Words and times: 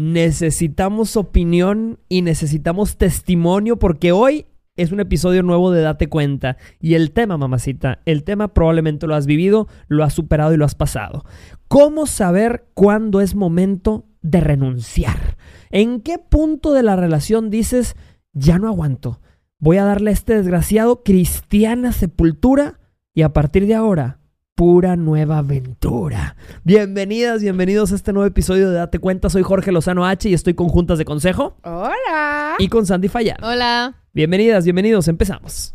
necesitamos 0.00 1.18
opinión 1.18 1.98
y 2.08 2.22
necesitamos 2.22 2.96
testimonio 2.96 3.78
porque 3.78 4.12
hoy 4.12 4.46
es 4.76 4.92
un 4.92 5.00
episodio 5.00 5.42
nuevo 5.42 5.70
de 5.72 5.82
Date 5.82 6.08
Cuenta. 6.08 6.56
Y 6.80 6.94
el 6.94 7.12
tema, 7.12 7.36
mamacita, 7.36 8.00
el 8.06 8.24
tema 8.24 8.54
probablemente 8.54 9.06
lo 9.06 9.14
has 9.14 9.26
vivido, 9.26 9.68
lo 9.88 10.02
has 10.02 10.14
superado 10.14 10.54
y 10.54 10.56
lo 10.56 10.64
has 10.64 10.74
pasado. 10.74 11.26
¿Cómo 11.68 12.06
saber 12.06 12.66
cuándo 12.72 13.20
es 13.20 13.34
momento 13.34 14.06
de 14.22 14.40
renunciar? 14.40 15.36
¿En 15.68 16.00
qué 16.00 16.18
punto 16.18 16.72
de 16.72 16.82
la 16.82 16.96
relación 16.96 17.50
dices, 17.50 17.94
ya 18.32 18.58
no 18.58 18.68
aguanto? 18.68 19.20
Voy 19.58 19.76
a 19.76 19.84
darle 19.84 20.08
a 20.08 20.14
este 20.14 20.34
desgraciado 20.34 21.02
cristiana 21.02 21.92
sepultura 21.92 22.80
y 23.12 23.20
a 23.20 23.34
partir 23.34 23.66
de 23.66 23.74
ahora 23.74 24.19
pura 24.60 24.94
nueva 24.94 25.38
aventura. 25.38 26.36
Bienvenidas, 26.64 27.40
bienvenidos 27.40 27.92
a 27.92 27.94
este 27.94 28.12
nuevo 28.12 28.26
episodio 28.26 28.68
de 28.68 28.76
Date 28.76 28.98
Cuenta. 28.98 29.30
Soy 29.30 29.42
Jorge 29.42 29.72
Lozano 29.72 30.04
H 30.04 30.28
y 30.28 30.34
estoy 30.34 30.52
con 30.52 30.68
Juntas 30.68 30.98
de 30.98 31.06
Consejo. 31.06 31.56
Hola. 31.62 32.56
Y 32.58 32.68
con 32.68 32.84
Sandy 32.84 33.08
Fallad. 33.08 33.38
Hola. 33.42 33.94
Bienvenidas, 34.12 34.64
bienvenidos, 34.64 35.08
empezamos. 35.08 35.74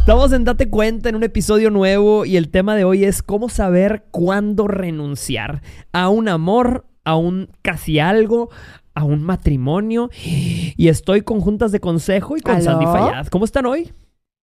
Estamos 0.00 0.32
en 0.32 0.42
Date 0.42 0.68
Cuenta 0.68 1.08
en 1.08 1.14
un 1.14 1.22
episodio 1.22 1.70
nuevo 1.70 2.24
y 2.24 2.36
el 2.36 2.48
tema 2.48 2.74
de 2.74 2.82
hoy 2.82 3.04
es 3.04 3.22
cómo 3.22 3.48
saber 3.48 4.06
cuándo 4.10 4.66
renunciar 4.66 5.62
a 5.92 6.08
un 6.08 6.28
amor, 6.28 6.84
a 7.04 7.14
un 7.14 7.48
casi 7.62 8.00
algo, 8.00 8.50
a 8.94 9.04
un 9.04 9.22
matrimonio. 9.22 10.10
Y 10.24 10.88
estoy 10.88 11.22
con 11.22 11.40
juntas 11.40 11.72
de 11.72 11.80
consejo 11.80 12.36
y 12.36 12.40
con 12.40 12.56
¿Aló? 12.56 12.64
Sandy 12.64 12.86
Fallad. 12.86 13.26
¿Cómo 13.28 13.44
están 13.44 13.66
hoy, 13.66 13.92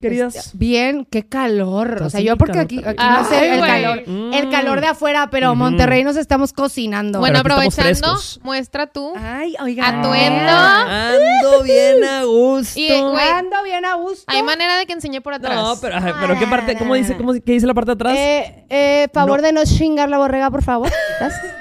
queridas? 0.01 0.35
Este, 0.35 0.57
Bien, 0.57 1.05
qué 1.09 1.27
calor. 1.27 2.01
O 2.03 2.09
sea, 2.09 2.21
yo 2.21 2.37
porque 2.37 2.59
aquí, 2.59 2.81
aquí 2.83 3.03
no 3.03 3.25
sé 3.25 3.35
Ay, 3.35 3.49
el 3.49 3.57
güey. 3.59 3.69
calor. 3.69 4.03
Mm. 4.07 4.33
El 4.33 4.49
calor 4.49 4.81
de 4.81 4.87
afuera, 4.87 5.27
pero 5.29 5.49
Ujú. 5.51 5.57
Monterrey 5.57 6.03
nos 6.03 6.15
estamos 6.17 6.53
cocinando. 6.53 7.19
Bueno, 7.19 7.39
aprovechando, 7.39 8.15
muestra 8.41 8.87
tú. 8.87 9.13
Ay, 9.17 9.55
oigan. 9.61 9.95
Atuendo. 9.99 10.51
Ando 10.51 11.63
bien 11.63 12.03
a 12.03 12.23
gusto. 12.23 12.79
Y, 12.79 12.87
güey, 12.87 13.29
Ando 13.29 13.63
bien 13.63 13.85
a 13.85 13.95
gusto. 13.95 14.23
Hay 14.27 14.41
manera 14.41 14.77
de 14.77 14.85
que 14.85 14.93
enseñé 14.93 15.21
por 15.21 15.33
atrás. 15.33 15.55
No, 15.55 15.75
pero, 15.81 15.97
pero 16.19 16.39
¿qué 16.39 16.47
parte? 16.47 16.75
¿Cómo 16.77 16.95
dice, 16.95 17.15
cómo, 17.17 17.33
qué 17.33 17.51
dice 17.53 17.67
la 17.67 17.73
parte 17.73 17.91
de 17.91 17.93
atrás? 17.95 18.15
Eh, 18.17 18.65
eh, 18.69 19.07
favor 19.13 19.41
No. 19.41 19.47
de 19.47 19.53
no 19.53 19.63
chingar 19.65 20.09
la 20.09 20.17
borrega, 20.17 20.49
por 20.49 20.63
favor. 20.63 20.89
Gracias. 21.19 21.53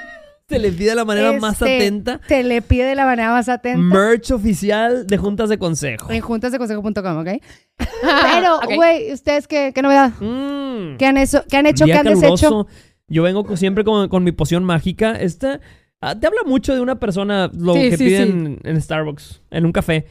Se 0.49 0.59
le 0.59 0.71
pide 0.71 0.89
de 0.89 0.95
la 0.95 1.05
manera 1.05 1.31
más 1.33 1.53
Este, 1.53 1.77
atenta. 1.77 2.19
Te 2.27 2.43
le 2.43 2.61
pide 2.61 2.83
de 2.85 2.95
la 2.95 3.05
manera 3.05 3.31
más 3.31 3.47
atenta. 3.49 3.77
Merch 3.79 4.31
oficial 4.31 5.05
de 5.07 5.17
Juntas 5.17 5.49
de 5.49 5.57
Consejo. 5.57 6.09
en 6.11 6.21
juntasdeconsejo.com, 6.21 7.17
¿ok? 7.19 7.27
Pero, 8.01 8.59
güey, 8.75 9.13
¿ustedes 9.13 9.47
qué, 9.47 9.71
qué 9.73 9.81
novedad? 9.81 10.11
Mm. 10.19 10.97
¿Qué 10.97 11.05
han, 11.05 11.17
hecho, 11.17 11.43
¿Qué 11.49 11.57
han 11.57 11.65
hecho? 11.67 11.85
Día 11.85 12.01
¿Qué 12.01 12.09
han 12.09 12.15
deshecho? 12.15 12.49
caluroso. 12.49 12.67
Yo 13.07 13.23
vengo 13.23 13.55
siempre 13.57 13.83
con, 13.83 14.07
con 14.09 14.23
mi 14.23 14.31
poción 14.31 14.63
mágica. 14.63 15.11
Esta 15.13 15.59
ah, 16.01 16.19
te 16.19 16.27
habla 16.27 16.41
mucho 16.45 16.73
de 16.75 16.81
una 16.81 16.99
persona 16.99 17.49
lo 17.57 17.73
Sí, 17.73 17.89
que 17.89 17.97
sí, 17.97 18.05
piden 18.05 18.59
en 18.63 18.81
Starbucks, 18.81 19.41
en 19.51 19.65
un 19.65 19.71
café. 19.71 20.05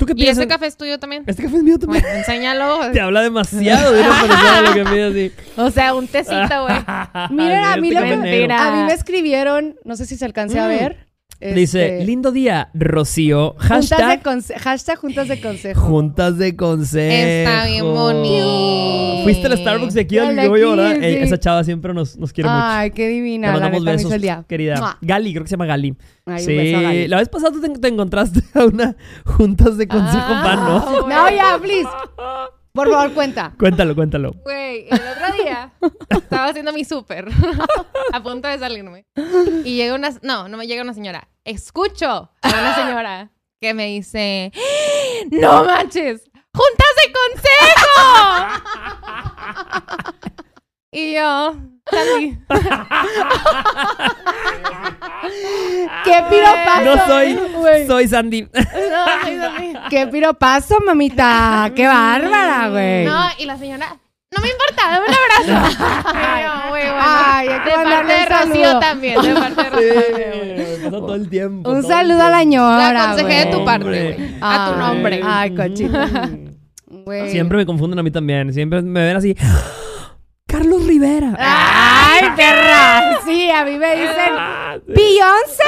¿Tú 0.00 0.06
qué 0.06 0.14
¿Y 0.16 0.26
ese 0.28 0.48
café 0.48 0.66
es 0.66 0.76
tuyo 0.78 0.98
también? 0.98 1.24
Este 1.26 1.42
café 1.42 1.58
es 1.58 1.62
mío 1.62 1.78
también. 1.78 2.02
Bueno, 2.02 2.18
enséñalo. 2.18 2.90
Te 2.92 3.00
habla 3.02 3.20
demasiado 3.20 3.92
de 3.92 4.00
una 4.00 4.20
persona 4.22 4.60
lo 4.62 4.72
que 4.72 4.84
pide 4.84 5.04
así. 5.04 5.32
O 5.58 5.70
sea, 5.70 5.94
un 5.94 6.08
tecito, 6.08 6.62
güey. 6.62 6.76
Miren, 7.30 7.58
a 7.64 7.76
mí, 7.76 7.90
lo 7.90 8.00
Este 8.00 8.46
que, 8.46 8.52
a 8.52 8.70
mí 8.76 8.82
me 8.84 8.92
escribieron, 8.94 9.76
no 9.84 9.96
sé 9.96 10.06
si 10.06 10.16
se 10.16 10.24
alcance 10.24 10.58
a 10.58 10.64
Mm. 10.64 10.68
ver. 10.68 11.09
Dice, 11.40 11.94
este, 12.00 12.04
lindo 12.04 12.32
día, 12.32 12.68
Rocío. 12.74 13.54
Juntas 13.58 13.88
de, 13.88 13.96
Hashtag 13.96 14.22
conse- 14.22 14.58
hashtag 14.58 14.98
juntas 14.98 15.28
de 15.28 15.40
consejo. 15.40 15.80
Juntas 15.80 16.36
de 16.38 16.54
Consejo. 16.54 17.14
Está 17.50 17.64
bien 17.66 17.84
bonito. 17.84 19.22
Fuiste 19.24 19.46
al 19.46 19.56
Starbucks 19.58 19.94
de 19.94 20.00
aquí 20.02 20.18
al 20.18 20.28
Al 20.28 20.36
de 20.36 20.48
Goyo, 20.48 20.72
aquí, 20.72 20.76
¿verdad? 20.80 20.96
sí. 21.00 21.04
Ey, 21.06 21.14
esa 21.22 21.38
chava 21.38 21.64
siempre 21.64 21.94
nos, 21.94 22.16
nos 22.18 22.32
quiere 22.32 22.50
mucho. 22.50 22.62
Ay, 22.62 22.90
qué 22.90 23.04
Te 23.04 23.08
divina. 23.08 23.46
La 23.48 23.52
mandamos 23.54 23.80
neta, 23.80 23.92
besos, 23.92 24.12
el 24.12 24.20
día. 24.22 24.44
querida. 24.48 24.76
Mua. 24.76 24.98
Gali, 25.00 25.32
creo 25.32 25.44
que 25.44 25.48
se 25.48 25.52
llama 25.54 25.66
Gali. 25.66 25.96
Ay, 26.26 26.34
un 26.34 26.46
sí, 26.46 26.54
beso 26.56 26.76
a 26.78 26.80
Gali. 26.82 27.08
la 27.08 27.16
vez 27.16 27.28
pasada 27.28 27.52
tú 27.52 27.60
te, 27.60 27.68
te 27.70 27.88
encontraste 27.88 28.40
a 28.54 28.64
una 28.66 28.96
juntas 29.24 29.76
de 29.78 29.88
consejo 29.88 30.18
Ah, 30.28 30.42
pan, 30.44 30.58
¿no? 30.64 31.08
No, 31.08 31.30
ya, 31.30 31.58
please. 31.60 31.88
Por 32.72 32.88
favor, 32.90 33.12
cuenta. 33.14 33.52
Cuéntalo, 33.58 33.94
cuéntalo. 33.94 34.32
Güey, 34.44 34.86
el 34.88 35.00
otro 35.00 35.42
día 35.42 35.72
estaba 36.08 36.46
haciendo 36.46 36.72
mi 36.72 36.84
súper 36.84 37.26
a 38.12 38.22
punto 38.22 38.48
de 38.48 38.58
salirme. 38.58 39.06
Y 39.64 39.76
llega 39.76 39.94
una... 39.94 40.10
No, 40.22 40.48
no 40.48 40.56
me 40.56 40.66
llega 40.66 40.82
una 40.82 40.94
señora. 40.94 41.28
Escucho 41.44 42.08
a 42.08 42.48
una 42.48 42.74
señora 42.74 43.30
que 43.60 43.74
me 43.74 43.86
dice... 43.86 44.52
¡No 45.30 45.64
manches! 45.64 46.30
¡Juntas 46.52 46.88
de 46.96 47.12
consejo! 47.12 48.00
y 50.92 51.14
yo... 51.14 51.54
Salí. 51.90 52.38
¿Qué 56.04 56.22
piropazo? 56.30 56.84
No 56.84 57.06
soy, 57.06 57.38
güey. 57.54 57.86
soy 57.86 58.08
Sandy. 58.08 58.42
No, 58.90 59.04
ay, 59.24 59.38
salí. 59.38 59.72
¿Qué 59.88 60.06
piropazo, 60.06 60.78
mamita? 60.84 61.70
¡Qué 61.74 61.86
bárbara, 61.86 62.68
güey! 62.70 63.04
No, 63.06 63.24
y 63.38 63.44
la 63.46 63.56
señora... 63.56 63.96
No 64.32 64.40
me 64.40 64.48
importa, 64.48 64.90
dame 64.90 65.06
un 65.08 65.14
abrazo. 65.14 65.78
Y 66.12 66.42
yo, 66.44 66.54
muy 66.70 66.80
bueno. 66.80 66.94
Ay, 67.00 67.48
hay 67.48 67.60
que 67.60 67.70
de 67.70 67.74
parte 67.84 68.12
de 68.12 68.26
Rocío 68.26 68.78
también, 68.78 69.20
de 69.22 69.34
parte 69.34 69.62
de 69.62 69.70
Rocío. 69.70 69.94
me 70.56 70.64
pasa 70.76 70.90
todo 70.90 71.14
el 71.16 71.28
tiempo. 71.28 71.70
Un 71.70 71.82
saludo 71.82 72.22
a 72.22 72.30
la 72.30 72.38
señora, 72.38 72.92
La 72.92 73.02
aconsejé 73.10 73.34
de 73.38 73.44
güey. 73.46 73.58
tu 73.58 73.64
parte, 73.64 74.14
güey. 74.14 74.34
A 74.40 74.70
tu 74.70 74.78
nombre. 74.78 75.20
Ay, 75.24 75.54
cochita. 75.56 76.30
Güey. 76.86 77.30
Siempre 77.30 77.56
me 77.58 77.66
confunden 77.66 77.98
a 77.98 78.02
mí 78.04 78.10
también. 78.12 78.52
Siempre 78.54 78.82
me 78.82 79.04
ven 79.04 79.16
así. 79.16 79.36
Carlos 80.50 80.84
Rivera. 80.84 81.36
¡Ay, 81.38 82.22
perra! 82.36 83.18
Sí, 83.24 83.48
a 83.50 83.64
mí 83.64 83.78
me 83.78 83.92
dicen 83.94 84.32
Ah. 84.36 84.78
¡Beyoncé! 84.84 85.62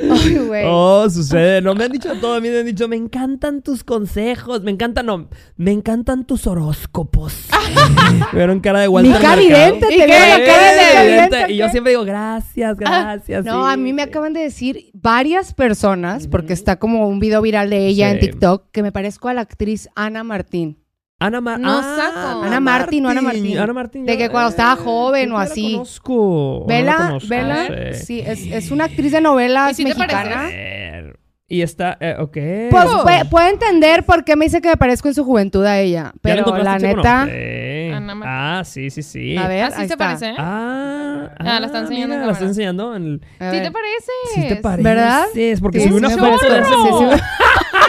Ay, 0.10 0.38
güey. 0.46 0.64
Oh, 0.66 1.08
sucede. 1.10 1.60
No 1.60 1.74
me 1.74 1.84
han 1.84 1.92
dicho 1.92 2.14
todo. 2.20 2.34
A 2.36 2.40
mí 2.40 2.48
me 2.48 2.60
han 2.60 2.66
dicho, 2.66 2.88
me 2.88 2.96
encantan 2.96 3.60
tus 3.60 3.84
consejos. 3.84 4.62
Me 4.62 4.70
encantan, 4.70 5.06
no. 5.06 5.28
Me 5.56 5.72
encantan 5.72 6.24
tus 6.24 6.46
horóscopos. 6.46 7.48
me 8.32 8.38
vieron 8.38 8.60
cara 8.60 8.80
de 8.80 8.88
Walter 8.88 9.12
Mica. 9.12 9.36
Vidente, 9.36 9.94
¿Y 9.94 9.98
te 9.98 10.06
cara 10.06 10.72
de. 11.02 11.10
Vidente. 11.10 11.52
Y 11.52 11.56
yo 11.58 11.68
siempre 11.68 11.90
digo, 11.90 12.04
gracias, 12.04 12.78
gracias. 12.78 13.44
No, 13.44 13.66
sí. 13.66 13.72
a 13.72 13.76
mí 13.76 13.92
me 13.92 14.02
acaban 14.02 14.32
de 14.32 14.40
decir 14.40 14.90
varias 14.94 15.52
personas, 15.52 16.28
porque 16.28 16.54
está 16.54 16.76
como 16.76 17.08
un 17.08 17.20
video 17.20 17.42
viral 17.42 17.68
de 17.68 17.86
ella 17.86 18.10
en. 18.10 18.20
TikTok, 18.20 18.70
que 18.72 18.82
me 18.82 18.92
parezco 18.92 19.28
a 19.28 19.34
la 19.34 19.42
actriz 19.42 19.90
Ana 19.94 20.24
Martín. 20.24 20.78
Ana, 21.18 21.40
Ma- 21.40 21.56
No 21.56 21.78
Ah, 21.78 21.96
saco. 22.12 22.42
Ana 22.42 22.60
Martín 22.60 23.06
o 23.06 23.08
Ana 23.08 23.22
Martín. 23.22 23.58
Ana 23.58 23.72
Martín. 23.72 24.04
De 24.04 24.18
que 24.18 24.28
cuando 24.28 24.50
estaba 24.50 24.74
eh, 24.74 24.84
joven 24.84 25.24
creo 25.30 25.36
o 25.36 25.38
que 25.40 25.46
la 25.46 25.50
así. 25.52 25.72
conozco. 25.72 26.14
o 26.14 26.60
no 26.60 26.66
la 26.68 26.74
Vela, 26.76 26.96
conozco, 27.08 27.28
Vela, 27.30 27.54
no 27.62 27.66
sé. 27.68 27.94
sí, 27.94 28.20
es, 28.26 28.42
es 28.46 28.70
una 28.70 28.84
actriz 28.84 29.12
de 29.12 29.20
novelas 29.22 29.70
¿Y 29.72 29.74
si 29.74 29.84
mexicana. 29.84 30.48
Y 31.48 31.62
está, 31.62 31.96
eh, 32.00 32.16
ok. 32.18 32.36
Pues 32.70 32.84
Oh. 32.92 33.02
puede, 33.04 33.24
puede 33.26 33.50
entender 33.50 34.04
por 34.04 34.24
qué 34.24 34.34
me 34.34 34.46
dice 34.46 34.60
que 34.60 34.68
me 34.68 34.76
parezco 34.76 35.06
en 35.08 35.14
su 35.14 35.24
juventud 35.24 35.64
a 35.64 35.78
ella. 35.78 36.12
¿Ya 36.24 36.34
la 36.34 36.44
Pero 36.44 36.56
la 36.58 36.76
chico, 36.76 36.96
neta, 36.96 37.24
no? 37.24 37.30
Sí. 37.32 37.90
Ana 37.94 38.14
Martín. 38.16 38.32
Ah, 38.36 38.62
sí, 38.64 38.90
sí, 38.90 39.02
sí. 39.02 39.36
a 39.38 39.46
ver, 39.48 39.62
Así 39.64 39.74
ahí 39.82 39.86
se 39.86 39.94
está. 39.94 39.96
parece, 40.04 40.30
¿eh? 40.30 40.34
Ah, 40.36 41.30
Ah, 41.38 41.60
la 41.60 41.66
está 41.66 41.78
enseñando 41.80 42.14
mira, 42.14 42.20
en 42.22 42.26
la 42.26 42.32
está 42.32 42.44
enseñando 42.44 42.96
en 42.96 43.02
el... 43.04 43.20
¿Sí 43.20 43.62
te 43.62 43.70
pareces? 43.70 44.10
Sí 44.34 44.48
te 44.48 44.56
pareces. 44.56 44.84
¿Verdad? 44.84 45.24
Es 45.36 45.60
porque 45.60 45.80
Sí, 45.80 45.88
una 45.92 46.10
sí, 46.10 46.18
foto 46.18 46.30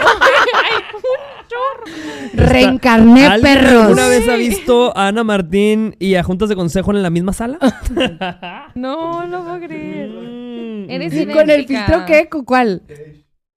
chorro. 1.48 1.86
Sí, 1.86 2.30
Reencarné 2.38 3.26
¿Alguien 3.26 3.54
perros. 3.56 3.84
alguna 3.84 4.08
vez 4.08 4.28
ha 4.30 4.36
visto 4.36 4.96
a 4.98 5.08
Ana 5.08 5.24
Martín 5.24 5.96
y 6.00 6.16
a 6.16 6.24
Juntas 6.24 6.50
de 6.50 6.56
Consejo 6.56 6.92
en 6.92 7.02
la 7.04 7.10
misma 7.10 7.34
sala? 7.34 7.58
No, 8.76 9.26
no 9.26 9.44
puedo 9.44 9.60
creer. 9.68 10.10
Mm. 10.10 10.90
Eres 10.90 11.14
¿Y 11.14 11.26
con 11.26 11.50
el 11.50 11.66
filtro 11.66 12.06
qué? 12.06 12.30
¿Con 12.30 12.46
¿Cuál? 12.46 12.84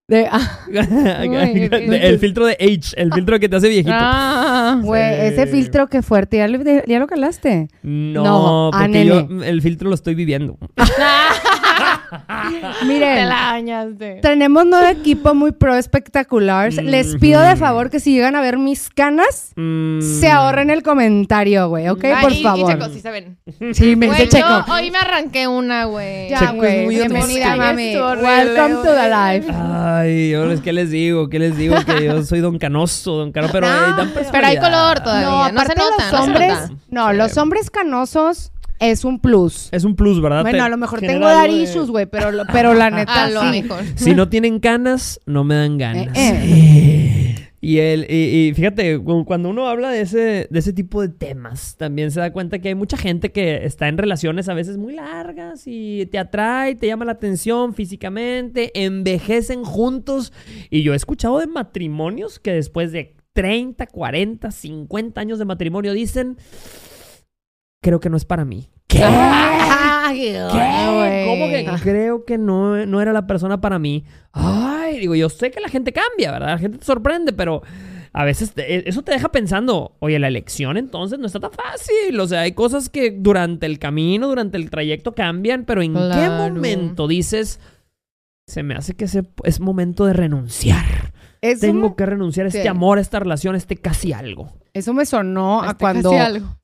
De, 0.07 0.27
ah, 0.29 0.59
el 0.67 2.19
filtro 2.19 2.45
de 2.45 2.53
H, 2.59 2.95
el 2.97 3.13
filtro 3.13 3.39
que 3.39 3.47
te 3.47 3.55
hace 3.55 3.69
viejito. 3.69 3.93
Ah. 3.95 4.77
güey, 4.83 5.27
ese 5.27 5.47
filtro 5.47 5.87
qué 5.87 6.01
fuerte. 6.01 6.37
¿Ya 6.37 6.49
lo, 6.49 6.61
ya 6.85 6.99
lo 6.99 7.07
calaste? 7.07 7.69
No, 7.81 8.23
No, 8.23 8.71
porque 8.73 9.05
yo 9.05 9.25
nene. 9.27 9.47
el 9.47 9.61
filtro 9.61 9.87
lo 9.87 9.95
estoy 9.95 10.15
viviendo. 10.15 10.57
Te 12.79 12.85
Miren, 12.85 13.29
la 13.29 13.57
tenemos 14.21 14.65
nuevo 14.65 14.87
equipo 14.87 15.33
muy 15.33 15.51
pro 15.51 15.75
espectacular. 15.75 16.73
Les 16.73 17.15
pido 17.15 17.41
de 17.41 17.55
favor 17.55 17.89
que 17.89 17.99
si 17.99 18.13
llegan 18.13 18.35
a 18.35 18.41
ver 18.41 18.57
mis 18.57 18.89
canas, 18.89 19.51
Mm. 19.55 20.01
se 20.01 20.29
ahorren 20.29 20.69
el 20.69 20.83
comentario, 20.83 21.67
güey, 21.69 21.89
¿ok? 21.89 22.03
Ah, 22.15 22.19
Por 22.21 22.31
y- 22.31 22.39
y 22.39 22.43
favor. 22.43 22.71
Checo, 22.71 22.89
sí 22.89 22.99
se 22.99 23.11
ven. 23.11 23.37
Sí, 23.73 23.95
me 23.95 24.07
dice 24.09 24.27
Checo. 24.29 24.47
yo 24.67 24.73
hoy 24.73 24.91
me 24.91 24.97
arranqué 24.97 25.47
una, 25.47 25.85
güey. 25.85 26.29
Ya, 26.29 26.37
es 26.37 26.53
güey. 26.53 26.85
muy 26.85 26.95
Bienvenida, 26.95 27.55
mami. 27.55 27.93
Es 27.93 27.99
Welcome 28.01 28.75
to 28.75 28.93
the 28.93 29.09
life. 29.09 29.51
Ay, 29.53 30.29
yo 30.31 30.45
les, 30.45 30.61
¿qué 30.61 30.73
les 30.73 30.89
digo? 30.89 31.29
¿Qué 31.29 31.39
les 31.39 31.57
digo? 31.57 31.75
Que 31.85 32.05
yo 32.05 32.23
soy 32.23 32.39
don 32.39 32.57
canoso, 32.59 33.13
don 33.13 33.31
cano, 33.31 33.47
pero 33.51 33.67
No, 33.67 33.73
eh, 33.73 33.93
dan 33.97 34.11
pero- 34.31 34.47
hay 34.47 34.57
color 34.57 34.99
todavía. 35.01 35.27
No, 35.29 35.51
No, 35.51 35.61
se 35.61 35.67
nota, 35.75 35.83
los 35.85 35.97
no 35.99 36.09
se 36.09 36.15
hombres, 36.23 36.49
nota. 36.49 36.69
no, 36.89 37.09
Sí. 37.11 37.17
los 37.17 37.37
hombres 37.37 37.69
canosos 37.69 38.51
es 38.81 39.05
un 39.05 39.19
plus. 39.19 39.69
Es 39.71 39.83
un 39.85 39.95
plus, 39.95 40.21
¿verdad? 40.21 40.41
Bueno, 40.41 40.63
a 40.63 40.69
lo 40.69 40.77
mejor 40.77 40.99
tengo 40.99 41.25
dar 41.27 41.49
de- 41.49 41.57
issues, 41.57 41.89
güey, 41.89 42.05
pero, 42.07 42.31
pero 42.51 42.73
la 42.73 42.89
neta 42.89 43.23
A 43.25 43.29
lo 43.29 43.41
sí. 43.41 43.61
mejor. 43.61 43.83
Si 43.95 44.13
no 44.13 44.27
tienen 44.27 44.59
canas, 44.59 45.19
no 45.25 45.43
me 45.43 45.55
dan 45.55 45.77
ganas. 45.77 46.17
Eh, 46.17 47.35
Y, 47.63 47.77
el, 47.77 48.07
y, 48.09 48.47
y 48.49 48.53
fíjate, 48.55 48.97
cu- 48.97 49.23
cuando 49.23 49.47
uno 49.49 49.67
habla 49.67 49.91
de 49.91 50.01
ese, 50.01 50.47
de 50.49 50.59
ese 50.59 50.73
tipo 50.73 50.99
de 50.99 51.09
temas, 51.09 51.75
también 51.77 52.09
se 52.09 52.19
da 52.19 52.33
cuenta 52.33 52.57
que 52.57 52.69
hay 52.69 52.75
mucha 52.75 52.97
gente 52.97 53.31
que 53.31 53.63
está 53.65 53.87
en 53.87 53.99
relaciones 53.99 54.49
a 54.49 54.55
veces 54.55 54.77
muy 54.77 54.95
largas 54.95 55.61
y 55.67 56.07
te 56.07 56.17
atrae, 56.17 56.73
te 56.73 56.87
llama 56.87 57.05
la 57.05 57.11
atención 57.11 57.75
físicamente, 57.75 58.71
envejecen 58.73 59.63
juntos. 59.63 60.33
Y 60.71 60.81
yo 60.81 60.93
he 60.93 60.95
escuchado 60.95 61.37
de 61.37 61.45
matrimonios 61.45 62.39
que 62.39 62.51
después 62.51 62.91
de 62.91 63.13
30, 63.33 63.85
40, 63.85 64.49
50 64.49 65.21
años 65.21 65.37
de 65.37 65.45
matrimonio 65.45 65.93
dicen, 65.93 66.37
creo 67.79 67.99
que 67.99 68.09
no 68.09 68.17
es 68.17 68.25
para 68.25 68.43
mí. 68.43 68.69
¿Qué? 68.91 68.99
¿Qué? 70.51 71.25
¿Cómo 71.27 71.47
que 71.49 71.65
creo 71.81 72.25
que 72.25 72.37
no, 72.37 72.85
no 72.85 73.01
era 73.01 73.13
la 73.13 73.25
persona 73.27 73.61
para 73.61 73.79
mí? 73.79 74.03
Ay, 74.33 74.99
digo, 74.99 75.15
yo 75.15 75.29
sé 75.29 75.51
que 75.51 75.59
la 75.61 75.69
gente 75.69 75.93
cambia, 75.93 76.31
¿verdad? 76.31 76.49
La 76.49 76.57
gente 76.57 76.77
te 76.79 76.85
sorprende, 76.85 77.33
pero 77.33 77.61
a 78.13 78.25
veces 78.25 78.53
te- 78.53 78.75
e, 78.75 78.83
eso 78.87 79.01
te 79.03 79.13
deja 79.13 79.29
pensando, 79.29 79.95
oye, 79.99 80.19
la 80.19 80.27
elección 80.27 80.77
entonces 80.77 81.17
no 81.19 81.27
está 81.27 81.39
tan 81.39 81.51
fácil. 81.51 82.19
O 82.19 82.27
sea, 82.27 82.41
hay 82.41 82.51
cosas 82.51 82.89
que 82.89 83.11
durante 83.11 83.65
el 83.65 83.79
camino, 83.79 84.27
durante 84.27 84.57
el 84.57 84.69
trayecto 84.69 85.13
cambian, 85.13 85.63
pero 85.65 85.81
¿en 85.81 85.93
qué 85.93 86.29
momento 86.29 87.07
dices, 87.07 87.59
se 88.47 88.63
me 88.63 88.75
hace 88.75 88.95
que 88.95 89.05
ese- 89.05 89.23
es 89.43 89.59
momento 89.59 90.05
de 90.05 90.13
renunciar? 90.13 91.13
Eso, 91.41 91.61
Tengo 91.61 91.95
que 91.95 92.05
renunciar 92.05 92.45
a 92.45 92.49
este 92.49 92.61
Sí. 92.63 92.67
amor, 92.67 92.97
a 92.99 93.01
esta 93.01 93.19
relación, 93.19 93.55
a 93.55 93.57
este 93.57 93.75
casi 93.77 94.13
algo. 94.13 94.51
eso 94.73 94.93
me 94.93 95.05
sonó 95.05 95.63
a 95.63 95.67
Este, 95.71 95.77
cuando 95.79 96.11
casi 96.11 96.21
algo. 96.21 96.57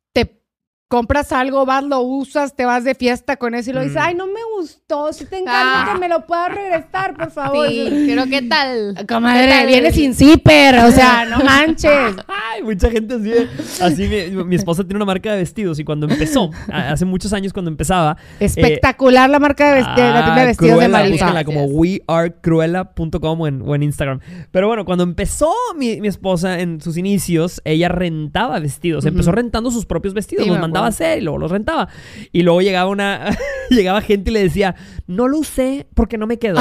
Compras 0.89 1.33
algo, 1.33 1.65
vas, 1.65 1.83
lo 1.83 1.99
usas, 1.99 2.55
te 2.55 2.63
vas 2.63 2.85
de 2.85 2.95
fiesta 2.95 3.35
con 3.35 3.53
eso 3.55 3.71
y 3.71 3.73
lo 3.73 3.81
dices, 3.81 3.97
Mm. 3.97 4.01
ay, 4.05 4.15
no 4.15 4.25
me 4.27 4.39
gustó, 4.57 5.11
si 5.11 5.25
te 5.25 5.37
encanta 5.39 5.83
Ah. 5.83 5.93
que 5.93 5.99
me 5.99 6.07
lo 6.07 6.25
puedas 6.25 6.49
regresar, 6.55 7.13
por 7.13 7.29
favor. 7.29 7.67
Sí, 7.67 8.05
pero 8.07 8.23
¿qué 8.27 8.41
tal? 8.43 8.95
Comadre, 9.07 9.47
¿Qué 9.47 9.49
tal? 9.49 9.67
viene 9.67 9.91
sin 9.91 10.13
zipper, 10.15 10.75
o 10.85 10.91
sea, 10.91 11.25
no 11.29 11.43
manches. 11.43 12.15
Ay, 12.27 12.63
mucha 12.63 12.89
gente 12.89 13.15
así. 13.15 13.23
de- 13.29 13.47
Así 13.81 14.07
mi, 14.07 14.43
mi 14.45 14.55
esposa 14.55 14.83
tiene 14.83 14.95
una 14.95 15.05
marca 15.05 15.31
de 15.31 15.37
vestidos 15.39 15.77
y 15.79 15.83
cuando 15.83 16.07
empezó, 16.07 16.51
hace 16.71 17.03
muchos 17.03 17.33
años 17.33 17.51
cuando 17.51 17.69
empezaba, 17.69 18.15
Espectacular 18.39 19.29
la 19.29 19.39
marca 19.39 19.73
de, 19.73 19.81
vesti- 19.81 19.95
de 19.95 20.01
la 20.09 20.23
tienda 20.23 20.41
de 20.41 20.47
vestidos 20.47 20.79
de 20.79 20.85
Ah, 20.85 20.89
Marifa. 20.89 21.11
búsquenla 21.25 21.43
como 21.43 21.65
wearecruella.com 21.65 23.41
o 23.41 23.47
en, 23.47 23.61
o 23.61 23.75
en 23.75 23.83
Instagram. 23.83 24.19
Pero 24.51 24.67
bueno, 24.67 24.85
cuando 24.85 25.03
empezó 25.03 25.51
mi, 25.77 25.99
mi 25.99 26.07
esposa 26.07 26.59
en 26.59 26.79
sus 26.79 26.97
inicios, 26.97 27.61
ella 27.65 27.89
rentaba 27.89 28.59
vestidos. 28.59 29.05
Empezó 29.05 29.31
rentando 29.33 29.69
sus 29.69 29.85
propios 29.85 30.13
vestidos, 30.13 30.45
Sí, 30.45 30.49
los 30.49 30.59
mandaba 30.59 30.76
a 30.85 30.87
acuerdo. 30.89 31.05
hacer 31.05 31.17
y 31.19 31.21
luego 31.21 31.37
los 31.39 31.51
rentaba. 31.51 31.87
Y 32.31 32.43
luego 32.43 32.61
llegaba 32.61 32.89
una 32.89 33.35
llegaba 33.69 34.01
gente 34.01 34.29
y 34.31 34.33
le 34.33 34.43
decía, 34.43 34.75
no 35.07 35.27
lo 35.27 35.39
usé 35.39 35.87
porque 35.93 36.17
no 36.17 36.27
me 36.27 36.37
quedó. 36.39 36.59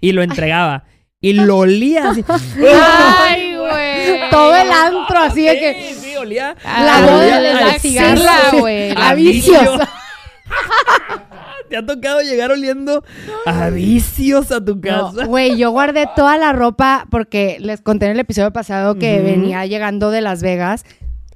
Y 0.00 0.12
lo 0.12 0.22
entregaba. 0.22 0.84
Y 1.20 1.32
lo 1.32 1.58
olía 1.58 2.10
así. 2.10 2.22
Ay, 3.18 3.56
güey. 3.56 4.30
Todo 4.30 4.54
el 4.54 4.70
antro, 4.70 5.18
así 5.18 5.46
de 5.46 5.58
que... 5.58 5.74
Sí, 5.94 5.94
sí, 6.10 6.16
olía. 6.16 6.54
La 6.64 6.98
Ah, 6.98 7.00
boda 7.06 7.40
les 7.40 7.54
de 7.54 7.64
la 7.64 7.78
cigarra, 7.78 8.36
güey. 8.58 8.92
A 8.96 9.14
vicios. 9.14 9.58
vicio. 9.62 9.88
Te 11.70 11.78
ha 11.78 11.86
tocado 11.86 12.20
llegar 12.20 12.52
oliendo 12.52 13.02
a 13.46 13.70
vicios 13.70 14.52
a 14.52 14.62
tu 14.62 14.80
casa. 14.80 15.24
Güey, 15.24 15.56
yo 15.56 15.70
guardé 15.70 16.06
toda 16.14 16.36
la 16.36 16.52
ropa 16.52 17.06
porque 17.10 17.56
les 17.58 17.80
conté 17.80 18.04
en 18.06 18.12
el 18.12 18.20
episodio 18.20 18.52
pasado 18.52 18.96
que 18.96 19.20
venía 19.20 19.64
llegando 19.64 20.10
de 20.10 20.20
Las 20.20 20.42
Vegas. 20.42 20.84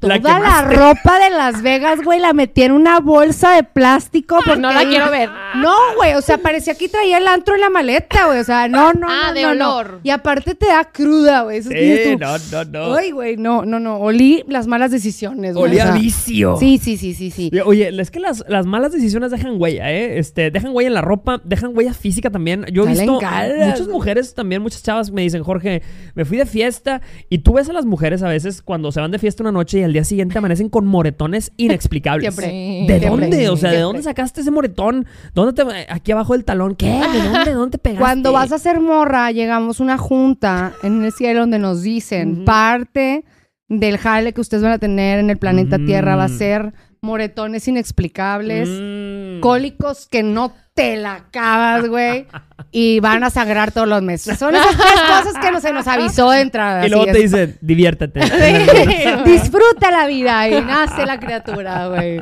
Toda 0.00 0.18
la, 0.38 0.62
ropa 0.62 1.18
de 1.18 1.30
Las 1.30 1.60
Vegas, 1.60 2.00
güey, 2.04 2.20
la 2.20 2.32
metí 2.32 2.62
en 2.62 2.70
una 2.70 3.00
bolsa 3.00 3.56
de 3.56 3.64
plástico. 3.64 4.38
porque 4.44 4.60
no 4.60 4.72
la 4.72 4.84
quiero 4.84 5.10
ver. 5.10 5.28
No, 5.56 5.74
güey, 5.96 6.14
o 6.14 6.22
sea, 6.22 6.38
parecía 6.38 6.76
que 6.76 6.88
traía 6.88 7.18
el 7.18 7.26
antro 7.26 7.56
en 7.56 7.62
la 7.62 7.70
maleta, 7.70 8.26
güey. 8.26 8.38
O 8.38 8.44
sea, 8.44 8.68
no, 8.68 8.92
no, 8.92 9.08
Ah, 9.10 9.28
no, 9.28 9.34
de 9.34 9.42
no, 9.42 9.54
no. 9.56 9.76
olor. 9.76 10.00
Y 10.04 10.10
aparte 10.10 10.54
te 10.54 10.66
da 10.66 10.84
cruda, 10.84 11.42
güey. 11.42 11.58
Eso 11.58 11.70
tú, 11.70 12.18
no, 12.18 12.38
no, 12.38 12.64
no. 12.88 12.94
Ay, 12.94 13.10
güey, 13.10 13.36
no, 13.36 13.64
no, 13.64 13.80
no. 13.80 13.96
Olí 13.98 14.44
las 14.46 14.68
malas 14.68 14.92
decisiones, 14.92 15.54
güey. 15.54 15.72
Olía 15.72 15.86
o 15.86 15.88
a 15.88 15.92
vicio. 15.92 16.56
Sí, 16.58 16.78
sí, 16.78 16.96
sí, 16.96 17.14
sí, 17.14 17.30
sí. 17.32 17.50
Oye, 17.64 17.88
es 17.88 18.10
que 18.12 18.20
las, 18.20 18.44
las 18.48 18.66
malas 18.66 18.92
decisiones 18.92 19.32
dejan 19.32 19.60
huella, 19.60 19.90
¿eh? 19.90 20.18
Este, 20.18 20.52
dejan 20.52 20.70
huella 20.74 20.88
en 20.88 20.94
la 20.94 21.02
ropa, 21.02 21.40
dejan 21.44 21.76
huella 21.76 21.92
física 21.92 22.30
también. 22.30 22.64
Yo 22.72 22.84
he 22.84 22.88
visto 22.88 23.18
caras, 23.18 23.70
muchas 23.70 23.88
mujeres 23.88 24.34
también, 24.34 24.62
muchas 24.62 24.82
chavas 24.82 25.10
me 25.10 25.22
dicen, 25.22 25.42
Jorge, 25.42 25.82
me 26.14 26.24
fui 26.24 26.36
de 26.38 26.46
fiesta. 26.46 27.00
Y 27.28 27.38
tú 27.38 27.54
ves 27.54 27.68
a 27.68 27.72
las 27.72 27.84
mujeres 27.84 28.22
a 28.22 28.28
veces 28.28 28.62
cuando 28.62 28.92
se 28.92 29.00
van 29.00 29.10
de 29.10 29.18
fiesta 29.18 29.42
una 29.42 29.50
noche 29.52 29.78
y 29.78 29.87
al 29.88 29.92
día 29.94 30.04
siguiente 30.04 30.38
amanecen 30.38 30.68
con 30.68 30.86
moretones 30.86 31.52
inexplicables. 31.56 32.34
Siempre. 32.34 32.46
¿De 32.86 32.98
Siempre. 33.00 33.08
dónde? 33.28 33.48
O 33.50 33.56
sea, 33.56 33.70
¿de 33.72 33.80
dónde 33.80 34.02
sacaste 34.02 34.42
ese 34.42 34.50
moretón? 34.50 35.06
¿Dónde 35.34 35.52
te, 35.52 35.86
aquí 35.90 36.12
abajo 36.12 36.34
del 36.34 36.44
talón? 36.44 36.74
¿Qué? 36.76 36.86
¿De 36.90 37.22
dónde? 37.22 37.44
¿De 37.46 37.52
dónde 37.52 37.72
te 37.72 37.78
pegaste? 37.82 38.00
Cuando 38.02 38.32
vas 38.32 38.52
a 38.52 38.58
ser 38.58 38.80
morra, 38.80 39.30
llegamos 39.32 39.80
a 39.80 39.82
una 39.84 39.98
junta 39.98 40.72
en 40.82 41.04
el 41.04 41.12
cielo 41.12 41.40
donde 41.40 41.58
nos 41.58 41.82
dicen 41.82 42.44
parte 42.44 43.24
del 43.68 43.98
jale 43.98 44.32
que 44.32 44.40
ustedes 44.40 44.62
van 44.62 44.72
a 44.72 44.78
tener 44.78 45.18
en 45.18 45.28
el 45.30 45.36
planeta. 45.38 45.78
Tierra 45.78 46.16
va 46.16 46.24
a 46.24 46.28
ser 46.28 46.72
moretones 47.02 47.68
inexplicables, 47.68 48.68
Mm. 48.68 49.40
cólicos 49.40 50.08
que 50.08 50.22
no 50.22 50.52
te 50.78 50.96
la 50.96 51.14
acabas, 51.14 51.88
güey, 51.88 52.26
y 52.70 53.00
van 53.00 53.24
a 53.24 53.30
sagrar 53.30 53.72
todos 53.72 53.88
los 53.88 54.00
meses. 54.00 54.38
Son 54.38 54.54
esas 54.54 54.76
tres 54.76 55.00
cosas 55.24 55.34
que 55.44 55.50
no 55.50 55.60
se 55.60 55.72
nos 55.72 55.88
avisó 55.88 56.30
de 56.30 56.40
entrada. 56.42 56.86
Y 56.86 56.88
luego 56.90 57.02
así 57.04 57.12
te 57.12 57.18
es. 57.24 57.32
dicen, 57.32 57.58
diviértete. 57.60 58.20
Disfruta 59.24 59.90
la 59.90 60.06
vida 60.06 60.48
y 60.48 60.62
nace 60.62 61.04
la 61.04 61.18
criatura, 61.18 61.88
güey. 61.88 62.20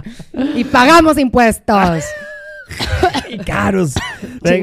Y 0.55 0.65
pagamos 0.65 1.19
impuestos. 1.19 2.05
y 3.29 3.37
caros. 3.39 3.93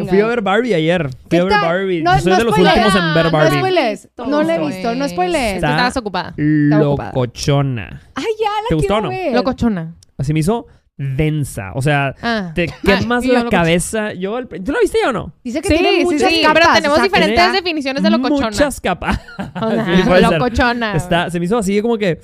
Fui 0.09 0.19
a 0.19 0.25
ver 0.25 0.41
Barbie 0.41 0.73
ayer. 0.73 1.09
Fui 1.29 1.37
a 1.39 1.43
ver 1.43 1.53
tal? 1.53 1.61
Barbie. 1.61 2.01
No- 2.01 2.19
soy 2.19 2.31
no 2.31 2.37
de 2.39 2.43
los 2.45 2.53
spoilees. 2.55 2.75
últimos 2.85 2.95
en 2.95 3.13
ver 3.13 3.25
No 3.25 3.31
Barbie. 3.31 3.49
No 3.55 3.59
spoiles. 3.59 4.09
No 4.27 4.43
la 4.43 4.55
he 4.55 4.59
visto, 4.59 4.95
no 4.95 5.07
spoiles. 5.07 5.55
Estabas 5.55 5.97
ocupada. 5.97 6.33
Locochona. 6.37 8.01
Ay, 8.15 8.25
ya 8.39 8.49
la 8.63 8.67
¿Te 8.69 8.75
gustó 8.75 8.87
quiero 8.87 8.97
o 8.97 9.01
no? 9.01 9.09
ver. 9.09 9.33
Locochona. 9.33 9.93
Así 10.17 10.33
me 10.33 10.39
hizo 10.39 10.65
densa. 10.97 11.71
O 11.73 11.81
sea, 11.81 12.13
Ah. 12.21 12.51
te 12.53 12.67
quemas 12.85 13.25
la 13.25 13.49
cabeza. 13.49 14.13
Yo, 14.13 14.35
al- 14.35 14.47
¿Tú 14.47 14.71
la 14.71 14.79
viste 14.79 14.99
ya 15.03 15.09
o 15.09 15.13
no? 15.13 15.33
Dice 15.43 15.61
que 15.61 15.69
Sí, 15.69 15.75
tiene 15.79 16.03
muchas 16.03 16.29
sí, 16.31 16.41
capas. 16.43 16.53
pero 16.61 16.73
tenemos 16.75 16.93
o 16.93 16.95
sea, 16.97 17.03
diferentes 17.05 17.53
definiciones 17.53 18.03
de 18.03 18.09
locochona. 18.11 18.47
Muchas 18.47 18.79
capas. 18.79 19.19
O 19.61 19.71
sea, 19.71 19.85
Sí, 20.17 20.21
locochona. 20.21 20.95
Está, 20.95 21.29
se 21.31 21.39
me 21.39 21.45
hizo 21.45 21.57
así 21.57 21.81
como 21.81 21.97
que, 21.97 22.19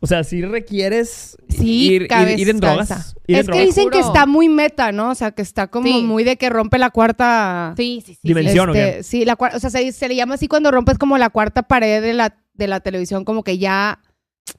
o 0.00 0.06
sea, 0.06 0.24
si 0.24 0.42
requieres 0.42 1.36
Sí, 1.48 1.86
ir, 1.92 2.02
ir, 2.02 2.08
cabeza, 2.08 2.40
ir 2.40 2.48
en 2.50 2.60
drogas. 2.60 2.90
en 3.26 3.36
Es 3.36 3.46
que 3.46 3.52
drogas. 3.52 3.66
dicen 3.66 3.90
que 3.90 4.00
está 4.00 4.26
muy 4.26 4.48
meta, 4.48 4.90
¿no? 4.92 5.10
O 5.10 5.14
sea, 5.14 5.30
que 5.30 5.42
está 5.42 5.68
como 5.68 5.86
Sí. 5.86 6.02
muy 6.02 6.24
de 6.24 6.36
que 6.36 6.50
rompe 6.50 6.78
la 6.78 6.90
cuarta... 6.90 7.74
Sí, 7.76 8.02
sí, 8.04 8.14
sí. 8.14 8.20
Dimensión. 8.22 8.70
¿o 8.70 8.72
qué? 8.72 8.88
este, 8.98 9.02
sí, 9.04 9.24
la 9.24 9.36
cuarta... 9.36 9.56
O 9.56 9.60
sea, 9.60 9.70
se, 9.70 9.92
se 9.92 10.08
le 10.08 10.16
llama 10.16 10.34
así 10.34 10.48
cuando 10.48 10.70
rompes 10.70 10.98
como 10.98 11.16
la 11.18 11.30
cuarta 11.30 11.62
pared 11.62 12.02
de 12.02 12.14
la, 12.14 12.36
de 12.54 12.66
la 12.66 12.80
televisión, 12.80 13.24
como 13.24 13.44
que 13.44 13.58
ya... 13.58 14.00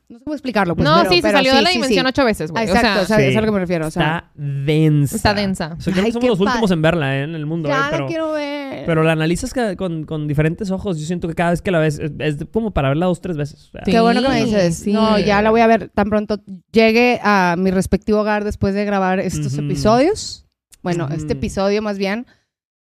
No 0.08 0.18
sé 0.18 0.24
cómo 0.24 0.34
explicarlo, 0.34 0.76
pues. 0.76 0.84
no, 0.88 0.98
pero- 0.98 1.10
sí, 1.10 1.16
se 1.18 1.22
pero 1.22 1.38
salió 1.38 1.54
de 1.56 1.62
la 1.62 1.70
dimensión 1.70 2.04
sí. 2.06 2.10
ocho 2.10 2.26
veces, 2.26 2.52
güey. 2.52 2.64
Exacto, 2.66 3.02
o 3.02 3.06
sea, 3.06 3.20
es 3.20 3.36
a 3.36 3.42
lo 3.42 3.46
que 3.46 3.52
me 3.52 3.60
refiero. 3.60 3.88
O 3.88 3.92
sea, 3.92 4.18
Está 4.18 4.32
densa. 4.36 5.16
Está 5.16 5.34
densa. 5.34 5.76
O 5.78 5.82
sea, 5.82 5.94
creo 5.94 6.06
Ay, 6.06 6.12
que 6.12 6.14
somos 6.14 6.30
los 6.30 6.40
últimos 6.40 6.72
en 6.72 6.82
verla 6.82 7.18
¿eh? 7.18 7.24
en 7.24 7.36
el 7.36 7.46
mundo. 7.46 7.70
¿eh? 7.70 7.72
ya 7.72 7.88
Pero, 7.92 8.04
la 8.04 8.08
quiero 8.10 8.32
ver. 8.32 8.86
pero 8.86 9.04
la 9.04 9.12
analizas 9.12 9.54
con, 9.78 10.06
con 10.06 10.28
diferentes 10.28 10.72
ojos. 10.72 11.00
Yo 11.00 11.06
siento 11.06 11.28
que 11.28 11.36
cada 11.36 11.52
vez 11.52 11.62
que 11.62 11.72
la 11.72 11.80
ves 11.80 12.00
es, 12.00 12.12
es 12.20 12.38
como 12.52 12.72
para 12.72 12.90
verla 12.90 13.06
dos, 13.06 13.22
tres 13.22 13.38
veces. 13.38 13.68
O 13.68 13.72
sea, 13.72 13.82
Sí. 13.86 13.92
Qué 13.92 14.00
bueno 14.00 14.22
que 14.22 14.30
me 14.30 14.44
dices. 14.46 14.76
sí. 14.78 14.92
No, 14.94 15.20
ya 15.20 15.42
la 15.42 15.52
voy 15.52 15.62
a 15.62 15.68
ver 15.68 15.90
tan 15.90 16.10
pronto 16.10 16.40
llegue 16.72 17.20
a 17.24 17.56
mi 17.58 17.72
respectivo 17.72 18.20
hogar 18.22 18.44
después 18.44 18.74
de 18.74 18.86
grabar 18.86 19.20
estos 19.20 19.58
episodios. 19.58 20.46
Bueno, 20.82 21.10
este 21.12 21.34
episodio 21.34 21.82
más 21.82 21.98
bien 21.98 22.26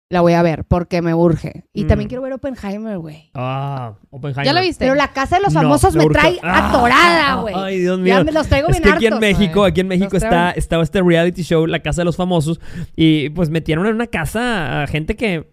la 0.09 0.21
voy 0.21 0.35
a 0.35 0.43
ver 0.43 0.65
porque 0.65 1.03
me 1.03 1.15
urge. 1.15 1.65
Y 1.73 1.85
Mm. 1.85 1.87
también 1.89 2.09
quiero 2.09 2.23
ver 2.23 2.33
Oppenheimer, 2.33 2.99
güey. 2.99 3.31
Ah, 3.35 3.95
Oppenheimer. 4.11 4.45
¿Ya 4.47 4.53
la 4.53 4.61
viste? 4.61 4.85
Pero 4.85 4.95
la 4.95 5.09
casa 5.09 5.37
de 5.37 5.43
los 5.43 5.53
No, 5.53 5.63
famosos 5.63 5.97
me 5.97 6.07
trae 6.07 6.39
Ah, 6.43 6.69
atorada, 6.71 7.35
güey. 7.43 7.55
Ay, 7.57 7.79
Dios 7.81 7.99
Ya 8.05 8.15
mío. 8.17 8.25
me 8.25 8.33
los 8.33 8.47
traigo 8.47 8.69
Es 8.69 8.75
bien 8.81 8.83
que 8.85 8.91
aquí 8.91 9.07
en. 9.07 9.19
México, 9.19 9.65
aquí 9.65 9.81
en 9.81 9.89
México 9.89 10.11
Los 10.13 10.23
está, 10.23 10.29
traigo. 10.29 10.59
estaba 10.59 10.83
este 10.85 11.03
reality 11.03 11.43
show, 11.43 11.67
La 11.67 11.81
Casa 11.81 12.03
de 12.03 12.05
los 12.05 12.17
Famosos, 12.17 12.61
y 12.95 13.31
pues 13.31 13.51
metieron 13.51 13.87
en 13.87 13.95
una 13.95 14.07
casa 14.07 14.83
a 14.83 14.87
gente 14.87 15.17
que 15.17 15.35
eh, 15.35 15.47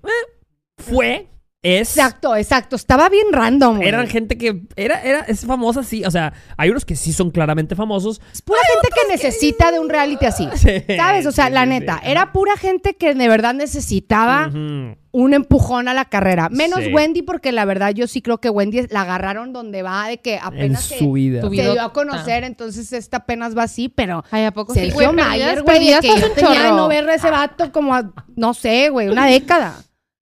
fue, 0.77 1.27
es... 1.63 1.95
Exacto, 1.97 2.35
exacto. 2.35 2.75
Estaba 2.75 3.07
bien 3.07 3.27
random, 3.31 3.77
güey. 3.77 3.87
Eran 3.87 4.07
gente 4.07 4.37
que 4.37 4.63
era, 4.75 5.01
era, 5.01 5.21
es 5.21 5.45
famosa, 5.45 5.81
sí. 5.83 6.03
O 6.05 6.11
sea, 6.11 6.33
hay 6.57 6.69
unos 6.69 6.83
que 6.83 6.95
sí 6.97 7.13
son 7.13 7.31
claramente 7.31 7.75
famosos. 7.75 8.21
Es 8.33 8.41
pura 8.41 8.59
gente 8.73 8.89
que 8.93 9.11
necesita 9.13 9.71
de 9.71 9.79
un 9.79 9.89
reality 9.89 10.25
así. 10.25 10.47
Sí, 10.57 10.69
¿Sabes? 10.95 11.25
O 11.25 11.31
sea, 11.31 11.47
sí, 11.47 11.53
la 11.53 11.65
neta, 11.65 11.99
sí. 12.03 12.11
era 12.11 12.31
pura 12.31 12.55
gente 12.57 12.95
que 12.95 13.15
de 13.15 13.27
verdad 13.27 13.53
necesitaba 13.53 14.49
un 14.53 15.33
empujón 15.33 15.87
a 15.87 15.93
la 15.93 16.05
carrera. 16.05 16.49
Menos 16.49 16.81
Sí. 16.83 16.93
Wendy, 16.93 17.21
porque 17.21 17.51
la 17.51 17.65
verdad 17.65 17.91
yo 17.93 18.07
sí 18.07 18.21
creo 18.21 18.39
que 18.39 18.49
Wendy 18.49 18.87
la 18.89 19.01
agarraron 19.01 19.53
donde 19.53 19.83
va, 19.83 20.07
de 20.07 20.17
que 20.19 20.35
En 20.35 20.41
apenas 20.43 20.83
se, 20.83 20.97
su 20.99 21.13
vida. 21.13 21.41
se 21.41 21.49
vida. 21.49 21.71
dio 21.71 21.81
a 21.81 21.93
conocer, 21.93 22.43
entonces 22.43 22.91
esta 22.93 23.17
apenas 23.17 23.55
va 23.57 23.63
así, 23.63 23.89
pero 23.89 24.23
Ay, 24.31 24.43
¿a 24.45 24.51
poco 24.51 24.73
sí, 24.73 24.79
Sergio 24.81 24.95
güey? 24.95 25.13
Mayer, 25.13 25.61
güey, 25.63 25.77
pero 25.79 25.85
ya 25.91 26.01
de 26.01 26.07
que 26.07 26.19
yo 26.21 26.31
tenía 26.31 26.63
de 26.63 26.69
no 26.71 26.87
ver 26.87 27.07
a 27.09 27.15
ese 27.15 27.29
vato 27.29 27.71
como, 27.71 27.93
a, 27.95 28.11
no 28.35 28.53
sé, 28.53 28.89
güey, 28.89 29.07
una 29.07 29.27
década. 29.27 29.75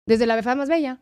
Desde 0.05 0.25
la 0.25 0.35
befa 0.35 0.55
más 0.55 0.69
bella. 0.69 0.99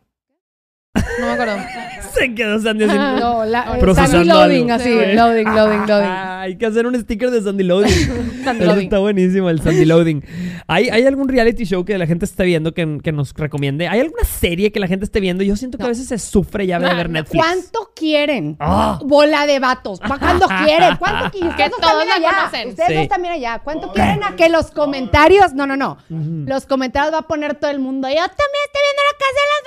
No 0.96 1.25
me 1.25 1.31
acuerdo. 1.34 1.58
Se 2.13 2.34
quedó 2.34 2.60
Sandy 2.60 2.86
así. 2.86 2.96
No, 3.19 3.46
la, 3.46 3.77
Procesando 3.79 4.17
Sandy 4.17 4.27
loading, 4.29 4.72
algo. 4.72 4.84
así, 4.84 4.84
Sí, 4.91 5.15
loading, 5.15 5.55
loading, 5.55 5.88
loading. 5.88 6.10
Hay 6.39 6.58
que 6.58 6.65
hacer 6.65 6.86
un 6.88 6.96
sticker 7.00 7.29
de 7.31 7.41
Sandy 7.41 7.63
Loading. 7.63 7.89
Sandy 8.43 8.63
Eso 8.63 8.72
Loading. 8.72 8.84
está 8.86 9.00
buenísimo, 9.00 9.50
el 9.50 9.62
Sandy 9.62 9.86
Loading. 9.86 10.24
¿Hay, 10.67 10.89
¿Hay 10.89 11.05
algún 11.05 11.27
reality 11.27 11.65
show 11.65 11.84
que 11.86 11.98
la 11.98 12.05
gente 12.08 12.25
esté 12.25 12.46
viendo 12.46 12.74
que, 12.74 13.00
que 13.03 13.12
nos 13.12 13.34
recomiende? 13.34 13.88
¿Hay 13.88 14.00
alguna 14.00 14.24
serie 14.24 14.72
que 14.72 14.79
la 14.79 14.88
gente 14.88 15.05
esté 15.05 15.19
viendo? 15.19 15.43
Yo 15.43 15.55
siento 15.55 15.77
que 15.77 15.84
a 15.84 15.88
veces 15.88 16.08
se 16.08 16.17
sufre 16.19 16.65
ya 16.67 16.79
de 16.79 16.88
No, 16.89 16.96
ver. 16.96 17.10
Netflix. 17.10 17.43
¿Cuánto 17.43 17.91
quieren? 17.96 18.55
Ah. 18.60 19.00
Bola 19.03 19.46
de 19.46 19.60
vatos. 19.60 20.00
¿Pa' 20.00 20.17
cuándo 20.19 20.48
quieren? 20.65 20.96
¿Cuánto 20.98 21.31
quieren? 21.31 21.53
Que 21.55 21.69
todos 21.69 22.05
la 22.05 22.13
allá. 22.15 22.36
conocen. 22.38 22.69
Ustedes 22.69 22.89
Sí. 22.89 22.96
dos 22.96 23.08
también 23.08 23.34
allá. 23.34 23.60
¿Cuánto 23.63 23.91
quieren 23.91 24.24
a 24.24 24.36
que 24.36 24.50
los 24.50 24.72
comentarios? 24.72 25.53
No, 25.53 25.67
no, 25.67 25.75
no. 25.75 25.98
Los 26.10 26.65
comentarios 26.65 27.13
va 27.13 27.19
a 27.19 27.27
poner 27.27 27.55
todo 27.55 27.72
el 27.72 27.79
mundo. 27.79 28.08
Yo 28.08 28.15
también 28.15 28.63
estoy 28.65 28.81
viendo 28.86 29.03
la 29.12 29.17
casa 29.17 29.34
de 29.34 29.50
las 29.51 29.60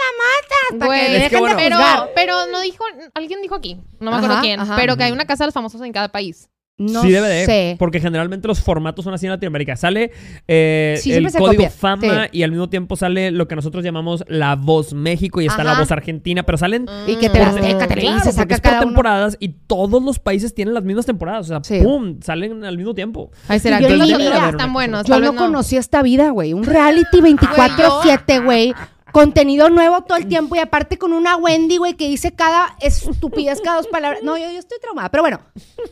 Güey, 0.73 1.01
que 1.01 1.07
es 1.07 1.13
que 1.13 1.23
dejen 1.23 1.41
bueno. 1.41 1.57
de 1.57 1.63
pero, 1.63 1.77
juzgar. 1.77 2.11
pero 2.15 2.47
no 2.51 2.61
dijo, 2.61 2.85
alguien 3.15 3.43
dijo 3.43 3.55
aquí, 3.55 3.77
no 4.01 4.11
me 4.11 4.17
acuerdo 4.17 4.35
Ajá, 4.35 4.43
quién, 4.43 4.61
ajá. 4.61 4.77
pero 4.77 4.97
que 4.97 5.05
hay 5.05 5.13
una 5.13 5.27
casa 5.27 5.45
de 5.45 5.49
los 5.49 5.55
famosos 5.55 5.81
en 5.83 5.93
cada 5.93 6.09
país. 6.09 6.49
No 6.87 7.03
sí 7.03 7.11
debe 7.11 7.29
de, 7.29 7.45
sé. 7.47 7.77
porque 7.79 8.01
generalmente 8.01 8.49
los 8.49 8.61
formatos 8.61 9.05
son 9.05 9.15
así 9.15 9.27
en 9.27 9.33
Latinoamérica. 9.33 9.77
Sale 9.77 10.11
eh, 10.49 10.97
Sí, 11.01 11.13
el 11.13 11.25
código 11.33 11.47
copia. 11.47 11.71
fama 11.71 12.25
Sí. 12.25 12.39
y 12.39 12.43
al 12.43 12.51
mismo 12.51 12.69
tiempo 12.69 12.97
sale 12.97 13.31
lo 13.31 13.49
que 13.49 13.57
nosotros 13.57 13.85
llamamos 13.85 14.25
la 14.29 14.57
voz 14.57 14.95
México 14.95 15.41
y 15.41 15.47
está 15.47 15.65
la 15.65 15.73
Ajá. 15.73 15.81
voz 15.81 15.91
Argentina, 15.93 16.43
pero 16.45 16.59
salen 16.59 16.87
Y 17.07 17.17
que 17.17 17.29
te 17.29 17.39
por- 17.39 17.49
las 17.49 17.57
Azteca, 17.57 17.87
Televisa, 17.89 18.33
saca 18.33 18.55
es 18.55 18.61
por 18.61 18.71
cada 18.71 18.79
uno. 18.83 18.89
temporadas 18.89 19.37
y 19.41 19.49
todos 19.67 20.03
los 20.03 20.19
países 20.19 20.55
tienen 20.55 20.75
las 20.75 20.85
mismas 20.85 21.07
temporadas, 21.07 21.47
o 21.47 21.49
sea, 21.49 21.61
Sí. 21.63 21.83
pum, 21.85 22.21
salen 22.23 22.65
al 22.65 22.77
mismo 22.77 22.95
tiempo. 22.95 23.31
Ay, 23.49 23.59
será 23.61 23.81
Yo 23.81 23.89
que 23.89 23.97
no 23.97 24.05
Una 24.07 24.49
están 24.51 24.73
buenos. 24.73 25.05
Yo 25.07 25.19
no 25.21 25.35
conocí 25.37 25.77
esta 25.77 26.03
vida, 26.03 26.31
güey. 26.31 26.53
Un 26.53 26.65
reality 26.65 27.21
24-7, 27.21 28.41
güey. 28.45 28.75
Contenido 29.13 29.69
nuevo 29.69 30.03
todo 30.03 30.17
el 30.17 30.27
tiempo 30.27 30.57
y 30.57 30.59
aparte 30.59 30.97
con 30.97 31.13
una 31.13 31.37
Wendy, 31.37 31.77
güey, 31.77 31.95
que 31.95 32.09
dice 32.09 32.33
cada 32.33 32.77
estupidez, 32.81 33.61
cada 33.61 33.77
dos 33.77 33.87
palabras. 33.87 34.23
No, 34.23 34.39
yo, 34.39 34.51
yo 34.51 34.59
estoy 34.59 34.79
traumada. 34.81 35.11
Pero 35.11 35.23
bueno, 35.23 35.41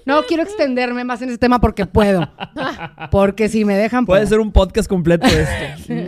no 0.07 0.23
quiero 0.25 0.43
extenderme 0.43 1.05
más 1.05 1.21
en 1.21 1.29
este 1.29 1.39
tema 1.39 1.61
porque 1.61 1.87
puedo. 1.87 2.29
Porque 3.11 3.49
si 3.49 3.65
me 3.65 3.77
dejan, 3.77 4.07
Puede 4.07 4.27
ser 4.27 4.41
un 4.41 4.53
podcast 4.53 4.89
completo 4.89 5.27
esto. 5.27 5.91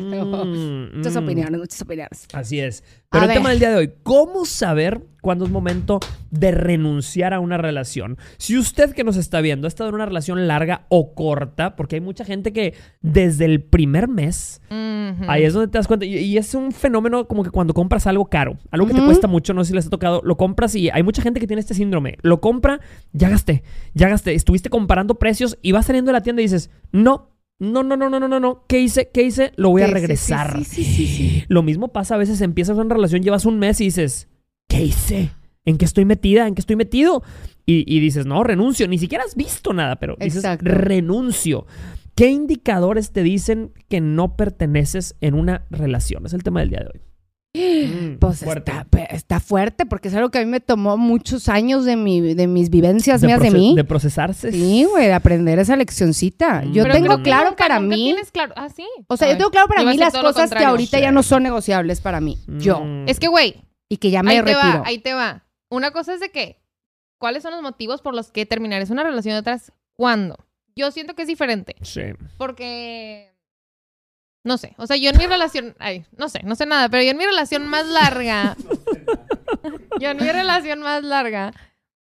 Mm, 0.43 0.97
Muchas 0.97 1.15
mm. 1.15 1.19
opiniones, 1.19 1.61
muchas 1.61 1.83
opiniones. 1.83 2.27
Así 2.33 2.61
es. 2.61 2.83
Pero 3.11 3.25
A 3.25 3.27
el 3.27 3.35
tema 3.35 3.51
del 3.51 3.59
día 3.59 3.71
de 3.71 3.77
hoy, 3.77 3.93
¿cómo 4.03 4.45
saber 4.45 5.03
cuándo 5.23 5.47
es 5.47 5.51
momento 5.51 6.01
de 6.31 6.51
renunciar 6.51 7.33
a 7.33 7.41
una 7.41 7.57
relación? 7.57 8.19
Si 8.37 8.59
usted 8.59 8.93
que 8.93 9.05
nos 9.05 9.17
está 9.17 9.41
viendo 9.41 9.67
ha 9.67 9.69
estado 9.69 9.89
en 9.89 9.95
una 9.95 10.05
relación 10.05 10.47
larga 10.47 10.85
o 10.91 11.15
corta, 11.15 11.77
porque 11.77 11.97
hay 11.97 12.01
mucha 12.03 12.27
gente 12.27 12.53
que 12.53 12.75
desde 13.01 13.47
el 13.47 13.63
primer 13.63 14.09
mes, 14.09 14.61
ahí 15.29 15.45
es 15.45 15.55
donde 15.55 15.69
te 15.69 15.79
das 15.79 15.87
cuenta, 15.87 16.05
y, 16.05 16.19
y 16.19 16.37
es 16.37 16.55
un 16.55 16.73
fenómeno 16.73 17.27
como 17.27 17.43
que 17.43 17.51
cuando 17.51 17.73
compras 17.73 18.07
algo 18.07 18.27
caro, 18.27 18.59
algo 18.71 18.87
que 18.87 18.95
te 18.95 19.05
cuesta 19.05 19.29
mucho, 19.29 19.55
no 19.55 19.65
sé 19.65 19.69
si 19.69 19.75
les 19.75 19.87
ha 19.87 19.91
tocado, 19.91 20.21
lo 20.23 20.37
compras 20.37 20.75
y 20.75 20.91
hay 20.91 21.03
mucha 21.03 21.23
gente 21.23 21.41
que 21.41 21.47
tiene 21.47 21.61
este 21.61 21.73
síndrome, 21.75 22.19
lo 22.21 22.41
compra, 22.41 22.81
ya 23.13 23.31
gasté, 23.31 23.63
ya 23.95 24.09
gasté, 24.09 24.35
estuviste 24.35 24.69
comparando 24.69 25.15
precios 25.15 25.57
y 25.63 25.73
vas 25.73 25.87
saliendo 25.87 26.11
de 26.11 26.15
la 26.15 26.23
tienda 26.23 26.43
y 26.43 26.47
dices, 26.47 26.71
no. 26.93 27.31
No, 27.59 27.85
no, 27.85 27.97
no, 27.97 28.11
no, 28.11 28.19
no, 28.19 28.27
no, 28.27 28.41
no. 28.41 28.65
¿Qué 28.67 28.81
hice? 28.81 29.11
¿Qué 29.15 29.23
hice? 29.23 29.53
Lo 29.55 29.71
voy 29.71 29.83
a 29.83 29.87
regresar. 29.87 30.65
Sí, 30.65 30.83
sí, 30.83 31.07
sí. 31.07 31.45
Lo 31.47 31.63
mismo 31.63 31.93
pasa 31.93 32.17
a 32.17 32.19
veces, 32.19 32.41
empiezas 32.41 32.77
una 32.77 32.93
relación, 32.93 33.23
llevas 33.23 33.47
un 33.47 33.61
mes 33.61 33.81
y 33.81 33.85
dices, 33.85 34.29
¿qué 34.77 34.83
hice? 34.85 35.31
¿En 35.65 35.79
qué 35.79 35.85
estoy 35.85 36.05
metida? 36.05 36.47
¿En 36.49 36.55
qué 36.55 36.61
estoy 36.61 36.77
metido? 36.77 37.23
Y, 37.67 37.85
y 37.87 38.01
dices, 38.01 38.27
no, 38.27 38.43
renuncio. 38.43 38.89
Ni 38.89 38.99
siquiera 38.99 39.25
has 39.25 39.37
visto 39.37 39.73
nada, 39.73 39.97
pero 39.97 40.17
dices, 40.19 40.39
Exacto. 40.45 40.65
renuncio. 40.69 41.67
¿Qué 42.15 42.29
indicadores 42.31 43.13
te 43.13 43.23
dicen 43.23 43.73
que 43.89 44.01
no 44.01 44.37
perteneces 44.37 45.15
en 45.21 45.35
una 45.35 45.65
relación? 45.71 46.27
Es 46.27 46.33
el 46.33 46.43
tema 46.43 46.61
del 46.61 46.71
día 46.71 46.81
de 46.81 46.87
hoy. 46.87 47.01
Mm, 47.55 48.17
Pues 48.19 48.41
fuerte. 48.41 48.73
está, 49.11 49.39
fuerte 49.41 49.85
porque 49.87 50.09
es 50.09 50.15
algo 50.15 50.31
que 50.31 50.39
a 50.39 50.41
mí 50.45 50.51
me 50.51 50.61
tomó 50.61 50.97
muchos 50.97 51.49
años 51.49 51.85
de, 51.85 51.97
mi, 51.97 52.35
de 52.35 52.47
mis 52.47 52.71
vivencias 52.71 53.23
mías 53.23 53.41
de 53.41 53.51
mí. 53.51 53.75
De 53.77 53.85
procesarse. 53.85 54.51
Sí, 54.53 54.85
güey, 54.91 55.07
de 55.07 55.13
aprender 55.13 55.59
esa 55.59 55.77
leccioncita. 55.77 56.63
Mm. 56.63 56.73
Yo 56.73 56.83
Pero 56.85 56.95
tengo 56.95 57.23
claro 57.23 57.51
nunca- 57.51 57.57
para 57.65 57.79
nunca 57.79 57.95
mí. 57.97 58.05
tienes 58.05 58.31
claro. 58.31 58.53
Ah, 58.57 58.69
sí. 58.75 58.87
O 59.07 59.17
sea, 59.17 59.29
A 59.29 59.33
yo 59.33 59.37
tengo 59.39 59.51
claro 59.51 59.69
para 59.69 59.85
mí 59.85 59.97
las 59.97 60.15
cosas 60.15 60.51
que 60.51 60.65
ahorita 60.65 60.99
ya 60.99 61.13
no 61.13 61.23
son 61.23 61.43
negociables 61.45 62.01
para 62.01 62.21
mí. 62.21 62.39
Yo. 62.59 62.81
Mm. 62.85 63.09
Es 63.09 63.21
que, 63.21 63.29
güey, 63.29 63.57
Y 63.93 63.99
que 63.99 64.11
ya 64.11 64.23
me 64.23 64.31
ahí 64.31 64.37
te 64.39 64.43
retiro. 64.55 64.59
va, 64.61 64.83
ahí 64.87 64.99
te 64.99 65.13
va. 65.13 65.45
Una 65.69 65.91
cosa 65.91 66.15
es 66.15 66.21
de 66.21 66.31
que, 66.31 66.59
¿cuáles 67.19 67.43
son 67.43 67.53
los 67.53 67.61
motivos 67.61 68.01
por 68.01 68.15
los 68.15 68.31
que 68.33 68.47
terminarías 68.47 68.89
una 68.89 69.03
relación 69.05 69.35
y 69.35 69.39
otras 69.39 69.71
cuándo? 69.93 70.39
Yo 70.75 70.91
siento 70.91 71.15
que 71.15 71.23
es 71.23 71.29
diferente. 71.29 71.77
Sí. 71.83 72.01
Porque. 72.39 73.31
No 74.45 74.57
sé. 74.57 74.75
O 74.79 74.87
sea, 74.87 74.97
yo 74.97 75.11
en 75.11 75.19
mi 75.19 75.27
relación. 75.27 75.77
Ay, 75.79 76.07
no 76.17 76.31
sé, 76.31 76.43
no 76.43 76.55
sé 76.55 76.65
nada. 76.65 76.89
Pero 76.89 77.03
yo 77.03 77.11
en 77.11 77.19
mi 77.19 77.27
relación 77.27 77.67
más 77.67 77.87
larga. 77.87 78.57
yo 80.01 80.09
en 80.11 80.17
mi 80.17 80.31
relación 80.33 80.81
más 80.81 81.03
larga. 81.05 81.53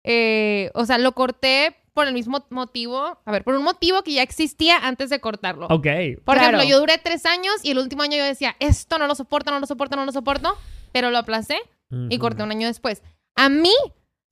eh, 0.04 0.70
o 0.76 0.86
sea, 0.86 1.00
lo 1.00 1.14
corté 1.14 1.76
por 1.94 2.06
el 2.06 2.14
mismo 2.14 2.46
motivo. 2.52 3.20
A 3.26 3.32
ver, 3.32 3.44
por 3.44 3.56
un 3.56 3.64
motivo 3.64 4.04
que 4.04 4.14
ya 4.14 4.22
existía 4.22 4.78
antes 4.86 5.10
de 5.10 5.20
cortarlo. 5.20 5.66
Ok. 5.66 5.88
Por 6.24 6.36
Claro. 6.38 6.58
ejemplo, 6.58 6.64
yo 6.64 6.80
duré 6.80 7.00
tres 7.00 7.26
años 7.26 7.56
y 7.64 7.72
el 7.72 7.80
último 7.80 8.04
año 8.04 8.18
yo 8.18 8.24
decía, 8.24 8.56
esto 8.60 9.00
no 9.00 9.08
lo 9.08 9.16
soporto, 9.16 9.50
no 9.50 9.60
lo 9.60 9.66
soporto, 9.66 9.96
no 9.96 10.06
lo 10.06 10.12
soporto. 10.12 10.56
Pero 10.94 11.10
lo 11.10 11.18
aplacé 11.20 11.58
y 12.10 12.18
corté 12.18 12.44
un 12.44 12.52
año 12.52 12.68
después. 12.68 13.02
A 13.36 13.50
mí 13.50 13.74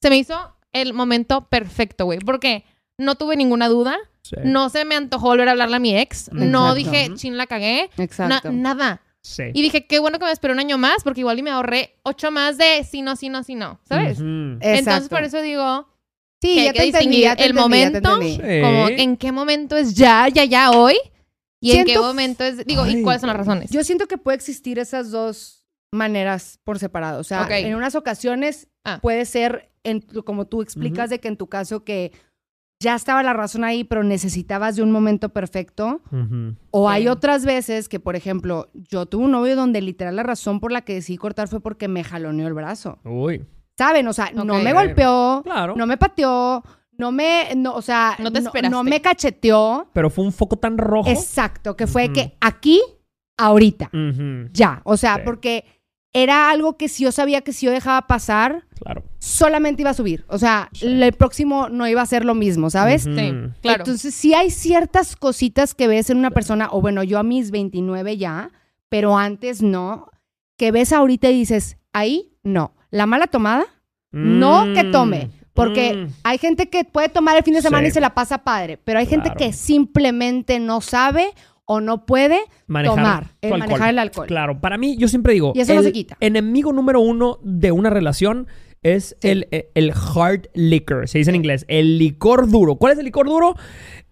se 0.02 0.10
me 0.10 0.18
hizo 0.18 0.56
el 0.72 0.94
momento 0.94 1.48
perfecto, 1.50 2.06
güey. 2.06 2.20
Porque 2.20 2.64
no 2.98 3.16
tuve 3.16 3.36
ninguna 3.36 3.68
duda. 3.68 3.98
Sí. 4.22 4.36
No 4.44 4.70
se 4.70 4.86
me 4.86 4.96
antojó 4.96 5.28
volver 5.28 5.48
a 5.48 5.52
hablarle 5.52 5.78
a 5.78 5.80
mi 5.80 5.98
ex. 5.98 6.32
No 6.32 6.76
dije, 6.76 7.12
chin, 7.16 7.38
la 7.38 7.48
cagué. 7.48 7.90
Na- 7.98 8.04
Exacto. 8.04 8.52
nada. 8.52 9.02
Sí. 9.22 9.44
Y 9.54 9.62
dije, 9.62 9.86
qué 9.86 10.00
bueno 10.00 10.18
que 10.20 10.26
me 10.26 10.32
esperé 10.32 10.54
un 10.54 10.60
año 10.60 10.78
más, 10.78 11.04
porque 11.04 11.20
igual 11.22 11.40
y 11.40 11.44
me 11.44 11.52
ahorré 11.52 11.96
ocho 12.04 12.32
más 12.32 12.58
de 12.58 12.86
sí, 12.90 13.02
no, 13.02 13.16
sí, 13.16 13.28
no, 13.30 13.44
sí, 13.44 13.56
no. 13.56 13.80
¿Sabes? 13.84 14.18
Ujú. 14.20 14.28
Entonces, 14.28 14.80
Exacto. 14.80 15.10
por 15.10 15.24
eso 15.24 15.42
digo, 15.42 15.90
sí, 16.42 16.56
que 16.56 16.56
ya 16.56 16.62
hay 16.62 16.74
que 16.74 16.80
te 16.80 16.86
entendí, 16.86 16.94
distinguir 17.18 17.24
ya 17.26 17.36
te 17.36 17.44
el 17.46 17.50
entendí, 17.58 17.80
ya 17.80 18.02
te 18.02 18.02
momento. 18.08 18.22
Sí. 18.48 18.62
como, 18.62 18.88
¿en 18.90 19.18
qué 19.18 19.32
momento 19.32 19.76
es 19.76 19.94
ya, 19.94 20.28
ya, 20.30 20.46
ya, 20.46 20.72
hoy? 20.72 20.96
¿Y 21.62 21.72
en 21.72 21.86
qué 21.86 22.00
momento 22.00 22.44
es, 22.46 22.66
digo, 22.66 22.84
Ay. 22.84 23.00
y 23.00 23.04
cuáles 23.04 23.20
son 23.22 23.28
las 23.28 23.36
razones? 23.38 23.70
Yo 23.72 23.84
siento 23.84 24.08
que 24.08 24.18
puede 24.18 24.36
existir 24.38 24.80
esas 24.80 25.12
dos 25.12 25.59
maneras 25.92 26.60
por 26.64 26.80
separado. 26.80 27.20
O 27.20 27.24
sea, 27.24 27.48
en 27.60 27.76
unas 27.76 27.96
ocasiones 27.96 28.68
Ah. 28.86 29.00
puede 29.02 29.26
ser, 29.26 29.72
en, 29.84 30.02
tu- 30.02 30.24
como 30.24 30.46
tú 30.48 30.62
explicas, 30.62 31.10
de 31.10 31.20
que 31.20 31.28
en 31.28 31.38
tu 31.38 31.48
caso 31.48 31.84
que 31.84 32.12
ya 32.82 32.96
estaba 32.96 33.22
la 33.24 33.34
razón 33.34 33.64
ahí, 33.66 33.84
pero 33.84 34.04
necesitabas 34.04 34.78
de 34.78 34.84
un 34.84 34.92
momento 34.92 35.30
perfecto. 35.30 36.02
O 36.72 36.88
Sí. 36.90 36.94
hay 36.96 37.08
otras 37.10 37.44
veces 37.46 37.90
que, 37.90 38.00
por 38.00 38.16
ejemplo, 38.16 38.70
yo 38.74 39.06
tuve 39.06 39.26
un 39.26 39.32
novio 39.32 39.56
donde 39.58 39.82
literal 39.82 40.16
la 40.16 40.24
razón 40.24 40.60
por 40.62 40.72
la 40.72 40.82
que 40.82 40.94
decidí 40.94 41.18
cortar 41.18 41.48
fue 41.50 41.60
porque 41.60 41.88
me 41.90 42.04
jaloneó 42.06 42.48
el 42.48 42.54
brazo. 42.54 43.00
Uy. 43.04 43.46
¿Saben? 43.78 44.08
O 44.08 44.14
sea, 44.14 44.32
no 44.34 44.46
me 44.46 44.74
golpeó, 44.74 45.42
Claro. 45.44 45.76
no 45.76 45.86
me 45.88 45.98
pateó, 45.98 46.64
no 46.98 47.12
me, 47.12 47.50
no, 47.56 47.74
o 47.76 47.82
sea, 47.82 48.16
No 48.20 48.32
te 48.32 48.42
no, 48.42 48.52
no 48.70 48.84
me 48.84 49.02
cacheteó. 49.02 49.90
Pero 49.94 50.10
fue 50.10 50.24
un 50.26 50.32
foco 50.34 50.58
tan 50.58 50.78
rojo. 50.78 51.10
Exacto, 51.10 51.76
que 51.76 51.88
fue 51.88 52.12
que 52.14 52.38
aquí, 52.42 52.82
ahorita, 53.38 53.90
ya. 54.54 54.82
O 54.86 54.96
sea, 54.98 55.16
Sí. 55.16 55.22
porque 55.26 55.66
era 56.14 56.50
algo 56.50 56.76
que 56.78 56.88
si 56.90 57.04
yo 57.04 57.12
sabía 57.12 57.42
que 57.42 57.54
si 57.54 57.66
yo 57.68 57.72
dejaba 57.72 58.08
pasar, 58.08 58.64
Claro. 58.82 59.04
solamente 59.20 59.82
iba 59.84 59.92
a 59.92 59.94
subir. 59.94 60.26
O 60.28 60.38
sea, 60.40 60.70
el 60.82 61.14
próximo 61.14 61.70
no 61.70 61.88
iba 61.88 62.02
a 62.02 62.06
ser 62.06 62.26
lo 62.26 62.34
mismo, 62.34 62.70
¿sabes? 62.70 63.04
Sí, 63.04 63.12
claro. 63.62 63.84
Entonces, 63.84 64.14
sí 64.16 64.34
hay 64.34 64.50
ciertas 64.50 65.16
cositas 65.16 65.76
que 65.76 65.88
ves 65.88 66.10
en 66.10 66.18
una 66.18 66.32
persona, 66.32 66.70
o 66.72 66.82
bueno, 66.82 67.04
yo 67.04 67.20
a 67.20 67.24
mis 67.24 67.52
29 67.52 68.18
ya, 68.18 68.50
pero 68.90 69.18
antes 69.18 69.62
no, 69.62 70.10
que 70.58 70.72
ves 70.72 70.94
ahorita 70.94 71.30
y 71.30 71.34
dices, 71.40 71.78
ahí 71.94 72.32
no. 72.44 72.74
La 72.90 73.06
mala 73.06 73.28
tomada, 73.28 73.66
no 74.12 74.74
que 74.74 74.86
tome. 74.86 75.30
Porque 75.54 75.94
Mm. 75.94 76.14
hay 76.24 76.38
gente 76.38 76.70
que 76.70 76.86
puede 76.86 77.10
tomar 77.10 77.36
el 77.38 77.44
fin 77.44 77.54
de 77.54 77.62
semana 77.62 77.84
Sí. 77.86 77.90
y 77.90 77.94
se 77.94 78.00
la 78.02 78.14
pasa 78.16 78.40
padre, 78.40 78.78
pero 78.78 78.98
hay 79.00 79.06
gente 79.06 79.32
que 79.38 79.52
simplemente 79.52 80.58
no 80.60 80.80
sabe 80.80 81.34
o 81.72 81.82
no 81.82 82.08
puede 82.08 82.40
Manejar 82.66 82.96
tomar, 82.98 83.24
el 83.42 83.54
alcohol. 83.54 83.60
manejar 83.70 83.90
el 83.92 84.00
alcohol. 84.00 84.28
Claro, 84.28 84.60
para 84.60 84.78
mí, 84.80 84.98
yo 84.98 85.08
siempre 85.08 85.34
digo, 85.34 85.52
Y 85.56 85.60
eso 85.62 85.74
no 85.76 85.82
el 85.82 85.86
se 85.86 85.92
quita. 85.92 86.18
enemigo 86.20 86.74
número 86.74 87.00
uno 87.00 87.38
de 87.44 87.72
una 87.72 87.92
relación 87.92 88.48
es 88.82 89.16
el, 89.22 89.48
eh, 89.52 89.70
el 89.76 89.92
hard 89.92 90.48
liquor, 90.56 91.08
se 91.08 91.20
dice 91.20 91.30
en 91.30 91.36
inglés, 91.36 91.66
el 91.68 92.00
licor 92.00 92.50
duro. 92.50 92.78
¿Cuál 92.78 92.94
es 92.94 93.00
el 93.00 93.06
licor 93.06 93.28
duro? 93.28 93.56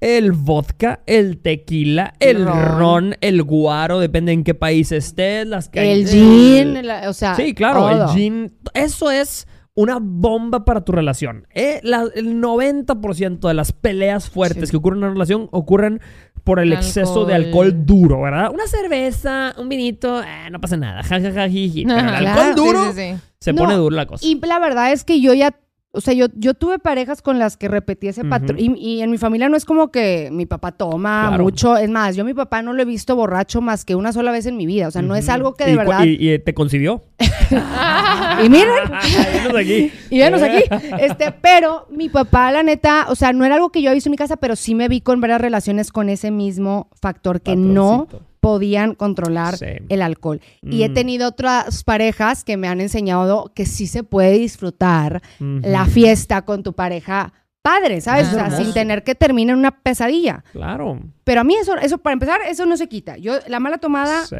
El 0.01 0.33
vodka, 0.33 0.99
el 1.07 1.39
tequila, 1.39 2.13
el 2.19 2.45
Ron. 2.45 2.77
ron, 2.77 3.15
el 3.21 3.41
guaro, 3.41 3.99
depende 3.99 4.33
en 4.33 4.43
qué 4.43 4.53
país 4.53 4.91
estés, 4.91 5.47
las 5.47 5.71
El 5.73 6.01
el- 6.01 6.07
gin, 6.07 6.85
la- 6.85 7.09
o 7.09 7.13
sea, 7.13 7.35
Sí, 7.35 7.55
claro, 7.55 7.79
todo. 7.89 8.03
el 8.03 8.09
gin. 8.09 8.53
Eso 8.75 9.09
es 9.09 9.47
una 9.73 9.99
bomba 10.01 10.65
para 10.65 10.81
tu 10.81 10.91
relación. 10.91 11.47
Eh, 11.53 11.79
la- 11.83 12.07
el 12.15 12.39
90% 12.41 13.47
de 13.47 13.53
las 13.53 13.71
peleas 13.71 14.29
fuertes 14.29 14.69
Sí. 14.69 14.71
que 14.71 14.77
ocurren 14.77 14.97
en 14.99 15.03
una 15.05 15.13
relación 15.13 15.47
ocurren 15.51 16.01
por 16.47 16.59
el 16.59 16.73
exceso 16.73 17.25
de 17.25 17.35
Alcohol. 17.35 17.85
duro, 17.85 18.21
¿verdad? 18.21 18.49
Una 18.51 18.65
cerveza, 18.67 19.53
un 19.57 19.69
vinito, 19.69 20.23
eh, 20.23 20.49
no 20.49 20.59
pasa 20.59 20.77
nada. 20.77 21.03
Ja, 21.03 21.19
ja, 21.21 21.31
ja, 21.31 21.47
jiji. 21.49 21.85
Pero 21.85 21.99
el 21.99 22.25
alcohol 22.27 22.55
duro 22.55 22.83
Sí, 22.85 22.91
sí, 22.93 23.13
sí. 23.13 23.19
se 23.39 23.53
No, 23.53 23.61
pone 23.63 23.75
duro 23.75 23.95
la 23.95 24.05
cosa. 24.07 24.25
Y 24.25 24.39
la 24.43 24.57
verdad 24.59 24.91
es 24.91 25.03
que 25.03 25.21
yo 25.21 25.33
ya 25.33 25.53
o 25.91 26.01
sea, 26.01 26.13
yo, 26.13 26.27
yo 26.35 26.53
tuve 26.53 26.77
parejas 26.79 27.21
con 27.21 27.39
las 27.39 27.57
que 27.57 27.67
repetí 27.67 28.07
ese 28.07 28.23
patrón. 28.23 28.59
Y, 28.59 28.73
y 28.77 29.01
en 29.01 29.09
mi 29.09 29.17
familia 29.17 29.49
no 29.49 29.57
es 29.57 29.65
como 29.65 29.89
que 29.89 30.29
mi 30.31 30.45
papá 30.45 30.71
toma 30.71 31.25
Claro. 31.29 31.43
mucho. 31.43 31.75
Es 31.77 31.89
más, 31.89 32.15
yo 32.15 32.21
a 32.21 32.25
mi 32.25 32.33
papá 32.35 32.61
no 32.61 32.73
lo 32.73 32.81
he 32.81 32.85
visto 32.85 33.15
borracho 33.15 33.61
más 33.61 33.83
que 33.85 33.95
una 33.95 34.13
sola 34.13 34.31
vez 34.31 34.45
en 34.45 34.57
mi 34.57 34.65
vida. 34.67 34.87
O 34.87 34.91
sea, 34.91 35.01
no 35.01 35.15
es 35.15 35.27
algo 35.29 35.55
que 35.55 35.63
de 35.65 35.71
¿Y 35.71 35.73
cu- 35.75 35.79
verdad. 35.79 36.03
¿Y, 36.03 36.31
y 36.33 36.39
te 36.39 36.53
concibió? 36.53 37.01
Y 38.43 38.49
miren, 38.49 38.67
Venos 39.33 39.55
aquí. 39.57 39.91
y 40.09 40.19
venos 40.19 40.41
aquí. 40.41 40.63
Este, 40.99 41.31
pero 41.31 41.87
mi 41.89 42.09
papá, 42.09 42.51
la 42.51 42.61
neta, 42.61 43.05
o 43.09 43.15
sea, 43.15 43.33
no 43.33 43.45
era 43.45 43.55
algo 43.55 43.69
que 43.71 43.81
yo 43.81 43.89
he 43.89 43.93
visto 43.93 44.09
en 44.09 44.11
mi 44.11 44.17
casa, 44.17 44.37
pero 44.37 44.55
sí 44.55 44.75
me 44.75 44.87
vi 44.89 45.01
con 45.01 45.21
varias 45.21 45.41
relaciones 45.41 45.91
con 45.91 46.09
ese 46.09 46.29
mismo 46.29 46.89
factor 47.01 47.41
que 47.41 47.55
no. 47.55 48.07
Podían 48.39 48.95
controlar 48.95 49.57
Sí. 49.57 49.65
el 49.89 50.01
alcohol. 50.01 50.41
Y 50.61 50.83
he 50.83 50.89
Mm. 50.89 50.93
tenido 50.93 51.27
otras 51.27 51.83
parejas 51.83 52.43
que 52.43 52.57
me 52.57 52.67
han 52.67 52.81
enseñado 52.81 53.51
que 53.55 53.65
sí 53.65 53.87
se 53.87 54.03
puede 54.03 54.33
disfrutar 54.37 55.21
la 55.39 55.85
fiesta 55.85 56.43
con 56.43 56.63
tu 56.63 56.73
pareja 56.73 57.33
padre, 57.61 57.99
¿sabes? 57.99 58.27
Es 58.27 58.33
o 58.33 58.37
sea, 58.37 58.49
sin 58.51 58.71
tener 58.73 59.03
que 59.03 59.13
terminar 59.13 59.53
en 59.53 59.59
una 59.59 59.71
pesadilla. 59.81 60.41
Claro. 60.53 61.01
Pero 61.25 61.41
a 61.41 61.43
mí 61.43 61.53
eso, 61.55 61.75
eso 61.77 61.97
para 61.97 62.13
empezar, 62.13 62.39
eso 62.47 62.65
no 62.65 62.77
se 62.77 62.87
quita. 62.87 63.17
Yo, 63.17 63.33
la 63.49 63.59
mala 63.59 63.77
tomada 63.77 64.25
Sí. 64.25 64.37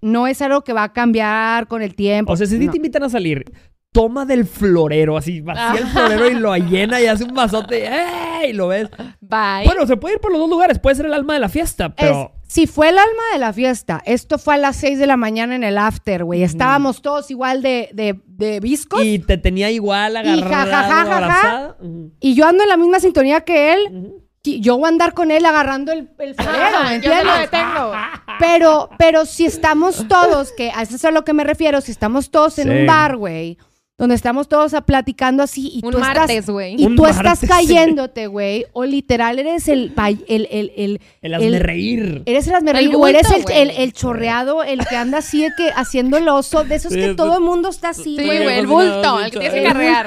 no 0.00 0.26
es 0.26 0.40
algo 0.40 0.62
que 0.62 0.72
va 0.72 0.84
a 0.84 0.92
cambiar 0.94 1.66
con 1.68 1.82
el 1.82 1.94
tiempo. 1.94 2.32
O 2.32 2.36
sea, 2.36 2.46
si 2.46 2.58
No. 2.58 2.70
te 2.70 2.78
invitan 2.78 3.02
a 3.02 3.10
salir, 3.10 3.44
toma 3.92 4.24
del 4.24 4.46
florero, 4.46 5.16
así, 5.18 5.40
vacía 5.42 5.74
el 5.82 5.86
florero 5.86 6.30
y 6.30 6.34
lo 6.34 6.56
llena 6.56 7.00
y 7.00 7.06
hace 7.06 7.24
un 7.24 7.34
vasote, 7.34 7.86
¡ey! 7.86 8.50
Y 8.50 8.52
lo 8.54 8.68
ves. 8.68 8.88
Bye. 9.20 9.64
Bueno, 9.66 9.86
se 9.86 9.96
puede 9.98 10.14
ir 10.14 10.20
por 10.20 10.32
los 10.32 10.40
dos 10.40 10.48
lugares, 10.50 10.78
puede 10.78 10.96
ser 10.96 11.06
el 11.06 11.14
alma 11.14 11.34
de 11.34 11.40
la 11.40 11.48
fiesta, 11.50 11.86
Es- 11.86 11.92
pero... 11.96 12.32
si 12.46 12.66
fue 12.66 12.88
el 12.88 12.98
alma 12.98 13.22
de 13.34 13.38
la 13.38 13.52
fiesta, 13.52 14.02
esto 14.06 14.38
fue 14.38 14.54
a 14.54 14.56
las 14.56 14.76
6 14.76 14.98
de 14.98 15.06
la 15.06 15.18
mañana 15.18 15.54
en 15.54 15.62
el 15.62 15.76
after, 15.76 16.24
güey. 16.24 16.42
Estábamos 16.42 17.02
todos 17.02 17.30
igual 17.30 17.60
de, 17.62 17.90
de, 17.92 18.18
de 18.26 18.60
viscos. 18.60 19.04
Y, 19.04 19.14
Y 19.14 19.18
te 19.18 19.36
tenía 19.36 19.70
igual 19.70 20.16
agarrado, 20.16 20.48
jajajaja. 20.50 21.00
abrazada. 21.02 21.76
Ujú. 21.80 22.12
yo 22.20 22.46
ando 22.46 22.62
en 22.62 22.68
la 22.70 22.76
misma 22.78 22.98
sintonía 22.98 23.42
que 23.42 23.74
él. 23.74 24.14
Y 24.44 24.60
Yo 24.60 24.76
voy 24.76 24.86
a 24.86 24.88
andar 24.88 25.14
con 25.14 25.30
él 25.30 25.46
agarrando 25.46 25.92
el, 25.92 26.10
el 26.18 26.34
florero, 26.34 26.82
¿me 26.88 27.00
Yo 27.00 27.10
lo 27.24 27.34
detengo. 27.38 27.92
Pero, 28.40 28.88
pero 28.98 29.24
si 29.24 29.46
estamos 29.46 30.08
todos, 30.08 30.50
que 30.56 30.72
a 30.74 30.82
eso 30.82 30.96
es 30.96 31.04
a 31.04 31.12
lo 31.12 31.24
que 31.24 31.32
me 31.32 31.44
refiero, 31.44 31.80
si 31.80 31.92
estamos 31.92 32.30
todos 32.32 32.58
en 32.58 32.68
Sí. 32.68 32.74
un 32.80 32.86
bar, 32.86 33.16
güey, 33.16 33.56
donde 34.02 34.16
estamos 34.16 34.48
todos 34.48 34.74
a- 34.74 34.80
platicando 34.80 35.44
así 35.44 35.70
y 35.80 35.86
Un 35.86 35.92
tú 35.92 35.98
martes, 36.00 36.28
estás 36.40 36.50
güey. 36.50 36.74
y 36.76 36.86
Un 36.86 36.96
tú 36.96 37.02
martes, 37.02 37.18
estás 37.20 37.38
sí. 37.38 37.46
cayéndote, 37.46 38.26
güey, 38.26 38.66
o 38.72 38.84
literal 38.84 39.38
eres 39.38 39.68
el 39.68 39.92
el 40.26 40.48
el 40.50 40.72
el, 40.74 41.00
El 41.22 41.60
reír. 41.60 42.22
Eres 42.26 42.48
el 42.48 42.54
hazme 42.56 42.72
El 42.72 42.76
reír, 42.78 42.96
o 42.96 43.06
eres 43.06 43.30
el, 43.30 43.44
el, 43.52 43.70
el 43.70 43.92
chorreado, 43.92 44.64
el 44.64 44.84
que 44.84 44.96
anda 44.96 45.18
así 45.18 45.42
de 45.42 45.50
que 45.56 45.70
haciendo 45.70 46.16
el 46.16 46.28
oso, 46.28 46.64
de 46.64 46.74
esos 46.74 46.92
Sí, 46.92 46.98
que 46.98 47.10
es- 47.10 47.16
todo 47.16 47.36
el 47.38 47.44
mundo 47.44 47.68
está 47.68 47.90
así, 47.90 48.16
Sí, 48.16 48.24
güey. 48.26 48.42
güey, 48.42 48.58
el 48.58 48.66
bulto, 48.66 49.18
sí, 49.18 49.24
el 49.24 49.30
que 49.30 49.38
tienes 49.38 49.52
que 49.52 49.58
el 49.60 49.66
el 49.66 49.72
cargar. 49.72 50.04